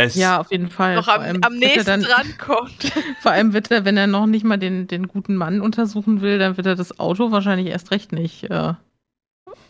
Es 0.00 0.14
ja, 0.14 0.38
auf 0.38 0.52
jeden 0.52 0.70
Fall. 0.70 0.94
Noch 0.94 1.08
am, 1.08 1.42
am 1.42 1.56
nächsten 1.56 1.84
dann, 1.84 2.02
drankommt. 2.02 2.92
Vor 3.20 3.32
allem 3.32 3.52
wird 3.52 3.72
er, 3.72 3.84
wenn 3.84 3.96
er 3.96 4.06
noch 4.06 4.26
nicht 4.26 4.44
mal 4.44 4.56
den, 4.56 4.86
den 4.86 5.08
guten 5.08 5.34
Mann 5.34 5.60
untersuchen 5.60 6.20
will, 6.20 6.38
dann 6.38 6.56
wird 6.56 6.68
er 6.68 6.76
das 6.76 7.00
Auto 7.00 7.32
wahrscheinlich 7.32 7.66
erst 7.66 7.90
recht 7.90 8.12
nicht 8.12 8.44
äh, 8.44 8.74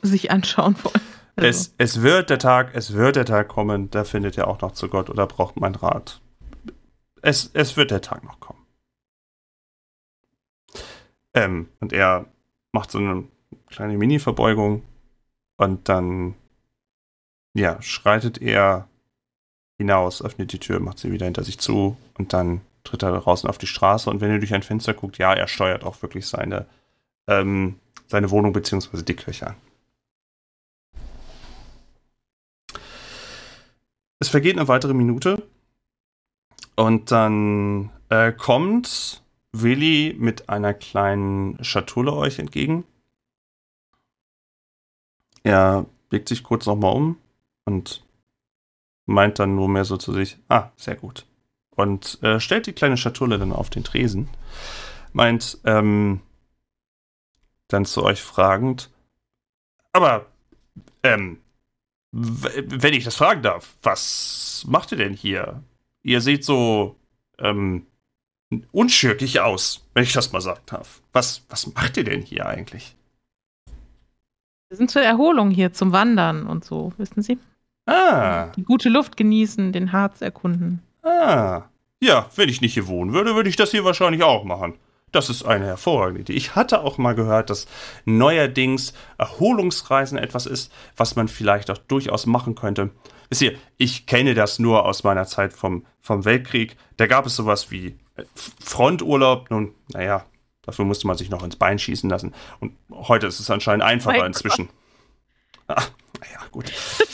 sich 0.02 0.30
anschauen 0.30 0.76
wollen. 0.82 1.00
Also. 1.38 1.48
Es, 1.48 1.74
es 1.78 2.02
wird 2.02 2.30
der 2.30 2.40
Tag, 2.40 2.74
es 2.74 2.94
wird 2.94 3.14
der 3.14 3.24
Tag 3.24 3.46
kommen, 3.46 3.90
da 3.90 4.02
findet 4.02 4.36
er 4.36 4.48
auch 4.48 4.60
noch 4.60 4.72
zu 4.72 4.88
Gott 4.88 5.08
oder 5.08 5.26
braucht 5.26 5.56
mein 5.56 5.76
Rat. 5.76 6.20
Es, 7.22 7.50
es 7.54 7.76
wird 7.76 7.92
der 7.92 8.00
Tag 8.00 8.24
noch 8.24 8.40
kommen. 8.40 8.66
Ähm, 11.34 11.68
und 11.78 11.92
er 11.92 12.26
macht 12.72 12.90
so 12.90 12.98
eine 12.98 13.28
kleine 13.68 13.96
Mini-Verbeugung 13.96 14.82
und 15.56 15.88
dann, 15.88 16.34
ja, 17.54 17.80
schreitet 17.82 18.42
er 18.42 18.88
hinaus, 19.78 20.22
öffnet 20.22 20.52
die 20.52 20.58
Tür, 20.58 20.80
macht 20.80 20.98
sie 20.98 21.12
wieder 21.12 21.26
hinter 21.26 21.44
sich 21.44 21.60
zu 21.60 21.96
und 22.18 22.32
dann 22.32 22.62
tritt 22.82 23.04
er 23.04 23.12
draußen 23.12 23.48
auf 23.48 23.58
die 23.58 23.68
Straße 23.68 24.10
und 24.10 24.20
wenn 24.20 24.32
ihr 24.32 24.40
durch 24.40 24.54
ein 24.54 24.64
Fenster 24.64 24.92
guckt, 24.92 25.18
ja, 25.18 25.34
er 25.34 25.46
steuert 25.46 25.84
auch 25.84 26.02
wirklich 26.02 26.26
seine, 26.26 26.66
ähm, 27.28 27.78
seine 28.08 28.30
Wohnung 28.30 28.52
bzw. 28.52 29.02
die 29.02 29.14
Kirche 29.14 29.48
an. 29.48 29.67
Es 34.20 34.28
vergeht 34.28 34.56
eine 34.56 34.68
weitere 34.68 34.94
Minute 34.94 35.46
und 36.76 37.10
dann 37.10 37.90
äh, 38.08 38.32
kommt 38.32 39.22
Willi 39.52 40.14
mit 40.18 40.48
einer 40.48 40.74
kleinen 40.74 41.62
Schatulle 41.62 42.12
euch 42.12 42.38
entgegen 42.38 42.84
er 45.48 45.86
blickt 46.10 46.28
sich 46.28 46.42
kurz 46.42 46.66
nochmal 46.66 46.94
um 46.94 47.18
und 47.64 48.04
meint 49.06 49.38
dann 49.38 49.54
nur 49.54 49.68
mehr 49.68 49.86
so 49.86 49.96
zu 49.96 50.12
sich, 50.12 50.38
ah, 50.48 50.70
sehr 50.76 50.96
gut. 50.96 51.26
Und 51.70 52.22
äh, 52.22 52.38
stellt 52.38 52.66
die 52.66 52.74
kleine 52.74 52.98
Schatulle 52.98 53.38
dann 53.38 53.52
auf 53.52 53.70
den 53.70 53.82
Tresen. 53.82 54.28
Meint, 55.12 55.58
ähm, 55.64 56.20
dann 57.68 57.86
zu 57.86 58.02
euch 58.04 58.20
fragend, 58.22 58.90
aber, 59.92 60.26
ähm, 61.02 61.38
wenn 62.12 62.94
ich 62.94 63.04
das 63.04 63.16
fragen 63.16 63.42
darf, 63.42 63.76
was 63.82 64.64
macht 64.66 64.92
ihr 64.92 64.98
denn 64.98 65.12
hier? 65.12 65.62
Ihr 66.02 66.20
seht 66.20 66.44
so, 66.44 66.96
ähm, 67.38 67.86
unschürkig 68.72 69.40
aus, 69.40 69.84
wenn 69.94 70.04
ich 70.04 70.12
das 70.12 70.32
mal 70.32 70.40
sagen 70.40 70.62
darf. 70.66 71.02
Was, 71.12 71.42
was 71.48 71.72
macht 71.74 71.96
ihr 71.96 72.04
denn 72.04 72.22
hier 72.22 72.46
eigentlich? 72.46 72.96
Wir 74.68 74.76
sind 74.76 74.90
zur 74.90 75.02
Erholung 75.02 75.50
hier, 75.50 75.72
zum 75.72 75.92
Wandern 75.92 76.46
und 76.46 76.64
so, 76.64 76.92
wissen 76.98 77.22
Sie? 77.22 77.38
Ah. 77.86 78.48
Die 78.56 78.64
gute 78.64 78.90
Luft 78.90 79.16
genießen, 79.16 79.72
den 79.72 79.92
Harz 79.92 80.20
erkunden. 80.20 80.82
Ah. 81.02 81.62
Ja, 82.02 82.30
wenn 82.36 82.48
ich 82.48 82.60
nicht 82.60 82.74
hier 82.74 82.86
wohnen 82.86 83.12
würde, 83.12 83.34
würde 83.34 83.48
ich 83.48 83.56
das 83.56 83.70
hier 83.70 83.84
wahrscheinlich 83.84 84.22
auch 84.22 84.44
machen. 84.44 84.74
Das 85.12 85.30
ist 85.30 85.44
eine 85.44 85.66
hervorragende 85.66 86.20
Idee. 86.20 86.34
Ich 86.34 86.54
hatte 86.54 86.82
auch 86.82 86.98
mal 86.98 87.14
gehört, 87.14 87.50
dass 87.50 87.66
neuerdings 88.04 88.92
Erholungsreisen 89.16 90.18
etwas 90.18 90.46
ist, 90.46 90.72
was 90.96 91.16
man 91.16 91.28
vielleicht 91.28 91.70
auch 91.70 91.78
durchaus 91.78 92.26
machen 92.26 92.54
könnte. 92.54 92.90
Wisst 93.30 93.42
ihr, 93.42 93.56
ich 93.76 94.06
kenne 94.06 94.34
das 94.34 94.58
nur 94.58 94.84
aus 94.84 95.04
meiner 95.04 95.26
Zeit 95.26 95.52
vom, 95.52 95.86
vom 96.00 96.24
Weltkrieg. 96.24 96.76
Da 96.96 97.06
gab 97.06 97.26
es 97.26 97.36
sowas 97.36 97.70
wie 97.70 97.96
Fronturlaub. 98.34 99.50
Nun, 99.50 99.74
naja, 99.92 100.24
Dafür 100.68 100.84
musste 100.84 101.06
man 101.06 101.16
sich 101.16 101.30
noch 101.30 101.42
ins 101.42 101.56
Bein 101.56 101.78
schießen 101.78 102.10
lassen. 102.10 102.34
Und 102.60 102.74
heute 102.90 103.26
ist 103.26 103.40
es 103.40 103.50
anscheinend 103.50 103.82
einfacher 103.82 104.18
mein 104.18 104.26
inzwischen. 104.26 104.68
Ah, 105.66 105.82
naja, 106.20 106.40
gut. 106.50 106.70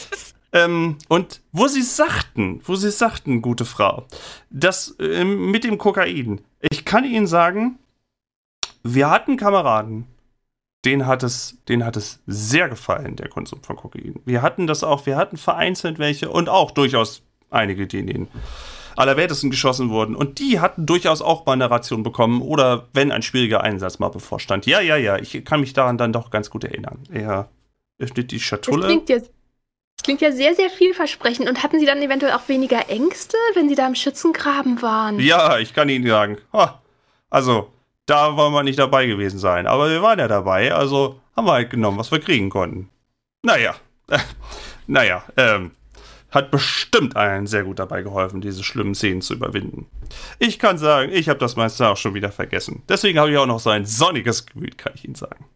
ähm, 0.52 0.98
und 1.06 1.40
wo 1.52 1.68
sie 1.68 1.82
sagten, 1.82 2.60
wo 2.64 2.74
sie 2.74 2.90
sagten, 2.90 3.42
gute 3.42 3.64
Frau, 3.64 4.08
das 4.50 4.96
äh, 4.98 5.22
mit 5.22 5.62
dem 5.62 5.78
Kokain. 5.78 6.40
Ich 6.62 6.84
kann 6.84 7.04
Ihnen 7.04 7.28
sagen, 7.28 7.78
wir 8.84 9.10
hatten 9.10 9.36
Kameraden, 9.36 10.06
den 10.84 11.06
hat 11.06 11.22
es, 11.22 11.58
den 11.68 11.84
hat 11.84 11.96
es 11.96 12.20
sehr 12.26 12.68
gefallen, 12.68 13.16
der 13.16 13.28
Konsum 13.28 13.62
von 13.62 13.76
Kokain. 13.76 14.20
Wir 14.24 14.42
hatten 14.42 14.66
das 14.66 14.84
auch, 14.84 15.06
wir 15.06 15.16
hatten 15.16 15.36
vereinzelt 15.36 15.98
welche 15.98 16.30
und 16.30 16.48
auch 16.48 16.70
durchaus 16.70 17.22
einige, 17.50 17.86
die 17.86 18.00
in 18.00 18.06
den 18.06 18.28
Allerwertesten 18.96 19.50
geschossen 19.50 19.90
wurden. 19.90 20.14
Und 20.14 20.38
die 20.38 20.60
hatten 20.60 20.86
durchaus 20.86 21.22
auch 21.22 21.46
mal 21.46 21.54
eine 21.54 21.70
Ration 21.70 22.02
bekommen 22.02 22.42
oder 22.42 22.88
wenn 22.92 23.10
ein 23.10 23.22
schwieriger 23.22 23.62
Einsatz 23.62 23.98
mal 23.98 24.10
bevorstand. 24.10 24.66
Ja, 24.66 24.80
ja, 24.80 24.96
ja, 24.96 25.16
ich 25.16 25.44
kann 25.44 25.60
mich 25.60 25.72
daran 25.72 25.98
dann 25.98 26.12
doch 26.12 26.30
ganz 26.30 26.50
gut 26.50 26.64
erinnern. 26.64 26.98
Er 27.10 27.48
öffnet 27.98 28.30
die 28.30 28.40
Schatulle. 28.40 28.82
Das 28.82 28.88
klingt, 28.88 29.08
ja, 29.08 29.18
das 29.18 30.02
klingt 30.04 30.20
ja 30.20 30.32
sehr, 30.32 30.54
sehr 30.54 30.70
vielversprechend. 30.70 31.48
Und 31.48 31.62
hatten 31.62 31.80
Sie 31.80 31.86
dann 31.86 32.02
eventuell 32.02 32.32
auch 32.32 32.48
weniger 32.48 32.88
Ängste, 32.90 33.36
wenn 33.54 33.68
Sie 33.68 33.74
da 33.74 33.86
im 33.86 33.94
Schützengraben 33.94 34.82
waren? 34.82 35.18
Ja, 35.18 35.58
ich 35.58 35.72
kann 35.72 35.88
Ihnen 35.88 36.06
sagen. 36.06 36.38
also, 37.30 37.72
da 38.06 38.36
wollen 38.36 38.52
wir 38.52 38.62
nicht 38.62 38.78
dabei 38.78 39.06
gewesen 39.06 39.38
sein. 39.38 39.66
Aber 39.66 39.90
wir 39.90 40.02
waren 40.02 40.18
ja 40.18 40.28
dabei, 40.28 40.72
also 40.72 41.20
haben 41.36 41.46
wir 41.46 41.52
halt 41.52 41.70
genommen, 41.70 41.98
was 41.98 42.10
wir 42.10 42.20
kriegen 42.20 42.50
konnten. 42.50 42.90
Naja, 43.42 43.74
äh, 44.08 44.18
naja, 44.86 45.24
ähm, 45.36 45.72
hat 46.30 46.50
bestimmt 46.50 47.16
allen 47.16 47.46
sehr 47.46 47.62
gut 47.62 47.78
dabei 47.78 48.02
geholfen, 48.02 48.40
diese 48.40 48.64
schlimmen 48.64 48.94
Szenen 48.94 49.22
zu 49.22 49.34
überwinden. 49.34 49.86
Ich 50.38 50.58
kann 50.58 50.78
sagen, 50.78 51.12
ich 51.12 51.28
habe 51.28 51.38
das 51.38 51.56
meiste 51.56 51.88
auch 51.88 51.96
schon 51.96 52.14
wieder 52.14 52.32
vergessen. 52.32 52.82
Deswegen 52.88 53.18
habe 53.18 53.30
ich 53.30 53.38
auch 53.38 53.46
noch 53.46 53.60
so 53.60 53.70
ein 53.70 53.86
sonniges 53.86 54.46
Gemüt, 54.46 54.76
kann 54.76 54.92
ich 54.96 55.04
Ihnen 55.04 55.14
sagen. 55.14 55.46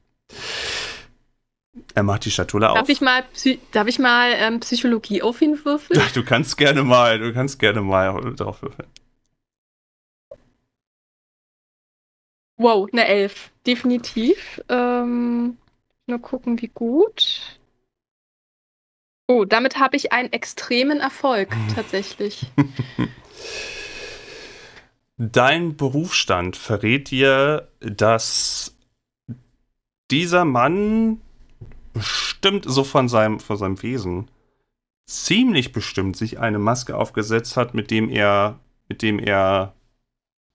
Er 1.94 2.02
macht 2.02 2.24
die 2.24 2.30
Schatulle 2.30 2.70
auf. 2.70 2.78
Darf 2.78 2.88
ich 2.88 3.00
mal, 3.00 3.24
Psy 3.32 3.58
darf 3.72 3.88
ich 3.88 3.98
mal 3.98 4.32
ähm, 4.36 4.60
Psychologie 4.60 5.22
auf 5.22 5.42
ihn 5.42 5.58
würfeln? 5.64 6.00
Du 6.14 6.24
kannst 6.24 6.56
gerne 6.56 6.82
mal, 6.84 7.18
du 7.18 7.32
kannst 7.32 7.58
gerne 7.58 7.80
mal 7.80 8.34
drauf 8.34 8.62
würfeln. 8.62 8.88
Wow, 12.58 12.88
eine 12.92 13.06
Elf. 13.06 13.50
Definitiv. 13.66 14.60
Ähm, 14.68 15.56
nur 16.06 16.18
gucken, 16.18 16.60
wie 16.60 16.68
gut. 16.68 17.58
Oh, 19.28 19.44
damit 19.44 19.78
habe 19.78 19.96
ich 19.96 20.12
einen 20.12 20.32
extremen 20.32 21.00
Erfolg 21.00 21.50
tatsächlich. 21.74 22.46
Dein 25.16 25.76
Berufsstand 25.76 26.56
verrät 26.56 27.10
dir, 27.10 27.68
dass 27.80 28.76
dieser 30.10 30.44
Mann 30.44 31.20
bestimmt 31.92 32.64
so 32.66 32.84
von 32.84 33.08
seinem, 33.08 33.38
von 33.40 33.56
seinem 33.56 33.82
Wesen 33.82 34.30
ziemlich 35.06 35.72
bestimmt 35.72 36.16
sich 36.16 36.38
eine 36.38 36.58
Maske 36.58 36.96
aufgesetzt 36.96 37.56
hat, 37.56 37.74
mit 37.74 37.90
dem 37.90 38.08
er, 38.08 38.60
mit 38.88 39.02
dem 39.02 39.18
er 39.18 39.74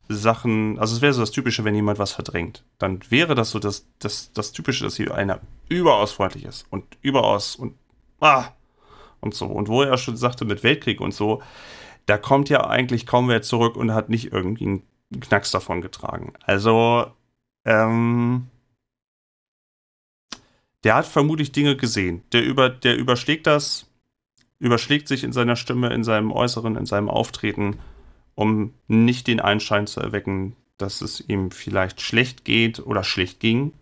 Sachen, 0.09 0.77
also 0.79 0.95
es 0.95 1.01
wäre 1.01 1.13
so 1.13 1.21
das 1.21 1.31
Typische, 1.31 1.63
wenn 1.63 1.75
jemand 1.75 1.99
was 1.99 2.11
verdrängt. 2.11 2.63
Dann 2.77 2.99
wäre 3.09 3.35
das 3.35 3.51
so 3.51 3.59
das, 3.59 3.87
das, 3.99 4.31
das 4.33 4.51
Typische, 4.51 4.83
dass 4.83 4.97
hier 4.97 5.15
einer 5.15 5.39
überaus 5.69 6.11
freundlich 6.11 6.45
ist 6.45 6.65
und 6.69 6.83
überaus 7.01 7.55
und 7.55 7.75
ah 8.19 8.49
und 9.21 9.33
so. 9.33 9.45
Und 9.45 9.69
wo 9.69 9.81
er 9.81 9.97
schon 9.97 10.17
sagte 10.17 10.45
mit 10.45 10.63
Weltkrieg 10.63 10.99
und 10.99 11.13
so, 11.13 11.41
da 12.05 12.17
kommt 12.17 12.49
ja 12.49 12.67
eigentlich 12.67 13.05
kaum 13.05 13.29
wer 13.29 13.41
zurück 13.41 13.75
und 13.77 13.93
hat 13.93 14.09
nicht 14.09 14.33
irgendwie 14.33 14.65
einen 14.65 14.83
Knacks 15.21 15.51
davon 15.51 15.81
getragen. 15.81 16.33
Also, 16.45 17.07
ähm, 17.65 18.47
der 20.83 20.95
hat 20.95 21.05
vermutlich 21.05 21.53
Dinge 21.53 21.77
gesehen. 21.77 22.23
Der, 22.33 22.43
über, 22.43 22.69
der 22.69 22.97
überschlägt 22.97 23.47
das, 23.47 23.89
überschlägt 24.59 25.07
sich 25.07 25.23
in 25.23 25.31
seiner 25.31 25.55
Stimme, 25.55 25.93
in 25.93 26.03
seinem 26.03 26.31
Äußeren, 26.31 26.75
in 26.75 26.85
seinem 26.85 27.09
Auftreten 27.09 27.79
um 28.35 28.73
nicht 28.87 29.27
den 29.27 29.39
Einschein 29.39 29.87
zu 29.87 29.99
erwecken, 29.99 30.55
dass 30.77 31.01
es 31.01 31.21
ihm 31.21 31.51
vielleicht 31.51 32.01
schlecht 32.01 32.45
geht 32.45 32.79
oder 32.79 33.03
schlecht 33.03 33.39
ging. 33.39 33.73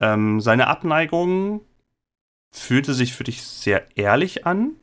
Ähm, 0.00 0.40
seine 0.40 0.66
Abneigung 0.66 1.62
fühlte 2.50 2.94
sich 2.94 3.12
für 3.14 3.24
dich 3.24 3.42
sehr 3.42 3.96
ehrlich 3.96 4.46
an. 4.46 4.76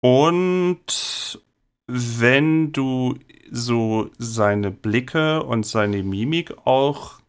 Und 0.00 1.40
wenn 1.86 2.72
du 2.72 3.18
so 3.50 4.10
seine 4.18 4.70
Blicke 4.70 5.42
und 5.42 5.64
seine 5.64 6.02
Mimik 6.02 6.66
auch 6.66 7.20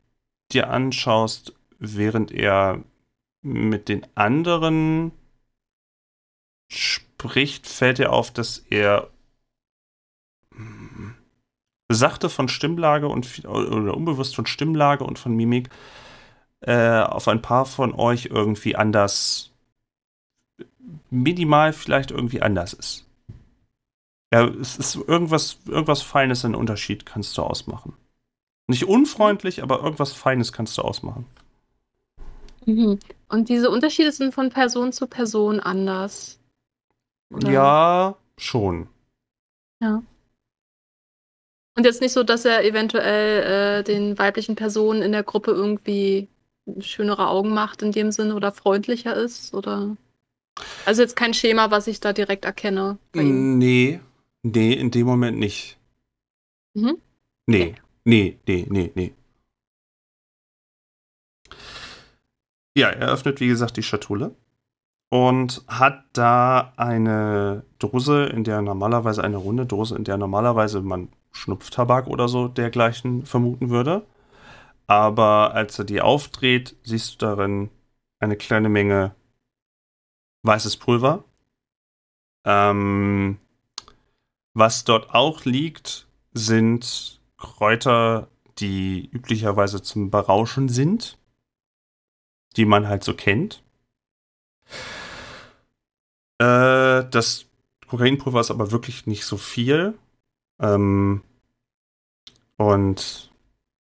dir 0.51 0.69
anschaust, 0.69 1.53
während 1.79 2.31
er 2.31 2.83
mit 3.41 3.89
den 3.89 4.05
anderen 4.15 5.11
spricht, 6.67 7.67
fällt 7.67 7.97
dir 7.97 8.11
auf, 8.11 8.31
dass 8.31 8.59
er 8.69 9.09
hm, 10.53 11.15
sachte 11.89 12.29
von 12.29 12.49
Stimmlage 12.49 13.07
und 13.07 13.45
oder 13.45 13.95
unbewusst 13.95 14.35
von 14.35 14.45
Stimmlage 14.45 15.03
und 15.03 15.19
von 15.19 15.35
Mimik 15.35 15.69
äh, 16.61 17.01
auf 17.01 17.27
ein 17.27 17.41
paar 17.41 17.65
von 17.65 17.93
euch 17.93 18.25
irgendwie 18.25 18.75
anders, 18.75 19.51
minimal 21.09 21.73
vielleicht 21.73 22.11
irgendwie 22.11 22.41
anders 22.41 22.73
ist. 22.73 23.05
Ja, 24.33 24.45
es 24.45 24.77
ist 24.77 24.95
irgendwas, 24.95 25.59
irgendwas 25.65 26.01
Feines, 26.01 26.43
ein 26.43 26.55
Unterschied 26.55 27.05
kannst 27.05 27.37
du 27.37 27.43
ausmachen. 27.43 27.93
Nicht 28.67 28.85
unfreundlich, 28.85 29.63
aber 29.63 29.81
irgendwas 29.81 30.11
Feines 30.11 30.51
kannst 30.51 30.77
du 30.77 30.81
ausmachen. 30.81 31.25
Mhm. 32.65 32.99
Und 33.29 33.47
diese 33.47 33.69
Unterschiede 33.69 34.11
sind 34.11 34.33
von 34.33 34.49
Person 34.49 34.91
zu 34.91 35.07
Person 35.07 35.61
anders. 35.61 36.39
Oder? 37.29 37.51
Ja, 37.51 38.17
schon. 38.37 38.87
Ja. 39.81 40.03
Und 41.75 41.85
jetzt 41.85 42.01
nicht 42.01 42.13
so, 42.13 42.23
dass 42.23 42.45
er 42.45 42.63
eventuell 42.63 43.79
äh, 43.79 43.83
den 43.83 44.17
weiblichen 44.17 44.55
Personen 44.55 45.01
in 45.01 45.11
der 45.11 45.23
Gruppe 45.23 45.51
irgendwie 45.51 46.27
schönere 46.79 47.27
Augen 47.27 47.53
macht 47.53 47.81
in 47.81 47.91
dem 47.91 48.11
Sinne 48.11 48.35
oder 48.35 48.51
freundlicher 48.51 49.15
ist 49.15 49.53
oder. 49.53 49.95
Also 50.85 51.03
jetzt 51.03 51.15
kein 51.15 51.33
Schema, 51.33 51.69
was 51.69 51.87
ich 51.87 51.99
da 51.99 52.13
direkt 52.13 52.45
erkenne. 52.45 52.97
Nee, 53.13 53.99
nee, 54.41 54.73
in 54.73 54.89
dem 54.89 55.05
Moment 55.05 55.37
nicht. 55.37 55.77
Mhm. 56.73 56.97
Nee, 57.45 57.75
nee, 58.05 58.39
nee, 58.47 58.65
nee, 58.69 58.91
nee. 58.95 59.13
Ja, 62.75 62.89
er 62.89 63.09
öffnet, 63.09 63.39
wie 63.39 63.47
gesagt, 63.47 63.77
die 63.77 63.83
Schatulle 63.83 64.35
und 65.09 65.63
hat 65.67 66.03
da 66.13 66.73
eine 66.77 67.63
Dose, 67.79 68.25
in 68.25 68.43
der 68.43 68.61
normalerweise 68.61 69.23
eine 69.23 69.37
runde 69.37 69.65
Dose, 69.65 69.95
in 69.95 70.03
der 70.03 70.17
normalerweise 70.17 70.81
man 70.81 71.09
Schnupftabak 71.31 72.07
oder 72.07 72.27
so 72.27 72.47
dergleichen 72.47 73.25
vermuten 73.25 73.69
würde. 73.69 74.05
Aber 74.87 75.53
als 75.53 75.77
er 75.79 75.85
die 75.85 76.01
aufdreht, 76.01 76.75
siehst 76.83 77.21
du 77.21 77.25
darin 77.25 77.69
eine 78.19 78.35
kleine 78.35 78.69
Menge 78.69 79.13
weißes 80.43 80.77
Pulver. 80.77 81.23
Ähm, 82.45 83.37
was 84.53 84.85
dort 84.85 85.13
auch 85.13 85.45
liegt, 85.45 86.07
sind 86.33 87.21
Kräuter, 87.37 88.27
die 88.59 89.09
üblicherweise 89.11 89.81
zum 89.81 90.09
Berauschen 90.09 90.69
sind, 90.69 91.17
die 92.55 92.65
man 92.65 92.87
halt 92.87 93.03
so 93.03 93.13
kennt. 93.13 93.61
Äh, 96.39 97.05
das 97.09 97.45
Kokainpulver 97.87 98.39
ist 98.41 98.51
aber 98.51 98.71
wirklich 98.71 99.07
nicht 99.07 99.25
so 99.25 99.37
viel. 99.37 99.93
Ähm, 100.59 101.21
und 102.57 103.31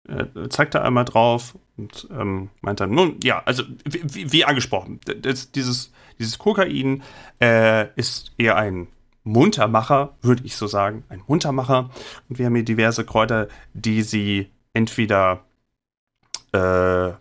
äh, 0.07 0.49
zeigt 0.49 0.75
da 0.75 0.81
einmal 0.81 1.05
drauf 1.05 1.57
und 1.77 2.07
ähm, 2.11 2.49
meint 2.61 2.79
dann, 2.79 2.91
nun, 2.91 3.19
ja, 3.23 3.41
also 3.45 3.63
wie, 3.85 4.31
wie 4.31 4.45
angesprochen, 4.45 4.99
das, 5.05 5.51
dieses, 5.51 5.91
dieses 6.19 6.37
Kokain 6.37 7.03
äh, 7.41 7.89
ist 7.95 8.33
eher 8.37 8.55
ein 8.57 8.87
Muntermacher, 9.23 10.15
würde 10.21 10.43
ich 10.45 10.55
so 10.55 10.67
sagen, 10.67 11.03
ein 11.09 11.23
Muntermacher. 11.27 11.89
Und 12.29 12.37
wir 12.37 12.45
haben 12.45 12.55
hier 12.55 12.63
diverse 12.63 13.05
Kräuter, 13.05 13.47
die 13.73 14.03
sie 14.03 14.51
entweder 14.73 15.43
äh, 16.51 17.13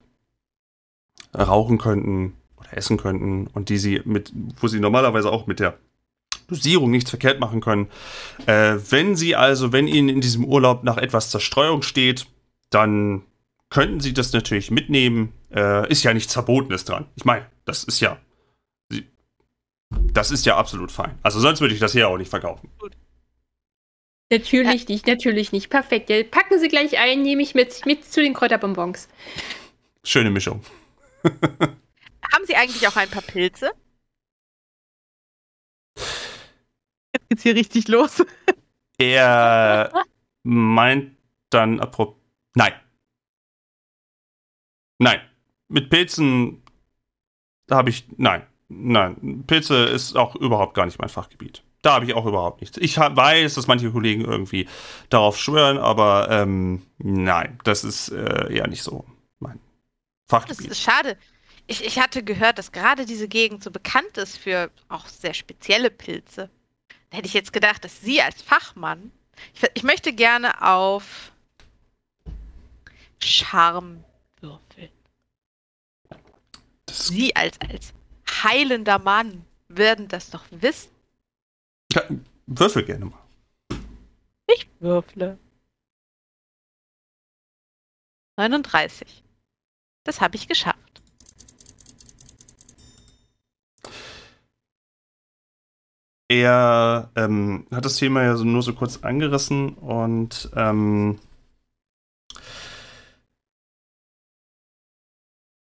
rauchen 1.37 1.79
könnten 1.79 2.37
essen 2.77 2.97
könnten 2.97 3.47
und 3.49 3.69
die 3.69 3.79
sie 3.79 4.01
mit, 4.05 4.33
wo 4.61 4.69
sie 4.69 4.81
normalerweise 4.81 5.31
auch 5.31 5.47
mit 5.47 5.61
der 5.61 5.79
Dosierung 6.49 6.91
nichts 6.91 7.11
verkehrt 7.11 7.41
machen 7.41 7.61
können. 7.61 7.89
Äh, 8.47 8.77
wenn 8.91 9.17
sie 9.17 9.37
also, 9.37 9.73
wenn 9.73 9.89
ihnen 9.89 10.09
in 10.09 10.21
diesem 10.21 10.45
Urlaub 10.45 10.85
nach 10.85 10.99
etwas 10.99 11.31
Zerstreuung 11.31 11.83
steht, 11.83 12.27
dann 12.71 13.23
könnten 13.71 14.01
sie 14.01 14.13
das 14.13 14.33
natürlich 14.33 14.71
mitnehmen. 14.71 15.33
Äh, 15.55 15.91
ist 15.91 16.03
ja 16.03 16.13
nichts 16.13 16.33
Verbotenes 16.33 16.85
dran. 16.85 17.07
Ich 17.17 17.25
meine, 17.25 17.47
das 17.65 17.85
ist 17.85 18.01
ja. 18.01 18.19
Das 20.13 20.31
ist 20.31 20.45
ja 20.45 20.57
absolut 20.57 20.91
fein. 20.91 21.19
Also 21.23 21.41
sonst 21.41 21.61
würde 21.61 21.75
ich 21.75 21.81
das 21.81 21.93
hier 21.93 22.09
auch 22.09 22.19
nicht 22.19 22.29
verkaufen. 22.29 22.69
Natürlich 24.31 24.83
ja. 24.83 24.89
nicht, 24.89 25.07
natürlich 25.07 25.53
nicht. 25.53 25.71
Perfekt. 25.71 26.11
Ja, 26.11 26.23
packen 26.25 26.59
Sie 26.59 26.69
gleich 26.69 26.99
ein, 26.99 27.23
nehme 27.23 27.43
ich 27.43 27.55
mit, 27.55 27.87
mit 27.87 28.05
zu 28.05 28.21
den 28.21 28.35
Kräuterbonbons. 28.35 29.09
Schöne 30.03 30.31
Mischung. 30.31 30.63
Haben 32.35 32.47
Sie 32.47 32.57
eigentlich 32.57 32.89
auch 32.89 32.97
ein 32.97 33.09
paar 33.09 33.23
Pilze? 33.23 33.71
Jetzt 37.13 37.29
geht's 37.29 37.43
hier 37.45 37.55
richtig 37.55 37.89
los. 37.89 38.25
Er 38.97 39.93
meint 40.45 41.17
dann 41.51 41.81
apropos. 41.81 42.15
Nein. 42.55 42.73
Nein. 44.99 45.21
Mit 45.67 45.91
Pilzen 45.91 46.63
habe 47.69 47.91
ich. 47.91 48.07
Nein. 48.19 48.47
Nein. 48.69 49.43
Pilze 49.49 49.87
ist 49.87 50.17
auch 50.17 50.37
überhaupt 50.37 50.75
gar 50.75 50.87
nicht 50.87 51.01
mein 51.01 51.09
Fachgebiet. 51.09 51.65
Da 51.83 51.95
habe 51.95 52.05
ich 52.05 52.15
auch 52.15 52.25
überhaupt 52.25 52.61
nichts. 52.61 52.79
Ich 52.79 52.97
weiß, 52.97 53.55
dass 53.55 53.67
manche 53.67 53.91
Kollegen 53.91 54.25
irgendwie 54.25 54.69
darauf 55.09 55.39
schwören, 55.39 55.77
aber 55.77 56.29
ähm, 56.31 56.87
nein, 56.99 57.59
das 57.65 57.83
ist 57.83 58.11
äh, 58.11 58.53
eher 58.55 58.69
nicht 58.69 58.85
so 58.85 59.05
mein 59.41 59.59
Fachgebiet. 60.29 60.71
Das 60.71 60.79
ist 60.79 60.83
schade. 60.83 61.19
Ich, 61.67 61.85
ich 61.85 61.99
hatte 61.99 62.23
gehört, 62.23 62.59
dass 62.59 62.73
gerade 62.73 63.07
diese 63.07 63.29
Gegend 63.29 63.63
so 63.63 63.71
bekannt 63.71 64.19
ist 64.19 64.37
für 64.37 64.71
auch 64.89 65.07
sehr 65.07 65.35
spezielle 65.35 65.91
Pilze. 65.91 66.51
Da 67.11 67.17
hätte 67.17 67.27
ich 67.27 67.35
jetzt 67.35 67.53
gedacht, 67.53 67.85
dass 67.85 68.01
Sie 68.01 68.21
als 68.21 68.43
Fachmann. 68.43 69.13
Ich, 69.55 69.63
ich 69.75 69.83
möchte 69.83 70.13
gerne 70.13 70.63
auf 70.63 71.33
Charme 73.23 74.05
würfeln. 74.41 74.91
Das 76.87 77.07
Sie 77.07 77.35
als, 77.35 77.59
als 77.61 77.95
heilender 78.29 78.99
Mann 78.99 79.45
werden 79.69 80.09
das 80.09 80.31
doch 80.31 80.45
wissen. 80.51 80.91
Ja, 81.93 82.03
würfel 82.47 82.85
gerne 82.85 83.07
mal. 83.07 83.25
Ich 84.47 84.69
würfle. 84.81 85.39
39. 88.37 89.23
Das 90.05 90.21
habe 90.21 90.37
ich 90.37 90.47
geschafft. 90.47 90.74
Er 96.35 97.13
ähm, 97.15 97.65
hat 97.71 97.85
das 97.85 97.95
Thema 97.95 98.25
ja 98.25 98.35
so 98.35 98.43
nur 98.43 98.61
so 98.61 98.73
kurz 98.73 99.05
angerissen 99.05 99.75
und 99.75 100.51
ähm, 100.57 101.21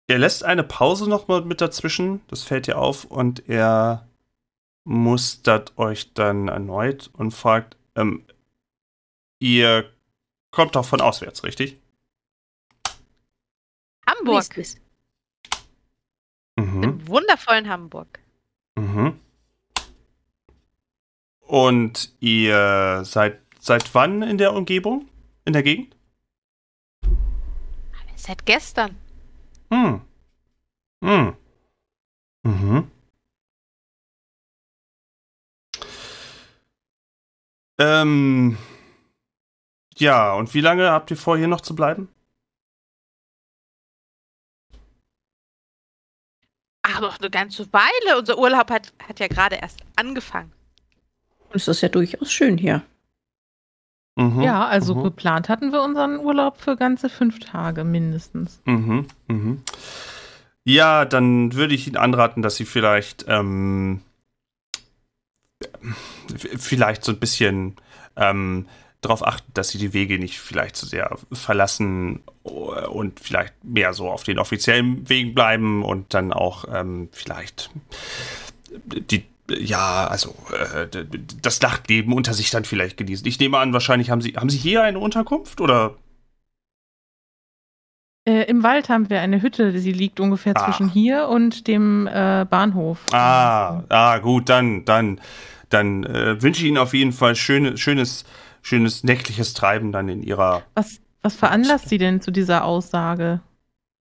er 0.06 0.18
lässt 0.18 0.44
eine 0.44 0.64
Pause 0.64 1.10
nochmal 1.10 1.42
mit 1.42 1.60
dazwischen, 1.60 2.22
das 2.28 2.42
fällt 2.42 2.68
dir 2.68 2.78
auf, 2.78 3.04
und 3.04 3.50
er 3.50 4.08
mustert 4.84 5.76
euch 5.76 6.14
dann 6.14 6.48
erneut 6.48 7.10
und 7.12 7.32
fragt, 7.32 7.76
ähm, 7.94 8.24
ihr 9.40 9.92
kommt 10.52 10.74
doch 10.74 10.86
von 10.86 11.02
auswärts, 11.02 11.44
richtig? 11.44 11.76
Hamburg. 14.08 14.46
Mhm. 16.56 16.82
Im 16.82 17.08
wundervollen 17.08 17.68
Hamburg. 17.68 18.20
Mhm. 18.76 19.20
Und 21.52 22.14
ihr 22.20 23.04
seid 23.04 23.42
seit 23.60 23.94
wann 23.94 24.22
in 24.22 24.38
der 24.38 24.54
Umgebung? 24.54 25.06
In 25.44 25.52
der 25.52 25.62
Gegend? 25.62 25.94
Seit 28.16 28.46
gestern. 28.46 28.96
Hm. 29.70 30.00
Hm. 31.04 31.36
Mhm. 32.44 32.90
Ähm. 37.78 38.56
Ja, 39.96 40.32
und 40.32 40.54
wie 40.54 40.62
lange 40.62 40.90
habt 40.90 41.10
ihr 41.10 41.18
vor, 41.18 41.36
hier 41.36 41.48
noch 41.48 41.60
zu 41.60 41.74
bleiben? 41.74 42.08
Ach, 46.80 47.00
noch 47.00 47.18
eine 47.18 47.28
ganze 47.28 47.70
Weile. 47.74 48.18
Unser 48.18 48.38
Urlaub 48.38 48.70
hat, 48.70 48.94
hat 49.06 49.20
ja 49.20 49.28
gerade 49.28 49.56
erst 49.56 49.80
angefangen. 49.96 50.50
Es 51.54 51.68
ist 51.68 51.80
ja 51.80 51.88
durchaus 51.88 52.32
schön 52.32 52.58
hier. 52.58 52.82
Mhm. 54.16 54.42
Ja, 54.42 54.66
also 54.66 54.94
mhm. 54.94 55.04
geplant 55.04 55.48
hatten 55.48 55.72
wir 55.72 55.82
unseren 55.82 56.18
Urlaub 56.18 56.58
für 56.58 56.76
ganze 56.76 57.08
fünf 57.08 57.38
Tage 57.40 57.84
mindestens. 57.84 58.60
Mhm, 58.66 59.06
mhm. 59.28 59.62
Ja, 60.64 61.04
dann 61.04 61.54
würde 61.54 61.74
ich 61.74 61.86
Ihnen 61.86 61.96
anraten, 61.96 62.42
dass 62.42 62.56
Sie 62.56 62.66
vielleicht 62.66 63.24
ähm, 63.26 64.02
vielleicht 66.34 67.04
so 67.04 67.12
ein 67.12 67.18
bisschen 67.18 67.76
ähm, 68.16 68.66
darauf 69.00 69.26
achten, 69.26 69.50
dass 69.54 69.70
Sie 69.70 69.78
die 69.78 69.92
Wege 69.92 70.18
nicht 70.18 70.38
vielleicht 70.38 70.76
zu 70.76 70.86
sehr 70.86 71.18
verlassen 71.32 72.20
und 72.42 73.18
vielleicht 73.18 73.64
mehr 73.64 73.92
so 73.94 74.08
auf 74.08 74.22
den 74.22 74.38
offiziellen 74.38 75.08
Wegen 75.08 75.34
bleiben 75.34 75.84
und 75.84 76.14
dann 76.14 76.32
auch 76.32 76.64
ähm, 76.72 77.08
vielleicht 77.12 77.70
die 79.10 79.24
ja, 79.60 80.06
also 80.06 80.34
äh, 80.52 80.86
das 81.42 81.60
Nachtleben 81.60 82.12
unter 82.12 82.34
sich 82.34 82.50
dann 82.50 82.64
vielleicht 82.64 82.96
genießen. 82.96 83.26
Ich 83.26 83.38
nehme 83.40 83.58
an, 83.58 83.72
wahrscheinlich 83.72 84.10
haben 84.10 84.20
Sie 84.20 84.32
haben 84.32 84.50
Sie 84.50 84.58
hier 84.58 84.82
eine 84.82 84.98
Unterkunft 84.98 85.60
oder 85.60 85.94
Äh, 88.24 88.44
Im 88.48 88.62
Wald 88.62 88.88
haben 88.88 89.10
wir 89.10 89.20
eine 89.20 89.42
Hütte, 89.42 89.76
sie 89.78 89.90
liegt 89.92 90.20
ungefähr 90.20 90.52
Ah. 90.56 90.64
zwischen 90.64 90.88
hier 90.88 91.26
und 91.28 91.66
dem 91.66 92.06
äh, 92.06 92.46
Bahnhof. 92.48 93.00
Ah, 93.12 93.82
ah, 93.88 94.18
gut, 94.18 94.48
dann, 94.48 94.84
dann, 94.84 95.20
dann 95.70 96.04
äh, 96.04 96.40
wünsche 96.40 96.62
ich 96.62 96.68
Ihnen 96.68 96.78
auf 96.78 96.94
jeden 96.94 97.10
Fall 97.12 97.34
schöne, 97.34 97.76
schönes, 97.78 98.24
schönes 98.62 99.02
nächtliches 99.02 99.54
Treiben 99.54 99.90
dann 99.90 100.08
in 100.08 100.22
Ihrer. 100.22 100.62
Was, 100.74 101.00
was 101.22 101.34
veranlasst 101.34 101.88
Sie 101.88 101.98
denn 101.98 102.20
zu 102.20 102.30
dieser 102.30 102.62
Aussage, 102.64 103.40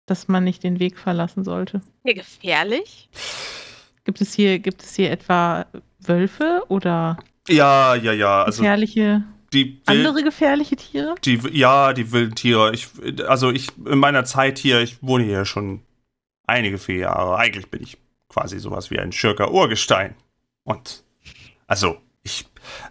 dass 0.07 0.27
man 0.27 0.43
nicht 0.43 0.63
den 0.63 0.79
Weg 0.79 0.97
verlassen 0.97 1.43
sollte? 1.43 1.81
Hier 2.03 2.15
gefährlich? 2.15 3.09
Gibt 4.07 4.21
es 4.21 4.33
hier, 4.33 4.59
gibt 4.59 4.81
es 4.81 4.95
hier 4.95 5.11
etwa 5.11 5.65
Wölfe 5.99 6.63
oder 6.69 7.17
Ja, 7.49 7.93
ja, 7.93 8.13
ja. 8.13 8.43
Also 8.43 8.61
gefährliche, 8.63 9.25
die 9.51 9.81
andere 9.85 10.23
gefährliche 10.23 10.77
Tiere? 10.77 11.15
die, 11.25 11.41
ja, 11.51 11.91
die 11.91 12.13
wilden 12.13 12.33
Tiere. 12.33 12.73
Ich, 12.73 12.87
also 13.27 13.51
ich 13.51 13.67
in 13.85 13.99
meiner 13.99 14.23
Zeit 14.23 14.59
hier, 14.59 14.79
ich 14.79 15.03
wohne 15.03 15.25
hier 15.25 15.43
schon 15.43 15.81
einige 16.45 16.77
vier 16.77 16.99
Jahre. 16.99 17.35
Eigentlich 17.35 17.69
bin 17.69 17.83
ich 17.83 17.97
quasi 18.29 18.59
sowas 18.59 18.91
wie 18.91 18.97
ein 18.97 19.11
Schirker 19.11 19.51
Urgestein. 19.51 20.15
Und 20.63 21.03
also 21.67 21.97
ich, 22.23 22.45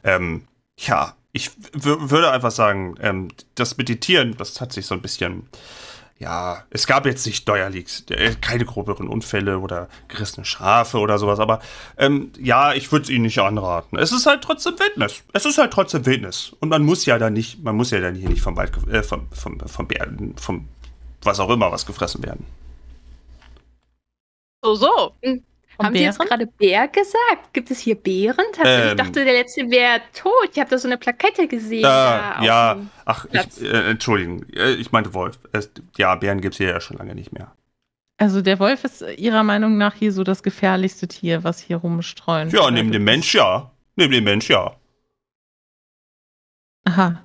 ähm, 0.05 0.43
ja, 0.77 1.17
ich 1.33 1.51
würde 1.73 2.31
einfach 2.31 2.51
sagen, 2.51 2.97
ähm, 3.01 3.29
das 3.55 3.79
mit 3.79 3.89
den 3.89 4.01
Tieren, 4.01 4.37
das 4.37 4.61
hat 4.61 4.71
sich 4.71 4.85
so 4.85 4.95
ein 4.95 5.01
bisschen, 5.01 5.49
ja, 6.19 6.65
es 6.71 6.87
gab 6.87 7.05
jetzt 7.05 7.27
nicht 7.27 7.37
Steuerleaks, 7.37 8.05
äh, 8.09 8.35
keine 8.41 8.65
gröberen 8.65 9.07
Unfälle 9.09 9.59
oder 9.59 9.89
gerissene 10.09 10.47
Schafe 10.47 10.99
oder 10.99 11.19
sowas, 11.19 11.39
aber 11.39 11.61
ähm, 11.99 12.33
ja, 12.39 12.73
ich 12.73 12.91
würde 12.91 13.05
es 13.05 13.11
Ihnen 13.11 13.25
nicht 13.25 13.39
anraten. 13.39 13.99
Es 13.99 14.13
ist 14.13 14.25
halt 14.25 14.43
trotzdem 14.43 14.79
Wildnis. 14.79 15.23
Es 15.35 15.45
ist 15.45 15.59
halt 15.59 15.73
trotzdem 15.73 16.07
Wildnis. 16.07 16.57
Und 16.61 16.71
man 16.71 16.83
muss 16.85 17.05
ja 17.05 17.19
dann 17.19 17.35
nicht, 17.35 17.63
man 17.63 17.77
muss 17.77 17.91
ja 17.91 18.01
dann 18.01 18.15
hier 18.15 18.31
nicht 18.31 18.41
vom 18.41 18.57
Wald, 18.57 18.73
äh, 18.89 19.03
vom, 19.03 19.29
vom, 19.31 19.61
vom 19.61 19.87
Bären, 19.87 20.35
vom 20.39 20.69
was 21.23 21.39
auch 21.39 21.51
immer 21.51 21.71
was 21.71 21.85
gefressen 21.85 22.23
werden. 22.23 22.47
So, 24.63 24.75
so. 24.75 25.13
Haben 25.83 25.95
Sie 25.95 26.03
jetzt 26.03 26.19
Bären? 26.19 26.29
gerade 26.29 26.47
Bär 26.47 26.89
gesagt? 26.89 27.53
Gibt 27.53 27.71
es 27.71 27.79
hier 27.81 27.95
Bären? 27.97 28.45
Tatsächlich, 28.53 28.85
Ähm. 28.85 28.89
ich 28.91 29.03
dachte, 29.05 29.25
der 29.25 29.35
letzte 29.35 29.71
wäre 29.71 30.01
tot. 30.15 30.51
Ich 30.53 30.59
habe 30.59 30.71
da 30.71 30.79
so 30.79 30.89
eine 30.89 30.97
Plakette 30.99 31.47
gesehen. 31.49 31.83
Da 31.83 32.43
ja, 32.43 32.77
ach, 33.05 33.27
ich, 33.31 33.63
äh, 33.63 33.91
Entschuldigung, 33.91 34.45
äh, 34.55 34.73
ich 34.75 34.93
meinte 34.93 35.13
Wolf. 35.15 35.39
Es, 35.53 35.71
ja, 35.97 36.15
Bären 36.15 36.41
gibt 36.41 36.55
es 36.55 36.59
hier 36.59 36.69
ja 36.69 36.81
schon 36.81 36.97
lange 36.97 37.15
nicht 37.15 37.33
mehr. 37.33 37.53
Also 38.19 38.41
der 38.41 38.59
Wolf 38.59 38.85
ist 38.85 39.05
Ihrer 39.19 39.43
Meinung 39.43 39.77
nach 39.77 39.95
hier 39.95 40.11
so 40.13 40.25
das 40.25 40.43
gefährlichste 40.43 41.07
Tier, 41.07 41.45
was 41.45 41.61
hier 41.61 41.77
rumstreuen. 41.77 42.49
Ja, 42.51 42.71
neben 42.71 42.91
dem 42.91 43.05
Mensch 43.05 43.35
ja. 43.35 43.71
Neben 43.97 44.13
dem 44.13 44.25
Mensch 44.25 44.49
ja. 44.49 44.75
Aha. 46.85 47.23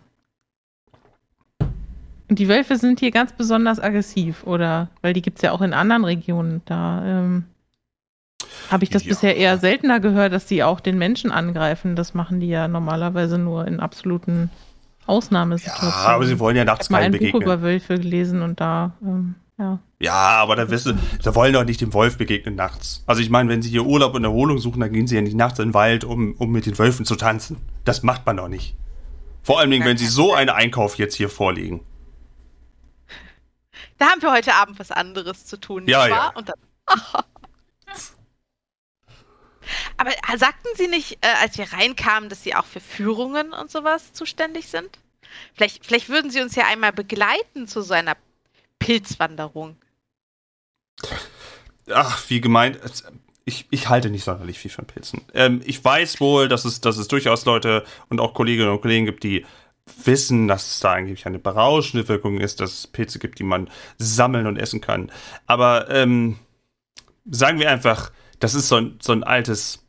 Und 2.30 2.40
die 2.40 2.48
Wölfe 2.48 2.78
sind 2.78 3.00
hier 3.00 3.12
ganz 3.12 3.34
besonders 3.34 3.80
aggressiv, 3.80 4.46
oder? 4.46 4.90
Weil 5.02 5.14
die 5.14 5.22
gibt 5.22 5.38
es 5.38 5.42
ja 5.44 5.52
auch 5.52 5.62
in 5.62 5.74
anderen 5.74 6.06
Regionen. 6.06 6.62
Da 6.66 7.06
ähm, 7.06 7.46
habe 8.70 8.84
ich 8.84 8.90
das 8.90 9.04
Ja. 9.04 9.10
bisher 9.10 9.36
eher 9.38 9.58
seltener 9.58 10.00
gehört, 10.00 10.34
dass 10.34 10.46
die 10.46 10.64
auch 10.64 10.80
den 10.80 10.98
Menschen 10.98 11.32
angreifen. 11.32 11.96
Das 11.96 12.14
machen 12.14 12.40
die 12.40 12.48
ja 12.50 12.68
normalerweise 12.68 13.38
nur 13.38 13.68
in 13.68 13.80
absoluten 13.80 14.50
Ja, 14.52 15.08
Ausnahmesituationen. 15.08 15.94
aber 15.94 16.26
sie 16.26 16.40
wollen 16.40 16.56
ja 16.56 16.64
ich 16.64 16.68
nachts 16.68 16.86
habe 16.88 16.94
mal 16.94 17.00
keinen 17.02 17.08
ein 17.08 17.12
Buch 17.14 17.20
begegnen. 17.20 17.42
über 17.42 17.62
Wölfe 17.62 17.98
gelesen 18.00 18.42
und 18.42 18.60
da, 18.62 18.94
ähm, 19.02 19.36
ja. 19.58 19.80
Ja, 20.00 20.14
aber 20.14 20.56
da 20.56 20.70
wissen, 20.70 20.98
sie 21.22 21.36
wollen 21.36 21.54
doch 21.54 21.64
nicht 21.66 21.82
dem 21.82 21.94
Wolf 21.94 22.18
begegnen 22.18 22.56
nachts. 22.56 23.04
Also 23.06 23.22
ich 23.22 23.30
meine, 23.30 23.50
wenn 23.50 23.62
sie 23.62 23.70
hier 23.70 23.86
Urlaub 23.86 24.16
und 24.16 24.24
Erholung 24.24 24.58
suchen, 24.58 24.80
dann 24.80 24.92
gehen 24.92 25.06
sie 25.08 25.16
ja 25.16 25.22
nicht 25.22 25.36
nachts 25.36 25.60
in 25.60 25.70
den 25.70 25.74
Wald, 25.74 26.04
um, 26.04 26.34
um 26.38 26.52
mit 26.52 26.66
den 26.66 26.78
Wölfen 26.80 27.06
zu 27.06 27.16
tanzen. 27.16 27.58
Das 27.86 28.02
macht 28.04 28.26
man 28.26 28.38
doch 28.38 28.48
nicht. 28.48 28.76
Vor 29.44 29.60
allem, 29.60 29.72
wenn 29.72 29.98
sie 29.98 30.08
so 30.08 30.34
einen 30.34 30.50
Einkauf 30.50 30.96
jetzt 30.96 31.16
hier 31.16 31.30
vorlegen. 31.30 31.82
Da 33.98 34.08
haben 34.08 34.22
wir 34.22 34.32
heute 34.32 34.54
Abend 34.56 34.80
was 34.80 34.92
anderes 34.92 35.46
zu 35.46 35.58
tun. 35.60 35.84
Ja, 35.88 36.06
nicht 36.06 36.10
ja. 36.16 36.16
wahr? 36.24 36.34
Und 36.36 36.50
dann, 36.50 36.56
Aber 39.98 40.12
äh, 40.12 40.38
sagten 40.38 40.68
Sie 40.76 40.88
nicht, 40.88 41.18
äh, 41.22 41.30
als 41.42 41.58
wir 41.58 41.72
reinkamen, 41.72 42.30
dass 42.30 42.44
Sie 42.44 42.56
auch 42.56 42.66
für 42.66 42.80
Führungen 42.80 43.54
und 43.54 43.72
sowas 43.72 44.14
zuständig 44.14 44.68
sind? 44.68 45.00
Vielleicht, 45.54 45.86
vielleicht 45.86 46.10
würden 46.10 46.32
Sie 46.32 46.42
uns 46.42 46.56
ja 46.56 46.66
einmal 46.66 46.92
begleiten 46.92 47.68
zu 47.68 47.82
so 47.82 47.94
einer 47.94 48.16
Pilzwanderung. 48.80 49.78
Ach, 51.90 52.30
wie 52.30 52.42
gemeint. 52.42 52.80
Ich, 53.44 53.66
ich 53.72 53.90
halte 53.90 54.10
nicht 54.10 54.24
sonderlich 54.24 54.60
viel 54.60 54.72
von 54.72 54.86
Pilzen. 54.86 55.22
Ähm, 55.34 55.62
ich 55.66 55.84
weiß 55.84 56.20
wohl, 56.20 56.48
dass 56.48 56.66
es, 56.66 56.80
dass 56.80 56.98
es 56.98 57.08
durchaus 57.08 57.46
Leute 57.46 57.86
und 58.10 58.20
auch 58.20 58.34
Kolleginnen 58.34 58.70
und 58.70 58.82
Kollegen 58.82 59.06
gibt, 59.06 59.24
die 59.24 59.46
wissen, 60.06 60.48
dass 60.48 60.68
es 60.68 60.80
da 60.80 60.94
angeblich 60.94 61.26
eine 61.26 61.40
berauschende 61.40 62.08
Wirkung 62.08 62.40
ist, 62.40 62.60
dass 62.60 62.72
es 62.72 62.88
Pilze 62.88 63.20
gibt, 63.20 63.40
die 63.40 63.44
man 63.44 63.70
sammeln 63.98 64.48
und 64.48 64.58
essen 64.58 64.80
kann. 64.80 65.12
Aber 65.48 65.90
ähm, 65.90 66.40
sagen 67.30 67.60
wir 67.60 67.70
einfach, 67.70 68.12
das 68.42 68.56
ist 68.56 68.68
so 68.68 68.76
ein, 68.76 69.00
so 69.02 69.14
ein 69.14 69.24
altes. 69.24 69.86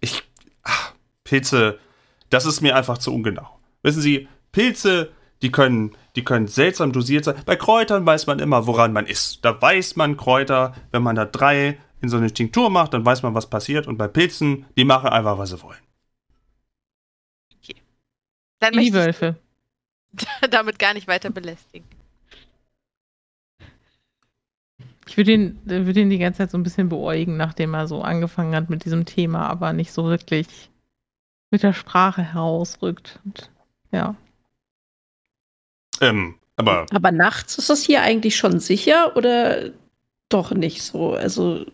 Ich. 0.00 0.22
Ach, 0.62 0.92
Pilze, 1.24 1.80
das 2.30 2.46
ist 2.46 2.60
mir 2.60 2.76
einfach 2.76 2.98
zu 2.98 3.12
ungenau. 3.12 3.58
Wissen 3.82 4.00
Sie, 4.00 4.28
Pilze, 4.52 5.10
die 5.42 5.50
können, 5.50 5.96
die 6.14 6.24
können 6.24 6.46
seltsam 6.46 6.92
dosiert 6.92 7.24
sein. 7.24 7.42
Bei 7.44 7.56
Kräutern 7.56 8.06
weiß 8.06 8.26
man 8.26 8.38
immer, 8.38 8.66
woran 8.66 8.92
man 8.92 9.06
ist. 9.06 9.44
Da 9.44 9.60
weiß 9.60 9.96
man 9.96 10.16
Kräuter, 10.16 10.74
wenn 10.92 11.02
man 11.02 11.16
da 11.16 11.24
drei 11.24 11.78
in 12.00 12.08
so 12.08 12.16
eine 12.16 12.32
Tinktur 12.32 12.70
macht, 12.70 12.94
dann 12.94 13.04
weiß 13.04 13.22
man, 13.22 13.34
was 13.34 13.48
passiert. 13.48 13.86
Und 13.86 13.96
bei 13.96 14.08
Pilzen, 14.08 14.66
die 14.76 14.84
machen 14.84 15.08
einfach, 15.08 15.38
was 15.38 15.50
sie 15.50 15.62
wollen. 15.62 15.78
Dann 18.58 18.74
Wie 18.74 18.84
die 18.86 18.90
möchte 18.92 18.94
Wölfe. 18.94 19.36
damit 20.50 20.78
gar 20.78 20.94
nicht 20.94 21.08
weiter 21.08 21.30
belästigen. 21.30 21.88
Ich 25.08 25.16
würde 25.16 25.32
ihn, 25.32 25.60
würde 25.64 26.00
ihn 26.00 26.10
die 26.10 26.18
ganze 26.18 26.38
Zeit 26.38 26.50
so 26.50 26.58
ein 26.58 26.62
bisschen 26.62 26.88
beäugen, 26.88 27.36
nachdem 27.36 27.74
er 27.74 27.86
so 27.86 28.02
angefangen 28.02 28.54
hat 28.54 28.70
mit 28.70 28.84
diesem 28.84 29.04
Thema, 29.04 29.48
aber 29.48 29.72
nicht 29.72 29.92
so 29.92 30.06
wirklich 30.06 30.48
mit 31.50 31.62
der 31.62 31.72
Sprache 31.72 32.22
herausrückt. 32.22 33.20
Und, 33.24 33.50
ja. 33.92 34.16
Ähm, 36.00 36.34
aber 36.56 36.86
Aber 36.92 37.12
nachts 37.12 37.58
ist 37.58 37.70
das 37.70 37.84
hier 37.84 38.02
eigentlich 38.02 38.36
schon 38.36 38.58
sicher 38.58 39.16
oder 39.16 39.70
doch 40.28 40.50
nicht 40.52 40.82
so? 40.82 41.12
Also, 41.12 41.64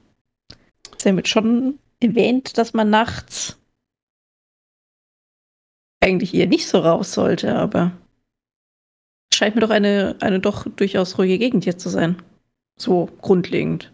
ist 0.97 1.07
damit 1.07 1.29
schon 1.29 1.79
erwähnt, 2.01 2.59
dass 2.59 2.75
man 2.75 2.91
nachts 2.91 3.59
eigentlich 6.01 6.31
hier 6.31 6.49
nicht 6.49 6.67
so 6.67 6.81
raus 6.81 7.13
sollte, 7.13 7.55
aber 7.55 7.93
scheint 9.33 9.55
mir 9.55 9.61
doch 9.61 9.71
eine, 9.71 10.17
eine 10.21 10.41
doch 10.41 10.67
durchaus 10.67 11.17
ruhige 11.17 11.39
Gegend 11.39 11.65
hier 11.65 11.79
zu 11.79 11.89
sein. 11.89 12.21
So 12.77 13.07
grundlegend. 13.21 13.93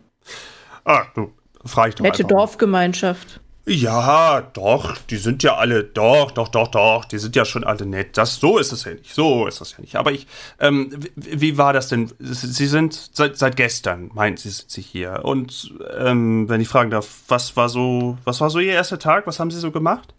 ah, 0.85 1.05
du 1.15 1.33
frag 1.65 1.91
ich 1.91 1.95
doch 1.97 2.03
Nette. 2.05 2.25
Dorfgemeinschaft. 2.25 3.41
Ja, 3.67 4.41
doch, 4.41 4.97
die 4.97 5.19
sind 5.19 5.43
ja 5.43 5.57
alle, 5.57 5.85
doch, 5.85 6.31
doch, 6.31 6.49
doch, 6.49 6.69
doch, 6.69 7.05
die 7.05 7.19
sind 7.19 7.37
ja 7.37 7.45
schon 7.45 7.65
alle 7.65 7.85
nett. 7.85 8.17
Das, 8.17 8.37
so 8.37 8.57
ist 8.57 8.73
es 8.73 8.85
ja 8.85 8.95
nicht, 8.95 9.13
so 9.13 9.47
ist 9.47 9.61
es 9.61 9.73
ja 9.73 9.81
nicht. 9.81 9.97
Aber 9.97 10.11
ich, 10.11 10.27
ähm, 10.59 10.89
wie, 11.17 11.41
wie 11.43 11.59
war 11.59 11.75
das 11.75 11.89
denn? 11.89 12.11
Sie 12.19 12.67
sind 12.67 12.95
seit, 13.13 13.37
seit 13.37 13.57
gestern, 13.57 14.11
meint 14.15 14.39
Sie, 14.39 14.49
sind 14.49 14.71
Sie 14.71 14.81
hier. 14.81 15.21
Und, 15.23 15.75
ähm, 15.99 16.49
wenn 16.49 16.63
ich 16.63 16.69
fragen 16.69 16.91
darf, 16.91 17.25
was 17.29 17.57
war 17.59 17.69
so, 17.69 18.17
was 18.25 18.41
war 18.41 18.49
so 18.49 18.59
Ihr 18.59 18.73
erster 18.73 18.99
Tag? 18.99 19.27
Was 19.27 19.39
haben 19.39 19.51
Sie 19.51 19.59
so 19.61 19.71
gemacht? 19.71 20.15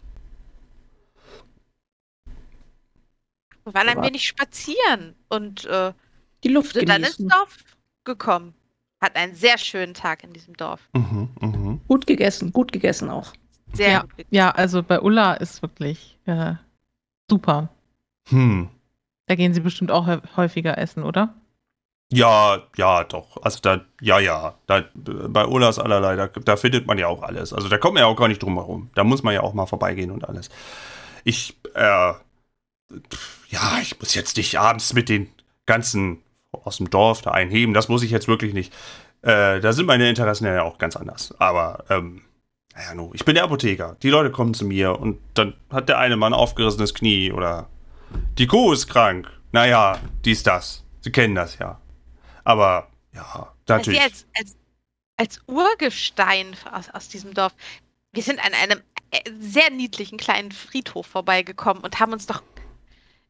Wir 3.64 3.74
waren 3.74 3.88
ein 3.88 4.02
wenig 4.02 4.24
spazieren 4.26 5.16
und, 5.28 5.64
äh, 5.64 5.92
Die 6.44 6.48
Luft 6.48 6.74
sind 6.74 6.88
dann 6.88 7.02
ins 7.02 7.16
genießen. 7.16 7.28
Dorf 7.28 7.56
gekommen. 8.04 8.54
Hatten 9.00 9.16
einen 9.16 9.34
sehr 9.34 9.56
schönen 9.58 9.94
Tag 9.94 10.24
in 10.24 10.32
diesem 10.32 10.56
Dorf. 10.56 10.80
Mhm, 10.92 11.30
mhm. 11.40 11.80
Gut 11.88 12.06
gegessen, 12.06 12.52
gut 12.52 12.72
gegessen 12.72 13.08
auch. 13.10 13.32
Sehr 13.72 13.90
Ja. 13.90 14.00
gut. 14.00 14.10
gegessen. 14.10 14.28
Ja, 14.34 14.50
also 14.50 14.82
bei 14.82 15.00
Ulla 15.00 15.34
ist 15.34 15.62
wirklich 15.62 16.18
äh, 16.26 16.54
super. 17.30 17.68
Hm. 18.28 18.68
Da 19.26 19.34
gehen 19.36 19.54
sie 19.54 19.60
bestimmt 19.60 19.90
auch 19.90 20.06
hä- 20.06 20.20
häufiger 20.36 20.76
essen, 20.76 21.02
oder? 21.02 21.34
Ja, 22.12 22.60
ja, 22.76 23.04
doch. 23.04 23.40
Also 23.42 23.60
da, 23.62 23.82
ja, 24.00 24.18
ja. 24.18 24.54
Da, 24.66 24.82
bei 24.94 25.46
Olas 25.46 25.78
allerlei, 25.78 26.16
da, 26.16 26.26
da 26.26 26.56
findet 26.56 26.86
man 26.86 26.98
ja 26.98 27.06
auch 27.06 27.22
alles. 27.22 27.52
Also 27.52 27.68
da 27.68 27.78
kommt 27.78 27.94
man 27.94 28.02
ja 28.02 28.06
auch 28.08 28.16
gar 28.16 28.26
nicht 28.28 28.42
drum 28.42 28.54
herum. 28.56 28.90
Da 28.96 29.04
muss 29.04 29.22
man 29.22 29.32
ja 29.32 29.42
auch 29.42 29.54
mal 29.54 29.66
vorbeigehen 29.66 30.10
und 30.10 30.28
alles. 30.28 30.50
Ich, 31.22 31.56
äh, 31.74 32.12
pf, 33.08 33.46
ja, 33.50 33.78
ich 33.80 33.98
muss 34.00 34.14
jetzt 34.14 34.36
nicht 34.36 34.58
abends 34.58 34.92
mit 34.92 35.08
den 35.08 35.30
ganzen 35.66 36.20
aus 36.52 36.78
dem 36.78 36.90
Dorf 36.90 37.22
da 37.22 37.30
einheben. 37.30 37.74
Das 37.74 37.88
muss 37.88 38.02
ich 38.02 38.10
jetzt 38.10 38.28
wirklich 38.28 38.54
nicht. 38.54 38.72
Äh, 39.22 39.60
da 39.60 39.72
sind 39.72 39.86
meine 39.86 40.08
Interessen 40.08 40.46
ja 40.46 40.62
auch 40.62 40.78
ganz 40.78 40.96
anders. 40.96 41.34
Aber, 41.38 41.84
ähm, 41.90 42.22
naja, 42.74 42.94
no, 42.94 43.10
ich 43.14 43.24
bin 43.24 43.34
der 43.34 43.44
Apotheker. 43.44 43.96
Die 44.02 44.10
Leute 44.10 44.30
kommen 44.30 44.54
zu 44.54 44.64
mir 44.64 44.98
und 44.98 45.18
dann 45.34 45.54
hat 45.70 45.88
der 45.88 45.98
eine 45.98 46.16
Mann 46.16 46.32
ein 46.32 46.38
aufgerissenes 46.38 46.94
Knie 46.94 47.32
oder 47.32 47.68
die 48.38 48.46
Kuh 48.46 48.72
ist 48.72 48.88
krank. 48.88 49.30
Naja, 49.52 49.98
dies, 50.24 50.42
das. 50.42 50.84
Sie 51.00 51.12
kennen 51.12 51.34
das 51.34 51.58
ja. 51.58 51.80
Aber 52.44 52.88
ja, 53.14 53.52
natürlich. 53.66 54.00
Als, 54.00 54.26
als, 54.36 54.56
als 55.16 55.40
Urgestein 55.46 56.56
aus, 56.72 56.88
aus 56.90 57.08
diesem 57.08 57.34
Dorf. 57.34 57.54
Wir 58.12 58.22
sind 58.22 58.44
an 58.44 58.52
einem 58.54 58.80
äh, 59.10 59.18
sehr 59.38 59.70
niedlichen 59.70 60.18
kleinen 60.18 60.52
Friedhof 60.52 61.06
vorbeigekommen 61.06 61.82
und 61.82 62.00
haben 62.00 62.12
uns 62.12 62.26
doch 62.26 62.42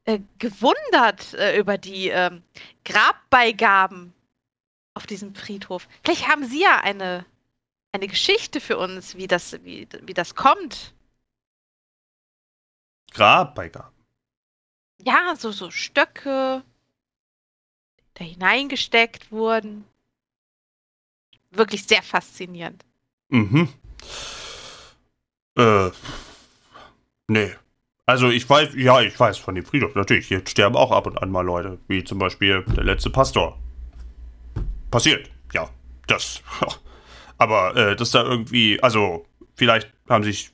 äh, 0.04 0.20
gewundert 0.38 1.34
äh, 1.34 1.58
über 1.58 1.78
die 1.78 2.08
ähm, 2.08 2.42
Grabbeigaben 2.84 4.12
auf 4.94 5.06
diesem 5.06 5.34
Friedhof. 5.34 5.88
Vielleicht 6.02 6.28
haben 6.28 6.44
Sie 6.44 6.62
ja 6.62 6.80
eine, 6.80 7.26
eine 7.92 8.08
Geschichte 8.08 8.60
für 8.60 8.78
uns, 8.78 9.16
wie 9.16 9.26
das, 9.26 9.62
wie, 9.64 9.88
wie 10.02 10.14
das 10.14 10.34
kommt. 10.34 10.94
Grabbeigaben. 13.12 13.94
Ja, 15.02 15.34
so, 15.36 15.50
so 15.52 15.70
Stöcke, 15.70 16.62
da 18.14 18.24
hineingesteckt 18.24 19.32
wurden. 19.32 19.84
Wirklich 21.50 21.84
sehr 21.84 22.02
faszinierend. 22.02 22.84
Mhm. 23.28 23.72
Äh. 25.56 25.90
Nee. 27.28 27.56
Also 28.10 28.28
ich 28.28 28.50
weiß, 28.50 28.70
ja, 28.74 29.00
ich 29.02 29.20
weiß 29.20 29.38
von 29.38 29.54
dem 29.54 29.64
Friedhof, 29.64 29.94
natürlich. 29.94 30.26
Hier 30.26 30.42
sterben 30.44 30.74
auch 30.74 30.90
ab 30.90 31.06
und 31.06 31.22
an 31.22 31.30
mal 31.30 31.42
Leute, 31.44 31.78
wie 31.86 32.02
zum 32.02 32.18
Beispiel 32.18 32.64
der 32.76 32.82
letzte 32.82 33.08
Pastor. 33.08 33.56
Passiert, 34.90 35.30
ja. 35.52 35.70
Das. 36.08 36.42
Aber 37.38 37.76
äh, 37.76 37.94
das 37.94 38.10
da 38.10 38.24
irgendwie, 38.24 38.82
also, 38.82 39.24
vielleicht 39.54 39.92
haben 40.08 40.24
sich, 40.24 40.50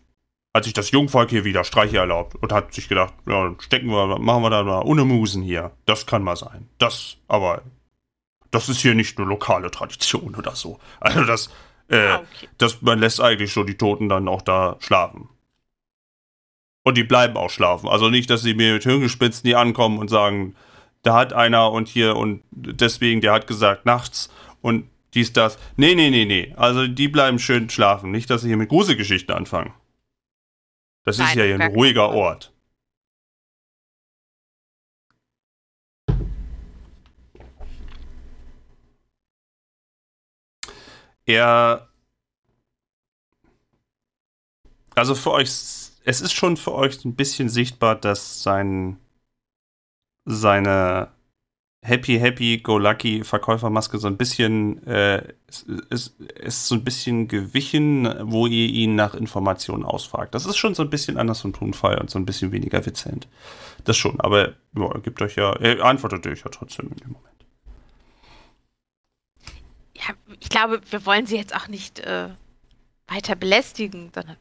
hat 0.54 0.64
sich 0.64 0.74
das 0.74 0.90
Jungvolk 0.90 1.30
hier 1.30 1.46
wieder 1.46 1.64
Streiche 1.64 1.96
erlaubt 1.96 2.34
und 2.34 2.52
hat 2.52 2.74
sich 2.74 2.90
gedacht, 2.90 3.14
ja, 3.26 3.54
stecken 3.58 3.86
wir, 3.86 4.18
machen 4.18 4.42
wir 4.42 4.50
da 4.50 4.62
mal 4.62 4.82
ohne 4.82 5.06
Musen 5.06 5.42
hier. 5.42 5.70
Das 5.86 6.04
kann 6.04 6.22
mal 6.22 6.36
sein. 6.36 6.68
Das, 6.76 7.16
aber, 7.26 7.62
das 8.50 8.68
ist 8.68 8.82
hier 8.82 8.94
nicht 8.94 9.16
eine 9.16 9.26
lokale 9.26 9.70
Tradition 9.70 10.34
oder 10.34 10.54
so. 10.54 10.78
Also 11.00 11.24
das, 11.24 11.48
äh, 11.88 11.96
Ah, 12.06 12.16
okay. 12.16 12.48
dass 12.58 12.82
man 12.82 12.98
lässt 12.98 13.18
eigentlich 13.18 13.54
so 13.54 13.64
die 13.64 13.78
Toten 13.78 14.10
dann 14.10 14.28
auch 14.28 14.42
da 14.42 14.76
schlafen. 14.80 15.30
Und 16.86 16.96
die 16.96 17.02
bleiben 17.02 17.36
auch 17.36 17.50
schlafen. 17.50 17.88
Also 17.88 18.10
nicht, 18.10 18.30
dass 18.30 18.42
sie 18.42 18.54
mir 18.54 18.74
mit 18.74 18.84
Hirngespitzen 18.84 19.42
hier 19.44 19.58
ankommen 19.58 19.98
und 19.98 20.06
sagen, 20.06 20.54
da 21.02 21.14
hat 21.14 21.32
einer 21.32 21.72
und 21.72 21.88
hier 21.88 22.14
und 22.14 22.44
deswegen, 22.52 23.20
der 23.20 23.32
hat 23.32 23.48
gesagt 23.48 23.86
nachts 23.86 24.32
und 24.62 24.88
dies, 25.12 25.32
das. 25.32 25.58
Nee, 25.76 25.96
nee, 25.96 26.10
nee, 26.10 26.26
nee. 26.26 26.54
Also 26.56 26.86
die 26.86 27.08
bleiben 27.08 27.40
schön 27.40 27.68
schlafen. 27.70 28.12
Nicht, 28.12 28.30
dass 28.30 28.42
sie 28.42 28.46
hier 28.46 28.56
mit 28.56 28.68
Gruselgeschichten 28.68 29.34
anfangen. 29.34 29.74
Das 31.04 31.18
ist 31.18 31.24
Nein, 31.24 31.38
ja 31.38 31.42
auf 31.42 31.48
hier 31.48 31.60
ein 31.60 31.74
ruhiger. 31.74 32.10
Ort. 32.10 32.52
Er. 41.24 41.88
Also 44.94 45.16
für 45.16 45.32
euch, 45.32 45.50
es 46.06 46.20
ist 46.20 46.32
schon 46.32 46.56
für 46.56 46.72
euch 46.72 47.04
ein 47.04 47.16
bisschen 47.16 47.48
sichtbar, 47.48 47.96
dass 47.96 48.42
sein 48.42 48.96
seine 50.24 51.10
Happy 51.82 52.18
Happy 52.18 52.58
Go 52.58 52.78
Lucky 52.78 53.24
Verkäufermaske 53.24 53.98
so 53.98 54.06
ein 54.06 54.16
bisschen 54.16 54.84
äh, 54.86 55.34
ist, 55.48 55.68
ist, 55.90 56.20
ist 56.20 56.66
so 56.68 56.76
ein 56.76 56.84
bisschen 56.84 57.26
gewichen, 57.26 58.08
wo 58.22 58.46
ihr 58.46 58.68
ihn 58.68 58.94
nach 58.94 59.14
Informationen 59.14 59.84
ausfragt. 59.84 60.34
Das 60.34 60.46
ist 60.46 60.56
schon 60.56 60.74
so 60.74 60.84
ein 60.84 60.90
bisschen 60.90 61.18
anders 61.18 61.40
vom 61.40 61.52
Tonfall 61.52 61.98
und 61.98 62.08
so 62.08 62.20
ein 62.20 62.26
bisschen 62.26 62.52
weniger 62.52 62.86
vizent. 62.86 63.28
Das 63.84 63.96
schon, 63.96 64.20
aber 64.20 64.54
ja, 64.76 64.88
gibt 65.02 65.20
euch 65.22 65.34
ja, 65.34 65.52
er 65.54 65.84
antwortet 65.84 66.26
euch 66.28 66.40
ja 66.44 66.50
trotzdem 66.50 66.88
in 66.88 66.96
dem 66.96 67.12
Moment. 67.12 67.46
Ja, 69.96 70.14
ich 70.38 70.48
glaube, 70.50 70.80
wir 70.88 71.04
wollen 71.04 71.26
sie 71.26 71.36
jetzt 71.36 71.54
auch 71.54 71.66
nicht 71.66 71.98
äh, 72.00 72.28
weiter 73.08 73.34
belästigen, 73.34 74.10
sondern 74.14 74.36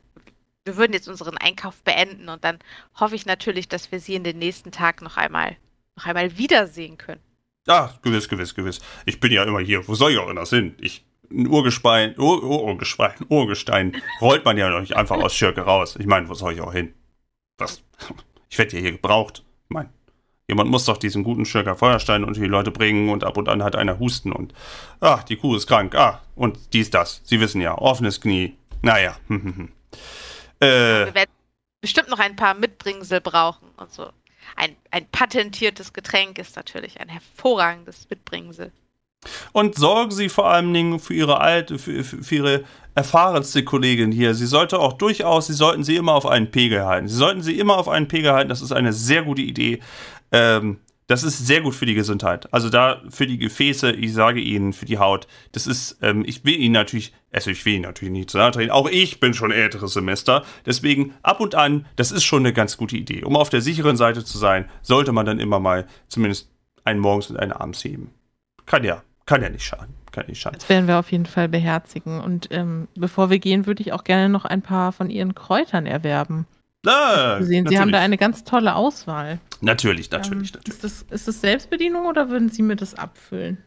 wir 0.66 0.78
würden 0.78 0.94
jetzt 0.94 1.08
unseren 1.08 1.38
Einkauf 1.38 1.82
beenden 1.84 2.28
und 2.28 2.44
dann 2.44 2.60
hoffe 3.00 3.16
ich 3.16 3.26
natürlich, 3.26 3.70
dass 3.70 3.92
wir 3.92 4.00
sie 4.00 4.16
in 4.16 4.24
den 4.24 4.40
nächsten 4.40 4.72
Tag 4.72 5.02
noch 5.02 5.16
einmal, 5.16 5.56
noch 5.96 6.08
einmal 6.08 6.38
wiedersehen 6.38 6.98
können. 6.98 7.22
Ah, 7.68 7.92
gewiss, 8.02 8.28
gewiss, 8.28 8.54
gewiss. 8.54 8.80
Ich 9.06 9.20
bin 9.20 9.32
ja 9.32 9.44
immer 9.44 9.60
hier. 9.60 9.88
Wo 9.88 9.96
soll 9.96 10.12
ich 10.12 10.18
auch 10.18 10.28
anders 10.28 10.50
hin? 10.50 10.76
Ich, 10.82 11.06
ein 11.32 11.48
Urgestein, 11.48 12.16
Ur, 12.18 12.44
Ur, 12.44 12.64
Urgestein, 12.64 13.14
Urgestein 13.30 14.02
rollt 14.22 14.46
man 14.46 14.58
ja 14.58 14.70
noch 14.70 14.82
nicht 14.82 14.96
einfach 14.96 15.18
aus 15.18 15.36
Schirke 15.36 15.62
raus. 15.62 15.96
Ich 16.00 16.06
meine, 16.06 16.28
wo 16.30 16.34
soll 16.34 16.54
ich 16.54 16.62
auch 16.62 16.74
hin? 16.74 16.94
Was? 17.58 17.82
Ich 18.50 18.58
werde 18.58 18.76
ja 18.76 18.82
hier 18.82 18.92
gebraucht. 18.92 19.44
Ich 19.70 19.74
meine, 19.74 19.90
jemand 20.48 20.70
muss 20.70 20.86
doch 20.86 20.98
diesen 20.98 21.24
guten 21.24 21.46
Schirker 21.46 21.76
Feuerstein 21.76 22.24
unter 22.24 22.40
die 22.40 22.48
Leute 22.48 22.72
bringen 22.72 23.10
und 23.10 23.24
ab 23.24 23.38
und 23.38 23.50
an 23.50 23.64
hat 23.64 23.76
einer 23.76 24.00
Husten 24.00 24.32
und, 24.32 24.54
ach, 25.00 25.24
die 25.24 25.38
Kuh 25.38 25.56
ist 25.56 25.68
krank, 25.68 25.96
ah, 25.96 26.22
und 26.36 26.74
dies, 26.74 26.92
das. 26.92 27.22
Sie 27.24 27.40
wissen 27.40 27.62
ja, 27.62 27.78
offenes 27.78 28.22
Knie. 28.22 28.56
Naja, 28.82 29.18
hm, 29.28 29.44
hm, 29.44 29.56
hm. 29.56 29.72
Äh, 30.60 30.66
Wir 31.06 31.16
werden 31.16 31.32
bestimmt 31.82 32.10
noch 32.10 32.20
ein 32.20 32.36
paar 32.36 32.54
Mitbringsel 32.54 33.22
brauchen 33.22 33.70
und 33.78 33.92
so. 33.92 34.10
Ein, 34.56 34.76
ein 34.92 35.08
patentiertes 35.12 35.94
Getränk 35.94 36.38
ist 36.38 36.56
natürlich 36.56 37.00
ein 37.00 37.10
hervorragendes 37.10 38.08
Mitbringsel. 38.10 38.72
Und 39.54 39.76
sorgen 39.76 40.12
Sie 40.12 40.30
vor 40.30 40.50
allen 40.50 40.74
Dingen 40.74 41.00
für 41.00 41.14
Ihre 41.14 41.42
alte, 41.42 41.80
für, 41.80 42.04
für 42.04 42.36
Ihre 42.36 42.64
erfahrenste 42.94 43.64
Kollegin 43.64 44.12
hier. 44.12 44.36
Sie 44.36 44.46
sollte 44.46 44.80
auch 44.80 44.94
durchaus, 44.94 45.48
Sie 45.48 45.54
sollten 45.54 45.84
sie 45.84 45.96
immer 45.96 46.14
auf 46.14 46.26
einen 46.26 46.52
Pegel 46.52 46.86
halten. 46.86 47.08
Sie 47.08 47.16
sollten 47.16 47.42
sie 47.42 47.60
immer 47.60 47.78
auf 47.78 47.90
einen 47.90 48.08
Pegel 48.08 48.32
halten. 48.32 48.50
Das 48.50 48.62
ist 48.62 48.72
eine 48.72 48.94
sehr 48.94 49.24
gute 49.24 49.42
Idee. 49.42 49.82
Ähm, 50.32 50.80
das 51.08 51.24
ist 51.24 51.46
sehr 51.46 51.62
gut 51.62 51.76
für 51.76 51.86
die 51.86 51.94
Gesundheit. 51.94 52.52
Also 52.54 52.70
da 52.70 53.02
für 53.10 53.28
die 53.28 53.38
Gefäße, 53.38 53.92
ich 53.92 54.14
sage 54.14 54.40
Ihnen, 54.40 54.74
für 54.74 54.86
die 54.86 54.98
Haut, 54.98 55.28
das 55.52 55.68
ist, 55.68 55.98
ähm, 56.02 56.24
ich 56.26 56.44
will 56.46 56.56
Ihnen 56.56 56.74
natürlich, 56.74 57.14
also 57.32 57.52
ich 57.52 57.64
will 57.66 57.74
Ihnen 57.74 57.84
natürlich 57.84 58.12
nicht 58.12 58.32
zu 58.32 58.38
nahe 58.38 58.52
treten, 58.52 58.72
auch 58.72 58.90
ich 58.90 59.20
bin 59.20 59.34
schon 59.34 59.52
älteres 59.52 59.94
Semester, 59.94 60.44
deswegen 60.66 61.14
ab 61.22 61.40
und 61.40 61.56
an, 61.56 61.86
das 61.96 62.12
ist 62.12 62.24
schon 62.24 62.40
eine 62.40 62.54
ganz 62.54 62.78
gute 62.78 62.98
Idee. 62.98 63.24
Um 63.24 63.36
auf 63.36 63.50
der 63.50 63.62
sicheren 63.62 63.98
Seite 63.98 64.26
zu 64.26 64.38
sein, 64.38 64.70
sollte 64.82 65.12
man 65.12 65.26
dann 65.26 65.40
immer 65.40 65.60
mal 65.60 65.86
zumindest 66.08 66.50
einen 66.84 67.00
morgens 67.00 67.30
und 67.30 67.38
einen 67.38 67.52
abends 67.52 67.84
heben. 67.84 68.12
Kann 68.66 68.84
ja, 68.84 69.04
kann 69.26 69.42
ja 69.42 69.50
nicht 69.50 69.66
schaden. 69.66 69.94
Kann 70.12 70.28
nicht 70.28 70.40
schaden. 70.40 70.58
Das 70.58 70.70
werden 70.70 70.88
wir 70.88 70.98
auf 70.98 71.12
jeden 71.12 71.26
Fall 71.26 71.50
beherzigen. 71.50 72.22
Und 72.22 72.48
ähm, 72.52 72.88
bevor 72.96 73.30
wir 73.30 73.40
gehen, 73.40 73.66
würde 73.66 73.82
ich 73.82 73.92
auch 73.92 74.04
gerne 74.04 74.30
noch 74.30 74.46
ein 74.46 74.62
paar 74.62 74.92
von 74.92 75.10
Ihren 75.10 75.36
Kräutern 75.36 75.86
erwerben. 75.86 76.48
Ah, 76.86 77.42
Sie 77.42 77.80
haben 77.80 77.92
da 77.92 78.00
eine 78.00 78.18
ganz 78.18 78.44
tolle 78.44 78.76
Auswahl. 78.76 79.40
Natürlich, 79.62 80.12
natürlich, 80.12 80.54
ähm, 80.54 80.60
natürlich. 80.62 80.68
Ist 80.68 80.84
das, 80.84 81.06
ist 81.10 81.28
das 81.28 81.42
Selbstbedienung 81.42 82.06
oder 82.06 82.30
würden 82.30 82.50
Sie 82.50 82.62
mir 82.62 82.76
das 82.76 82.94
abfüllen? 82.94 83.58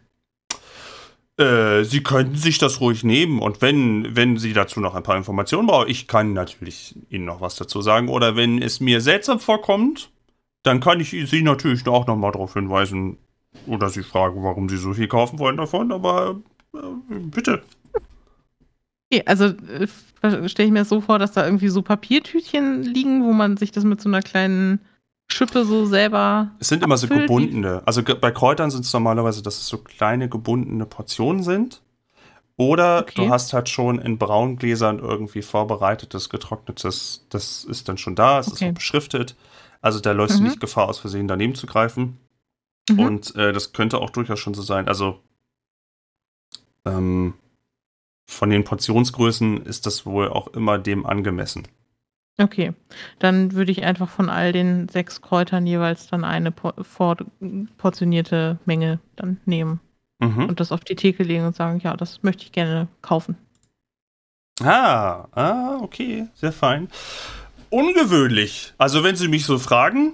Äh, 1.38 1.84
Sie 1.84 2.02
könnten 2.02 2.36
sich 2.36 2.58
das 2.58 2.80
ruhig 2.80 3.04
nehmen 3.04 3.40
und 3.40 3.62
wenn, 3.62 4.16
wenn 4.16 4.36
Sie 4.36 4.52
dazu 4.52 4.80
noch 4.80 4.94
ein 4.94 5.02
paar 5.02 5.16
Informationen 5.16 5.68
brauchen, 5.68 5.88
ich 5.88 6.08
kann 6.08 6.32
natürlich 6.32 6.96
Ihnen 7.10 7.24
noch 7.24 7.40
was 7.40 7.56
dazu 7.56 7.80
sagen. 7.80 8.08
Oder 8.08 8.36
wenn 8.36 8.60
es 8.60 8.80
mir 8.80 9.00
seltsam 9.00 9.38
vorkommt, 9.38 10.10
dann 10.64 10.80
kann 10.80 11.00
ich 11.00 11.10
Sie 11.10 11.42
natürlich 11.42 11.86
auch 11.86 12.06
noch 12.06 12.16
mal 12.16 12.32
darauf 12.32 12.54
hinweisen 12.54 13.18
oder 13.66 13.88
Sie 13.88 14.02
fragen, 14.02 14.42
warum 14.42 14.68
Sie 14.68 14.76
so 14.76 14.94
viel 14.94 15.08
kaufen 15.08 15.38
wollen 15.38 15.56
davon. 15.56 15.92
Aber 15.92 16.40
äh, 16.74 16.78
bitte. 17.08 17.62
Okay, 19.10 19.22
also 19.26 19.46
äh, 19.46 20.48
stelle 20.48 20.66
ich 20.66 20.72
mir 20.72 20.80
das 20.80 20.88
so 20.88 21.00
vor, 21.00 21.18
dass 21.18 21.32
da 21.32 21.44
irgendwie 21.44 21.68
so 21.68 21.82
Papiertütchen 21.82 22.82
liegen, 22.82 23.24
wo 23.24 23.32
man 23.32 23.56
sich 23.56 23.72
das 23.72 23.84
mit 23.84 24.00
so 24.00 24.08
einer 24.08 24.22
kleinen 24.22 24.80
Schippe 25.30 25.64
so 25.64 25.86
selber. 25.86 26.50
Es 26.58 26.68
sind 26.68 26.82
immer 26.82 26.96
so 26.96 27.06
gebundene. 27.06 27.82
Also 27.86 28.02
bei 28.02 28.30
Kräutern 28.30 28.70
sind 28.70 28.84
es 28.84 28.92
normalerweise, 28.92 29.42
dass 29.42 29.58
es 29.58 29.66
so 29.66 29.78
kleine 29.78 30.28
gebundene 30.28 30.86
Portionen 30.86 31.42
sind. 31.42 31.82
Oder 32.56 33.02
okay. 33.02 33.12
du 33.14 33.30
hast 33.30 33.52
halt 33.52 33.68
schon 33.68 34.00
in 34.00 34.18
Braungläsern 34.18 34.98
irgendwie 34.98 35.42
vorbereitetes, 35.42 36.28
getrocknetes, 36.28 37.24
das 37.30 37.64
ist 37.64 37.88
dann 37.88 37.98
schon 37.98 38.16
da, 38.16 38.40
es 38.40 38.48
okay. 38.48 38.64
ist 38.64 38.70
auch 38.70 38.74
beschriftet. 38.74 39.36
Also 39.80 40.00
da 40.00 40.10
läufst 40.10 40.38
mhm. 40.38 40.44
du 40.44 40.48
nicht 40.50 40.60
Gefahr, 40.60 40.88
aus 40.88 40.98
Versehen 40.98 41.28
daneben 41.28 41.54
zu 41.54 41.66
greifen. 41.66 42.18
Mhm. 42.90 42.98
Und 42.98 43.36
äh, 43.36 43.52
das 43.52 43.72
könnte 43.72 43.98
auch 43.98 44.10
durchaus 44.10 44.40
schon 44.40 44.54
so 44.54 44.62
sein. 44.62 44.88
Also 44.88 45.20
ähm, 46.84 47.34
von 48.28 48.50
den 48.50 48.62
Portionsgrößen 48.62 49.64
ist 49.64 49.86
das 49.86 50.04
wohl 50.04 50.28
auch 50.28 50.48
immer 50.48 50.78
dem 50.78 51.06
angemessen. 51.06 51.66
Okay, 52.40 52.72
dann 53.18 53.52
würde 53.52 53.72
ich 53.72 53.82
einfach 53.82 54.08
von 54.08 54.30
all 54.30 54.52
den 54.52 54.88
sechs 54.88 55.22
Kräutern 55.22 55.66
jeweils 55.66 56.06
dann 56.06 56.24
eine 56.24 56.52
vorportionierte 56.52 58.58
Menge 58.64 59.00
dann 59.16 59.40
nehmen 59.44 59.80
mhm. 60.20 60.44
und 60.44 60.60
das 60.60 60.70
auf 60.70 60.84
die 60.84 60.94
Theke 60.94 61.24
legen 61.24 61.46
und 61.46 61.56
sagen, 61.56 61.80
ja, 61.80 61.96
das 61.96 62.22
möchte 62.22 62.44
ich 62.44 62.52
gerne 62.52 62.86
kaufen. 63.02 63.36
Ah, 64.60 65.26
ah, 65.32 65.78
okay, 65.80 66.28
sehr 66.34 66.52
fein. 66.52 66.88
Ungewöhnlich. 67.70 68.72
Also 68.78 69.02
wenn 69.02 69.16
Sie 69.16 69.28
mich 69.28 69.44
so 69.44 69.58
fragen, 69.58 70.12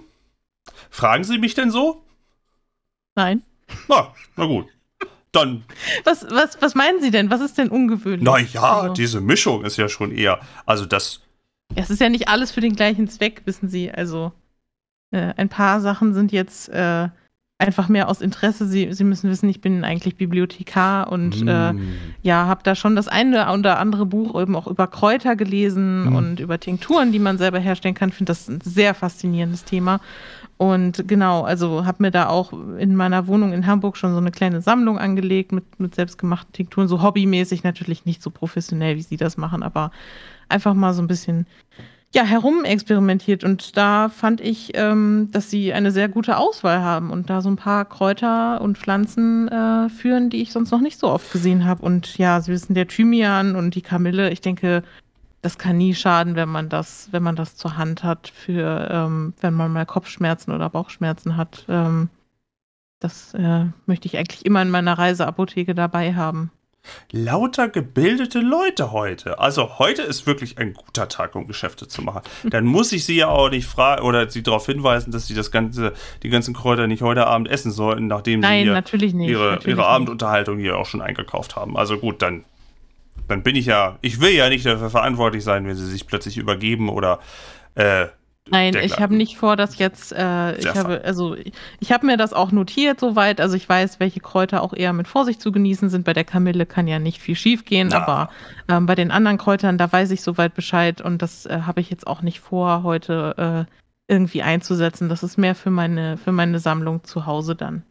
fragen 0.89 1.25
Sie 1.25 1.39
mich 1.39 1.55
denn 1.55 1.71
so? 1.71 2.03
Nein. 3.17 3.43
Na, 3.89 4.15
na 4.37 4.47
gut. 4.47 4.74
Dann. 5.35 5.65
Was, 6.05 6.27
was, 6.31 6.61
was 6.61 6.75
meinen 6.75 7.03
Sie 7.03 7.11
denn? 7.11 7.31
Was 7.31 7.41
ist 7.41 7.59
denn 7.59 7.69
ungewöhnlich? 7.69 8.23
Naja, 8.23 8.81
also. 8.81 8.95
diese 8.95 9.21
Mischung 9.21 9.65
ist 9.65 9.77
ja 9.77 9.89
schon 9.89 10.13
eher. 10.13 10.41
Also 10.65 10.87
das 10.87 11.21
es 11.75 11.91
ist 11.91 12.01
ja 12.01 12.09
nicht 12.09 12.29
alles 12.29 12.53
für 12.53 12.61
den 12.61 12.77
gleichen 12.77 13.09
Zweck, 13.09 13.43
wissen 13.45 13.69
Sie. 13.69 13.91
Also 13.91 14.33
äh, 15.11 15.33
ein 15.37 15.49
paar 15.49 15.81
Sachen 15.81 16.15
sind 16.15 16.33
jetzt 16.33 16.69
äh, 16.69 17.09
einfach 17.59 17.89
mehr 17.89 18.09
aus 18.09 18.21
Interesse. 18.21 18.67
Sie, 18.67 18.93
Sie 18.93 19.05
müssen 19.05 19.31
wissen, 19.31 19.49
ich 19.49 19.61
bin 19.61 19.85
eigentlich 19.85 20.17
Bibliothekar 20.17 21.11
und 21.11 21.45
mm. 21.45 21.49
äh, 21.49 21.75
ja, 22.23 22.47
habe 22.47 22.63
da 22.63 22.75
schon 22.75 22.97
das 22.97 23.09
eine 23.09 23.51
oder 23.53 23.79
andere 23.79 24.07
Buch 24.07 24.41
eben 24.41 24.57
auch 24.57 24.67
über 24.67 24.87
Kräuter 24.87 25.37
gelesen 25.37 26.11
mm. 26.11 26.17
und 26.17 26.41
über 26.41 26.61
Tinkturen, 26.61 27.13
die 27.13 27.19
man 27.19 27.39
selber 27.39 27.59
herstellen 27.59 27.95
kann. 27.95 28.13
Finde 28.13 28.31
das 28.31 28.49
ein 28.49 28.61
sehr 28.61 28.95
faszinierendes 28.95 29.65
Thema. 29.65 30.01
Und 30.57 31.09
genau, 31.09 31.43
also 31.43 31.85
habe 31.85 32.03
mir 32.03 32.11
da 32.11 32.29
auch 32.29 32.53
in 32.79 32.95
meiner 32.95 33.27
Wohnung 33.27 33.53
in 33.53 33.67
Hamburg 33.67 33.97
schon 33.97 34.13
so 34.13 34.19
eine 34.19 34.31
kleine 34.31 34.61
Sammlung 34.61 34.99
angelegt 34.99 35.53
mit, 35.53 35.81
mit 35.81 35.95
selbstgemachten 35.95 36.53
Tinkturen, 36.53 36.87
so 36.87 37.03
hobbymäßig 37.03 37.65
natürlich 37.65 38.05
nicht 38.05 38.23
so 38.23 38.31
professionell, 38.31 38.97
wie 38.97 39.03
Sie 39.03 39.17
das 39.17 39.37
machen, 39.37 39.63
aber 39.63 39.91
einfach 40.49 40.75
mal 40.75 40.95
so 40.95 41.03
ein 41.03 41.09
bisschen 41.09 41.47
ja, 42.15 42.23
herumexperimentiert. 42.23 43.43
Und 43.43 43.77
da 43.77 44.09
fand 44.09 44.41
ich, 44.41 44.71
ähm, 44.75 45.29
dass 45.33 45.51
sie 45.51 45.73
eine 45.73 45.91
sehr 45.91 46.09
gute 46.09 46.37
Auswahl 46.37 46.81
haben 46.81 47.11
und 47.11 47.29
da 47.29 47.41
so 47.41 47.49
ein 47.49 47.57
paar 47.57 47.85
Kräuter 47.85 48.61
und 48.61 48.79
Pflanzen 48.79 49.49
äh, 49.49 49.89
führen, 49.89 50.31
die 50.31 50.41
ich 50.41 50.53
sonst 50.53 50.71
noch 50.71 50.81
nicht 50.81 51.01
so 51.01 51.09
oft 51.09 51.33
gesehen 51.33 51.65
habe. 51.65 51.83
Und 51.83 52.17
ja, 52.17 52.41
Sie 52.41 52.53
wissen, 52.53 52.75
der 52.75 52.87
Thymian 52.87 53.57
und 53.57 53.75
die 53.75 53.83
Kamille, 53.83 54.31
ich 54.31 54.41
denke, 54.41 54.85
das 55.45 55.59
kann 55.59 55.77
nie 55.77 55.95
schaden, 55.95 56.37
wenn 56.37 56.49
man 56.49 56.71
das, 56.71 57.09
wenn 57.11 57.23
man 57.23 57.37
das 57.37 57.55
zur 57.55 57.77
Hand 57.77 58.03
hat, 58.03 58.29
für 58.29 58.89
ähm, 58.91 59.35
wenn 59.43 59.53
man 59.53 59.73
mal 59.73 59.85
Kopfschmerzen 59.85 60.53
oder 60.53 60.71
Bauchschmerzen 60.71 61.37
hat. 61.37 61.67
Ähm, 61.69 62.09
das 62.99 63.35
äh, 63.35 63.67
möchte 63.85 64.07
ich 64.07 64.17
eigentlich 64.17 64.47
immer 64.47 64.63
in 64.63 64.71
meiner 64.71 64.97
Reiseapotheke 64.97 65.75
dabei 65.75 66.15
haben. 66.15 66.51
Lauter 67.13 67.69
gebildete 67.69 68.41
Leute 68.41 68.93
heute. 68.93 69.39
Also 69.39 69.79
heute 69.79 70.01
ist 70.01 70.27
wirklich 70.27 70.57
ein 70.57 70.73
guter 70.73 71.09
Tag, 71.11 71.35
um 71.35 71.47
Geschäfte 71.47 71.89
zu 71.89 72.01
machen. 72.01 72.23
Dann 72.45 72.65
muss 72.65 72.93
ich 72.93 73.05
sie 73.05 73.17
ja 73.17 73.29
auch 73.29 73.51
nicht 73.51 73.67
fragen 73.67 74.03
oder 74.03 74.31
sie 74.31 74.43
darauf 74.43 74.65
hinweisen, 74.65 75.11
dass 75.11 75.27
sie 75.27 75.35
das 75.35 75.51
ganze, 75.51 75.93
die 76.23 76.31
ganzen 76.31 76.55
Kräuter 76.55 76.87
nicht 76.87 77.03
heute 77.03 77.27
Abend 77.27 77.49
essen 77.49 77.71
sollten, 77.71 78.07
nachdem 78.07 78.41
Nein, 78.41 78.61
sie 78.61 79.07
nicht, 79.15 79.29
ihre, 79.29 79.51
natürlich 79.51 79.77
ihre 79.77 79.87
Abendunterhaltung 79.87 80.59
hier 80.59 80.79
auch 80.79 80.87
schon 80.87 81.03
eingekauft 81.03 81.55
haben. 81.55 81.77
Also 81.77 81.99
gut, 81.99 82.23
dann 82.23 82.47
dann 83.29 83.43
bin 83.43 83.57
ich 83.57 83.67
ja, 83.67 83.99
ich 84.01 84.21
will 84.21 84.33
ja 84.33 84.49
nicht 84.49 84.67
dafür 84.67 84.91
verantwortlich 84.91 85.45
sein, 85.45 85.67
wenn 85.67 85.77
sie 85.77 85.87
sich 85.87 86.07
plötzlich 86.07 86.37
übergeben 86.37 86.89
oder 86.89 87.21
äh, 87.75 88.07
Nein, 88.51 88.75
ich 88.77 88.99
habe 88.99 89.15
nicht 89.15 89.39
vor, 89.39 89.57
dass 89.57 89.79
jetzt, 89.79 90.13
äh, 90.13 90.57
ich 90.59 90.67
habe, 90.67 91.01
also 91.03 91.35
ich 91.81 91.93
habe 91.93 92.05
mir 92.05 92.19
das 92.19 92.35
auch 92.35 92.53
notiert 92.53 93.01
soweit, 93.01 93.41
also 93.41 93.57
ich 93.57 93.67
weiß, 93.67 94.01
welche 94.01 94.21
Kräuter 94.21 94.63
auch 94.63 94.75
eher 94.75 94.93
mit 94.93 95.09
Vorsicht 95.09 95.41
zu 95.41 95.51
genießen 95.51 95.89
sind. 95.89 96.05
Bei 96.05 96.13
der 96.13 96.25
Kamille 96.25 96.67
kann 96.67 96.87
ja 96.87 96.99
nicht 96.99 97.23
viel 97.23 97.37
schief 97.37 97.65
gehen, 97.65 97.89
ja. 97.91 98.03
aber 98.03 98.29
ähm, 98.69 98.85
bei 98.85 98.95
den 98.95 99.11
anderen 99.11 99.39
Kräutern, 99.39 99.79
da 99.79 99.91
weiß 99.91 100.11
ich 100.11 100.21
soweit 100.21 100.55
Bescheid 100.55 101.01
und 101.01 101.23
das 101.23 101.47
äh, 101.47 101.61
habe 101.63 101.81
ich 101.81 101.89
jetzt 101.89 102.07
auch 102.07 102.21
nicht 102.21 102.41
vor, 102.41 102.83
heute 102.83 103.67
äh, 103.67 104.13
irgendwie 104.13 104.43
einzusetzen. 104.43 105.09
Das 105.09 105.23
ist 105.23 105.39
mehr 105.39 105.55
für 105.55 105.71
meine, 105.71 106.19
für 106.19 106.33
meine 106.33 106.59
Sammlung 106.59 107.03
zu 107.03 107.25
Hause 107.25 107.57
dann. 107.57 107.83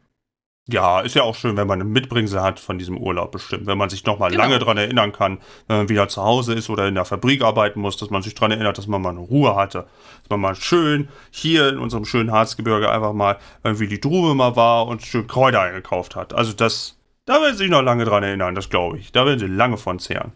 Ja, 0.69 1.01
ist 1.01 1.15
ja 1.15 1.23
auch 1.23 1.35
schön, 1.35 1.57
wenn 1.57 1.67
man 1.67 1.81
eine 1.81 1.89
Mitbringsel 1.89 2.41
hat 2.41 2.57
von 2.57 2.77
diesem 2.77 2.97
Urlaub 2.97 3.33
bestimmt. 3.33 3.67
Wenn 3.67 3.77
man 3.77 3.89
sich 3.89 4.05
noch 4.05 4.17
mal 4.17 4.29
genau. 4.29 4.43
lange 4.43 4.59
daran 4.59 4.77
erinnern 4.77 5.11
kann, 5.11 5.39
wenn 5.67 5.77
man 5.77 5.89
wieder 5.89 6.07
zu 6.07 6.23
Hause 6.23 6.53
ist 6.53 6.69
oder 6.69 6.87
in 6.87 6.95
der 6.95 7.03
Fabrik 7.03 7.41
arbeiten 7.41 7.81
muss, 7.81 7.97
dass 7.97 8.09
man 8.09 8.21
sich 8.21 8.33
daran 8.33 8.51
erinnert, 8.51 8.77
dass 8.77 8.87
man 8.87 9.01
mal 9.01 9.09
eine 9.09 9.19
Ruhe 9.19 9.55
hatte. 9.55 9.87
Dass 10.21 10.29
man 10.29 10.39
mal 10.39 10.55
schön 10.55 11.09
hier 11.31 11.67
in 11.67 11.79
unserem 11.79 12.05
schönen 12.05 12.31
Harzgebirge 12.31 12.89
einfach 12.89 13.11
mal 13.11 13.39
irgendwie 13.61 13.87
die 13.87 13.99
Drube 13.99 14.35
mal 14.35 14.55
war 14.55 14.87
und 14.87 15.01
schön 15.01 15.27
Kräuter 15.27 15.59
eingekauft 15.59 16.15
hat. 16.15 16.33
Also 16.33 16.53
das, 16.53 16.97
da 17.25 17.41
werden 17.41 17.57
Sie 17.57 17.63
sich 17.63 17.69
noch 17.69 17.81
lange 17.81 18.05
daran 18.05 18.23
erinnern, 18.23 18.55
das 18.55 18.69
glaube 18.69 18.99
ich. 18.99 19.11
Da 19.11 19.25
werden 19.25 19.39
Sie 19.39 19.47
lange 19.47 19.75
von 19.75 19.99
zehren. 19.99 20.31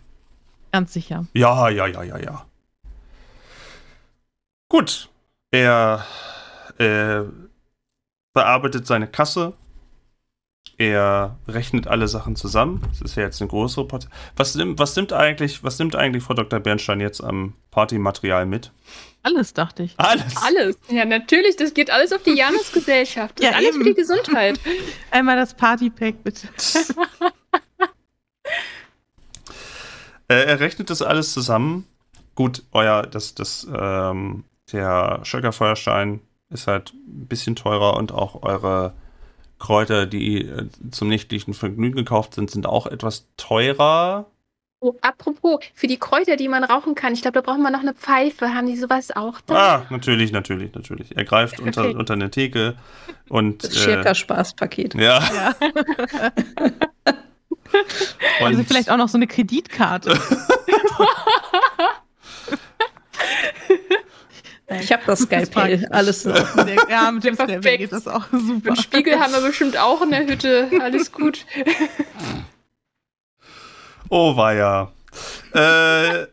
Ganz 0.74 0.92
sicher. 0.92 1.26
Ja, 1.34 1.70
ja, 1.70 1.88
ja, 1.88 2.04
ja, 2.04 2.18
ja. 2.18 2.46
Gut. 4.68 5.10
Er 5.52 6.06
äh, 6.78 7.22
bearbeitet 8.34 8.86
seine 8.86 9.08
Kasse 9.08 9.54
er 10.78 11.38
rechnet 11.48 11.88
alle 11.88 12.08
Sachen 12.08 12.36
zusammen. 12.36 12.82
Das 12.90 13.02
ist 13.02 13.16
ja 13.16 13.24
jetzt 13.24 13.42
eine 13.42 13.50
größere 13.50 13.88
Party. 13.88 14.08
Was 14.36 14.54
nimmt, 14.56 14.78
was 14.78 14.96
nimmt 14.96 15.12
eigentlich, 15.12 15.64
was 15.64 15.80
nimmt 15.80 15.96
eigentlich 15.96 16.24
Frau 16.24 16.36
Dr. 16.36 16.60
Bernstein 16.60 17.00
jetzt 17.02 17.22
am 17.22 17.54
Partymaterial 17.72 18.46
mit? 18.46 18.72
Alles, 19.24 19.54
dachte 19.54 19.84
ich. 19.84 19.96
Alles. 19.98 20.38
Alles. 20.38 20.78
Ja, 20.90 21.06
natürlich, 21.06 21.56
das 21.56 21.74
geht 21.74 21.90
alles 21.90 22.14
auf 22.14 22.22
die 22.22 22.36
Janusgesellschaft. 22.36 23.40
Das 23.40 23.44
ja, 23.44 23.50
ist 23.50 23.58
alles 23.58 23.70
eben. 23.70 23.84
für 23.84 23.90
die 23.90 23.96
Gesundheit. 23.96 24.60
Einmal 25.12 25.36
das 25.36 25.56
Partypack, 25.56 26.24
bitte. 26.24 26.48
äh, 30.30 30.44
er 30.46 30.60
rechnet 30.60 30.92
das 30.92 31.02
alles 31.02 31.34
zusammen. 31.34 31.88
Gut, 32.36 32.62
euer, 32.72 33.02
das, 33.02 33.34
das, 33.34 33.66
ähm, 33.76 34.44
der 34.72 35.22
Schöckerfeuerstein 35.24 36.22
ist 36.52 36.68
halt 36.68 36.94
ein 36.94 37.26
bisschen 37.28 37.56
teurer 37.56 37.98
und 37.98 38.12
auch 38.12 38.44
eure 38.44 38.94
Kräuter, 39.60 40.05
die 40.05 40.45
äh, 40.45 40.68
zum 40.91 41.10
nächtlichen 41.10 41.53
Vergnügen 41.53 41.95
gekauft 41.95 42.34
sind, 42.36 42.51
sind 42.51 42.66
auch 42.66 42.88
etwas 42.88 43.26
teurer. 43.38 44.28
Oh, 44.80 44.93
apropos, 45.01 45.60
für 45.74 45.88
die 45.88 45.97
Kräuter, 45.97 46.36
die 46.36 46.47
man 46.47 46.64
rauchen 46.64 46.93
kann, 46.93 47.12
ich 47.14 47.24
glaube, 47.24 47.34
da 47.34 47.41
braucht 47.41 47.60
man 47.60 47.74
noch 47.74 47.80
eine 47.80 47.95
Pfeife. 47.95 48.53
Haben 48.53 48.68
die 48.68 48.78
sowas 48.78 49.10
auch 49.16 49.41
da? 49.41 49.55
Ah, 49.55 49.86
natürlich, 49.89 50.32
natürlich, 50.32 50.76
natürlich. 50.76 51.18
Er 51.18 51.24
greift 51.24 51.60
unter, 51.60 51.86
okay. 51.86 51.95
unter 51.95 52.14
eine 52.14 52.30
Theke 52.30 52.76
und. 53.28 53.64
Das 53.64 53.76
Schirka-Spaßpaket. 53.76 54.93
Äh, 54.93 55.03
ja. 55.03 55.24
ja. 55.34 55.55
also 58.45 58.64
vielleicht 58.64 58.91
auch 58.91 58.97
noch 58.97 59.10
so 59.10 59.18
eine 59.18 59.26
Kreditkarte. 59.26 60.12
Ich 64.70 64.91
habe 64.91 65.03
das 65.05 65.20
Skalpell, 65.20 65.88
alles 65.91 66.24
so. 66.24 66.34
Ja, 66.89 67.09
mit 67.11 67.24
dem 67.24 67.36
Skalpell 67.36 67.78
geht 67.78 67.93
das 67.93 68.07
auch 68.07 68.26
super. 68.32 68.72
Und 68.72 68.82
Spiegel 68.82 69.18
haben 69.20 69.32
wir 69.32 69.41
bestimmt 69.41 69.78
auch 69.78 70.01
in 70.01 70.11
der 70.11 70.28
Hütte. 70.28 70.70
Alles 70.82 71.11
gut. 71.11 71.45
Oh, 74.09 74.38
war 74.38 74.53
ja. 74.53 74.93
Äh, 75.53 76.28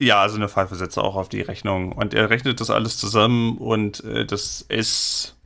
ja, 0.00 0.22
also 0.22 0.36
eine 0.36 0.48
Pfeife 0.48 0.76
setzt 0.76 0.98
auch 0.98 1.16
auf 1.16 1.28
die 1.28 1.40
Rechnung. 1.40 1.90
Und 1.90 2.14
er 2.14 2.30
rechnet 2.30 2.60
das 2.60 2.70
alles 2.70 2.96
zusammen 2.96 3.58
und 3.58 4.04
äh, 4.04 4.24
das 4.24 4.60
ist 4.60 5.36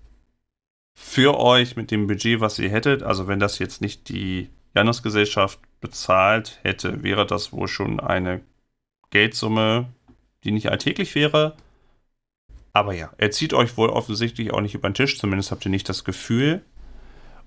für 0.94 1.38
euch 1.38 1.76
mit 1.76 1.90
dem 1.90 2.06
Budget, 2.06 2.40
was 2.40 2.58
ihr 2.58 2.70
hättet, 2.70 3.02
also 3.02 3.26
wenn 3.26 3.38
das 3.38 3.58
jetzt 3.58 3.80
nicht 3.80 4.08
die 4.08 4.48
Janusgesellschaft 4.74 5.58
bezahlt 5.80 6.58
hätte, 6.62 7.02
wäre 7.02 7.26
das 7.26 7.52
wohl 7.52 7.68
schon 7.68 8.00
eine 8.00 8.40
Geldsumme, 9.10 9.86
die 10.44 10.52
nicht 10.52 10.70
alltäglich 10.70 11.14
wäre. 11.14 11.56
Aber 12.72 12.94
ja, 12.94 13.10
er 13.18 13.30
zieht 13.30 13.52
euch 13.52 13.76
wohl 13.76 13.90
offensichtlich 13.90 14.52
auch 14.52 14.60
nicht 14.60 14.74
über 14.74 14.88
den 14.88 14.94
Tisch, 14.94 15.18
zumindest 15.18 15.50
habt 15.50 15.64
ihr 15.64 15.70
nicht 15.70 15.88
das 15.88 16.04
Gefühl. 16.04 16.62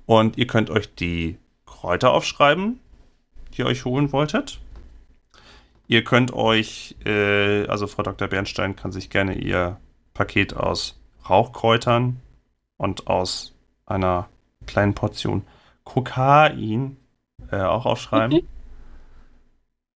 Und 0.06 0.38
ihr 0.38 0.46
könnt 0.46 0.70
euch 0.70 0.94
die 0.94 1.38
Kräuter 1.66 2.12
aufschreiben, 2.12 2.80
die 3.54 3.62
ihr 3.62 3.66
euch 3.66 3.86
holen 3.86 4.12
wolltet. 4.12 4.60
Ihr 5.88 6.04
könnt 6.04 6.34
euch, 6.34 6.96
äh, 7.06 7.66
also 7.68 7.88
Frau 7.88 8.04
Dr. 8.04 8.28
Bernstein 8.28 8.76
kann 8.76 8.92
sich 8.92 9.10
gerne 9.10 9.36
ihr 9.36 9.78
Paket 10.14 10.56
aus 10.56 11.00
Rauchkräutern 11.28 12.22
und 12.78 13.08
aus 13.08 13.54
einer 13.86 14.30
kleinen 14.66 14.94
Portion 14.94 15.44
Kokain 15.84 16.98
äh, 17.52 17.62
auch 17.62 17.86
aufschreiben. 17.86 18.48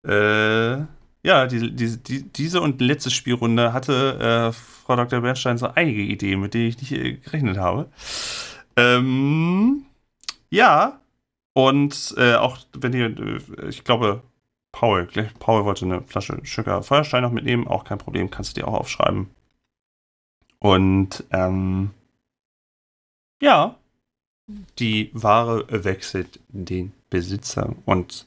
Äh, 0.07 0.77
ja, 1.23 1.47
die, 1.47 1.75
die, 1.75 1.97
die, 1.97 2.23
diese 2.23 2.61
und 2.61 2.80
letzte 2.82 3.09
Spielrunde 3.09 3.73
hatte 3.73 4.53
äh, 4.53 4.78
Frau 4.89 4.95
Dr. 4.95 5.21
Bernstein 5.21 5.59
so 5.59 5.67
einige 5.67 6.01
Ideen, 6.01 6.41
mit 6.41 6.55
denen 6.55 6.69
ich 6.69 6.79
nicht 6.79 6.91
äh, 6.93 7.13
gerechnet 7.13 7.59
habe. 7.59 7.91
Ähm, 8.75 9.85
ja, 10.49 10.99
und 11.53 12.15
äh, 12.17 12.33
auch 12.33 12.57
wenn 12.73 12.93
ihr, 12.93 13.15
äh, 13.19 13.69
ich 13.69 13.83
glaube, 13.83 14.23
Paul, 14.71 15.05
Paul 15.37 15.63
wollte 15.63 15.85
eine 15.85 16.01
Flasche 16.01 16.41
Sugar 16.43 16.81
Feuerstein 16.81 17.21
noch 17.21 17.31
mitnehmen, 17.31 17.67
auch 17.67 17.83
kein 17.83 17.99
Problem, 17.99 18.31
kannst 18.31 18.57
du 18.57 18.61
dir 18.61 18.67
auch 18.67 18.79
aufschreiben. 18.79 19.29
Und 20.57 21.23
ähm, 21.29 21.91
ja, 23.43 23.75
die 24.79 25.11
Ware 25.13 25.67
wechselt 25.69 26.39
den 26.47 26.93
Besitzer 27.11 27.75
und 27.85 28.25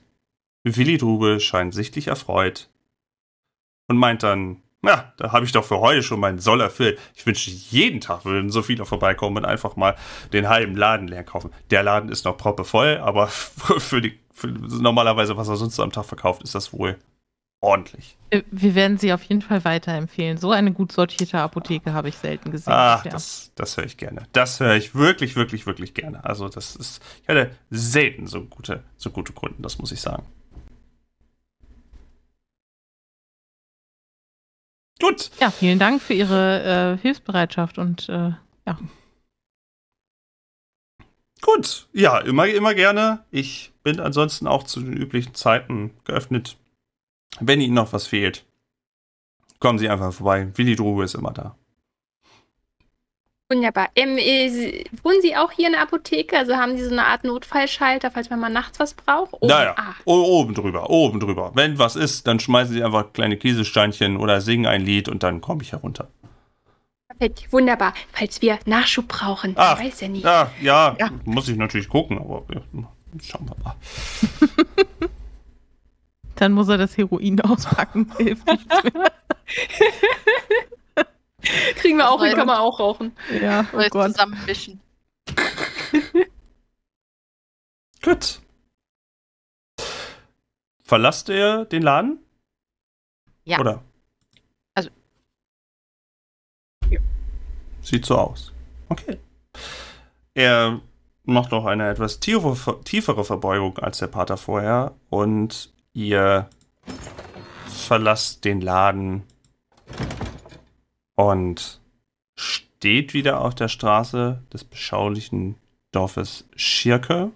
Willi 0.63 0.97
Drube 0.97 1.41
scheint 1.41 1.75
sichtlich 1.75 2.07
erfreut 2.07 2.71
und 3.89 3.97
meint 3.97 4.23
dann, 4.23 4.63
na, 4.83 5.13
da 5.17 5.33
habe 5.33 5.45
ich 5.45 5.53
doch 5.53 5.65
für 5.65 5.79
heute 5.79 6.03
schon 6.03 6.19
meinen 6.19 6.41
Soll 6.41 6.61
erfüllt. 6.61 6.99
Ich 7.15 7.25
wünsche, 7.25 7.51
jeden 7.51 8.01
Tag 8.01 8.25
würden 8.25 8.51
so 8.51 8.63
viele 8.63 8.85
vorbeikommen 8.85 9.39
und 9.39 9.45
einfach 9.45 9.77
mal 9.77 9.95
den 10.33 10.49
halben 10.49 10.77
Laden 10.77 11.07
leer 11.07 11.23
kaufen. 11.23 11.53
Der 11.71 11.85
Laden 11.85 12.11
ist 12.11 12.25
noch 12.25 12.37
proppevoll, 12.37 12.99
aber 12.99 13.29
für 13.29 14.01
die 14.01 14.19
für 14.35 14.49
normalerweise, 14.49 15.37
was 15.37 15.49
er 15.49 15.57
sonst 15.57 15.77
so 15.77 15.83
am 15.83 15.93
Tag 15.93 16.05
verkauft, 16.07 16.43
ist 16.43 16.55
das 16.55 16.73
wohl 16.73 16.99
ordentlich. 17.61 18.17
Äh, 18.31 18.43
wir 18.51 18.75
werden 18.75 18.99
sie 18.99 19.13
auf 19.13 19.23
jeden 19.23 19.41
Fall 19.41 19.65
weiterempfehlen. 19.65 20.37
So 20.37 20.51
eine 20.51 20.73
gut 20.73 20.91
sortierte 20.91 21.39
Apotheke 21.39 21.93
habe 21.93 22.09
ich 22.09 22.17
selten 22.17 22.51
gesehen. 22.51 22.73
Ach, 22.75 23.05
das, 23.05 23.53
das 23.55 23.77
höre 23.77 23.85
ich 23.85 23.97
gerne. 23.97 24.27
Das 24.33 24.59
höre 24.59 24.75
ich 24.75 24.95
wirklich, 24.95 25.37
wirklich, 25.37 25.67
wirklich 25.67 25.95
gerne. 25.95 26.25
Also 26.25 26.49
das 26.49 26.75
ist, 26.75 27.01
ich 27.23 27.29
hatte 27.29 27.53
selten 27.71 28.27
so 28.27 28.43
gute, 28.45 28.83
so 28.97 29.11
gute 29.11 29.33
Kunden, 29.33 29.63
das 29.63 29.79
muss 29.79 29.93
ich 29.93 30.01
sagen. 30.01 30.27
Gut. 35.03 35.33
Ja, 35.41 35.51
vielen 35.51 35.81
Dank 35.81 36.01
für 36.01 36.15
Ihre 36.15 36.95
äh, 36.95 37.03
Hilfsbereitschaft 37.03 37.77
und 37.77 38.09
äh, 38.09 38.31
ja. 38.67 38.79
Gut, 41.41 41.89
ja, 41.93 42.19
immer, 42.19 42.47
immer 42.47 42.73
gerne. 42.73 43.25
Ich 43.33 43.73
bin 43.83 43.99
ansonsten 43.99 44.47
auch 44.47 44.63
zu 44.63 44.81
den 44.81 44.93
üblichen 44.93 45.35
Zeiten 45.35 45.91
geöffnet. 46.05 46.57
Wenn 47.41 47.61
Ihnen 47.61 47.75
noch 47.75 47.93
was 47.93 48.07
fehlt, 48.07 48.47
kommen 49.59 49.81
Sie 49.81 49.89
einfach 49.89 50.13
vorbei. 50.13 50.53
Willi 50.55 50.77
Droge 50.77 51.03
ist 51.03 51.17
immer 51.17 51.33
da. 51.33 51.57
Wunderbar. 53.53 53.91
Ähm, 53.95 54.17
äh, 54.17 54.83
wohnen 55.03 55.21
Sie 55.21 55.37
auch 55.37 55.51
hier 55.53 55.67
in 55.67 55.73
der 55.73 55.83
Apotheke? 55.83 56.39
Also 56.39 56.57
haben 56.57 56.79
Sie 56.79 56.85
so 56.85 56.91
eine 56.91 57.05
Art 57.05 57.23
Notfallschalter, 57.23 58.11
falls 58.11 58.31
man 58.31 58.41
mal 58.41 58.49
nachts 58.49 58.81
was 58.81 58.95
braucht? 58.95 59.35
Oben, 59.35 59.49
naja, 59.49 59.75
ah. 59.77 59.95
oben 60.07 60.55
drüber, 60.55 60.89
oben 60.89 61.21
drüber. 61.21 61.51
Wenn 61.53 61.79
was 61.79 61.95
ist, 61.95 62.27
dann 62.27 62.41
schmeißen 62.41 62.73
Sie 62.73 62.83
einfach 62.83 63.13
kleine 63.13 63.37
Kieselsteinchen 63.37 64.17
oder 64.17 64.41
singen 64.41 64.65
ein 64.65 64.81
Lied 64.81 65.11
und 65.11 65.23
dann 65.23 65.43
komme 65.43 65.63
ich 65.63 65.73
herunter. 65.73 66.09
Perfekt, 67.09 67.53
wunderbar. 67.53 67.93
Falls 68.13 68.41
wir 68.41 68.59
Nachschub 68.65 69.09
brauchen, 69.09 69.53
Ach, 69.57 69.79
weiß 69.79 70.01
ja 70.01 70.09
nicht. 70.09 70.25
Ja, 70.25 70.51
ja, 70.63 70.97
ja, 70.99 71.11
muss 71.27 71.47
ich 71.47 71.59
natürlich 71.59 71.91
gucken, 71.91 72.19
aber 72.19 72.45
schauen 73.23 73.51
wir 73.51 73.57
mal. 73.63 73.77
dann 76.37 76.53
muss 76.53 76.71
er 76.71 76.79
das 76.79 76.97
Heroin 76.97 77.39
auspacken. 77.43 78.11
Hilft 78.17 78.47
nichts 78.47 78.83
mehr. 78.83 79.13
Kriegen 81.77 81.99
wir 81.99 82.11
auch 82.11 82.23
hin, 82.23 82.35
kann 82.35 82.47
man 82.47 82.59
auch 82.59 82.79
rauchen. 82.79 83.17
Ja, 83.41 83.67
oh 83.73 83.83
Gott. 83.91 84.13
zusammenmischen. 84.13 84.81
Gut. 88.03 88.41
Verlasst 90.83 91.29
ihr 91.29 91.65
den 91.65 91.83
Laden? 91.83 92.19
Ja. 93.45 93.61
Oder? 93.61 93.83
Also. 94.75 94.91
Ja. 96.91 97.01
Sieht 97.81 98.05
so 98.07 98.19
aus. 98.19 98.53
Okay. 98.89 99.19
Er 100.35 100.81
macht 101.25 101.53
noch 101.53 101.65
eine 101.67 101.89
etwas 101.89 102.21
tiefere 102.21 103.25
Verbeugung 103.25 103.79
als 103.79 103.99
der 103.99 104.09
Pater 104.09 104.37
vorher 104.37 104.95
und 105.09 105.73
ihr 105.93 106.49
verlasst 107.67 108.45
den 108.45 108.61
Laden 108.61 109.25
und 111.15 111.81
steht 112.37 113.15
wieder 113.15 113.41
auf 113.41 113.55
der 113.55 113.69
Straße 113.69 114.43
des 114.53 114.65
beschaulichen 114.65 115.57
Dorfes 115.93 116.49
Schirke. 116.57 117.33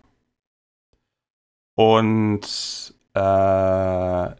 Und 1.74 2.94
äh, 3.14 4.34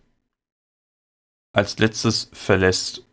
als 1.52 1.78
letztes 1.78 2.30
verlässt 2.32 3.04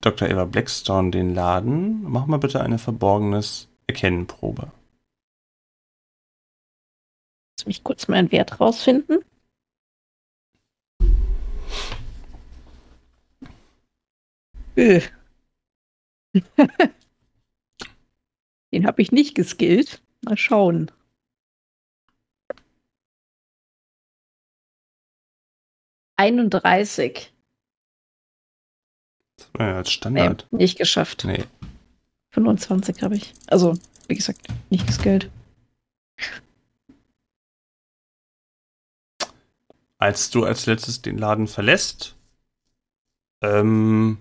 Dr. 0.00 0.28
Eva 0.28 0.44
Blackstone 0.44 1.10
den 1.10 1.34
Laden. 1.34 2.02
Mach 2.02 2.26
mal 2.26 2.38
bitte 2.38 2.60
eine 2.60 2.78
verborgenes 2.78 3.68
Erkennenprobe. 3.86 4.70
Lass 7.58 7.66
mich 7.66 7.84
kurz 7.84 8.08
meinen 8.08 8.30
Wert 8.32 8.60
rausfinden. 8.60 9.18
Öh. 14.76 15.00
Den 18.72 18.86
habe 18.86 19.02
ich 19.02 19.12
nicht 19.12 19.34
geskillt. 19.34 20.02
Mal 20.22 20.36
schauen. 20.36 20.90
Einunddreißig. 26.16 27.32
Das 29.36 29.48
war 29.54 29.66
ja 29.66 29.76
als 29.76 29.92
Standard. 29.92 30.46
Nee, 30.50 30.58
nicht 30.58 30.78
geschafft. 30.78 31.24
Nee. 31.24 31.44
25 32.30 33.02
habe 33.02 33.16
ich. 33.16 33.32
Also, 33.46 33.74
wie 34.08 34.14
gesagt, 34.14 34.46
nicht 34.70 34.86
geskillt. 34.86 35.30
Als 39.98 40.30
du 40.30 40.44
als 40.44 40.66
letztes 40.66 41.00
den 41.00 41.16
Laden 41.16 41.46
verlässt, 41.46 42.16
ähm, 43.42 44.18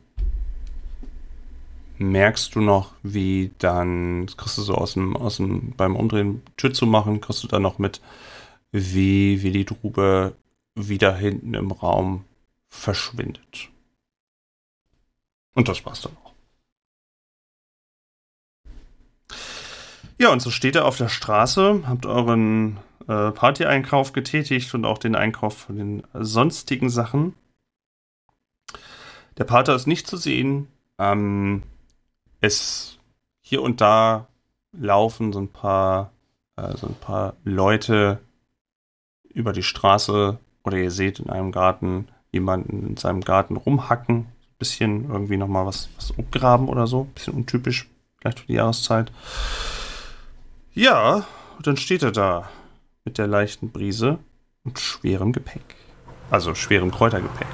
merkst 1.97 2.55
du 2.55 2.61
noch, 2.61 2.93
wie 3.03 3.51
dann, 3.59 4.25
das 4.25 4.37
kriegst 4.37 4.57
du 4.57 4.61
so 4.61 4.75
aus 4.75 4.93
dem, 4.93 5.15
aus 5.15 5.37
dem, 5.37 5.71
beim 5.71 5.95
Umdrehen 5.95 6.41
Tür 6.57 6.73
zu 6.73 6.85
machen, 6.85 7.21
kriegst 7.21 7.43
du 7.43 7.47
dann 7.47 7.61
noch 7.61 7.77
mit, 7.77 8.01
wie, 8.71 9.41
wie 9.41 9.51
die 9.51 9.65
Drube 9.65 10.35
wieder 10.75 11.15
hinten 11.15 11.53
im 11.53 11.71
Raum 11.71 12.25
verschwindet. 12.69 13.69
Und 15.53 15.69
das 15.69 15.85
war's 15.85 16.01
dann 16.01 16.15
auch. 16.23 16.33
Ja, 20.17 20.31
und 20.31 20.41
so 20.41 20.49
steht 20.49 20.75
er 20.75 20.85
auf 20.85 20.97
der 20.97 21.09
Straße, 21.09 21.83
habt 21.87 22.05
euren 22.05 22.77
äh, 23.07 23.31
Party-Einkauf 23.31 24.13
getätigt 24.13 24.73
und 24.73 24.85
auch 24.85 24.97
den 24.97 25.15
Einkauf 25.15 25.57
von 25.57 25.75
den 25.75 26.03
sonstigen 26.13 26.89
Sachen. 26.89 27.33
Der 29.37 29.43
Pater 29.43 29.75
ist 29.75 29.87
nicht 29.87 30.07
zu 30.07 30.17
sehen. 30.17 30.67
Ähm, 30.97 31.63
es 32.45 32.99
hier 33.41 33.61
und 33.61 33.81
da 33.81 34.27
laufen 34.71 35.33
so 35.33 35.39
ein 35.39 35.49
paar, 35.49 36.11
äh, 36.55 36.75
so 36.77 36.87
ein 36.87 36.95
paar 36.95 37.35
Leute 37.43 38.19
über 39.29 39.53
die 39.53 39.63
Straße 39.63 40.37
oder 40.63 40.77
ihr 40.77 40.91
seht 40.91 41.19
in 41.19 41.29
einem 41.29 41.51
Garten 41.51 42.07
jemanden 42.31 42.87
in 42.87 42.97
seinem 42.97 43.21
Garten 43.21 43.55
rumhacken. 43.55 44.15
Ein 44.15 44.57
bisschen 44.59 45.09
irgendwie 45.09 45.37
nochmal 45.37 45.65
was, 45.65 45.89
was 45.95 46.11
umgraben 46.11 46.69
oder 46.69 46.87
so. 46.87 47.01
Ein 47.01 47.13
bisschen 47.13 47.33
untypisch, 47.33 47.87
vielleicht 48.19 48.39
für 48.39 48.47
die 48.47 48.53
Jahreszeit. 48.53 49.11
Ja, 50.73 51.25
und 51.57 51.67
dann 51.67 51.77
steht 51.77 52.03
er 52.03 52.11
da 52.11 52.49
mit 53.05 53.17
der 53.17 53.27
leichten 53.27 53.71
Brise 53.71 54.19
und 54.63 54.79
schwerem 54.79 55.31
Gepäck. 55.31 55.75
Also 56.29 56.55
schwerem 56.55 56.91
Kräutergepäck. 56.91 57.47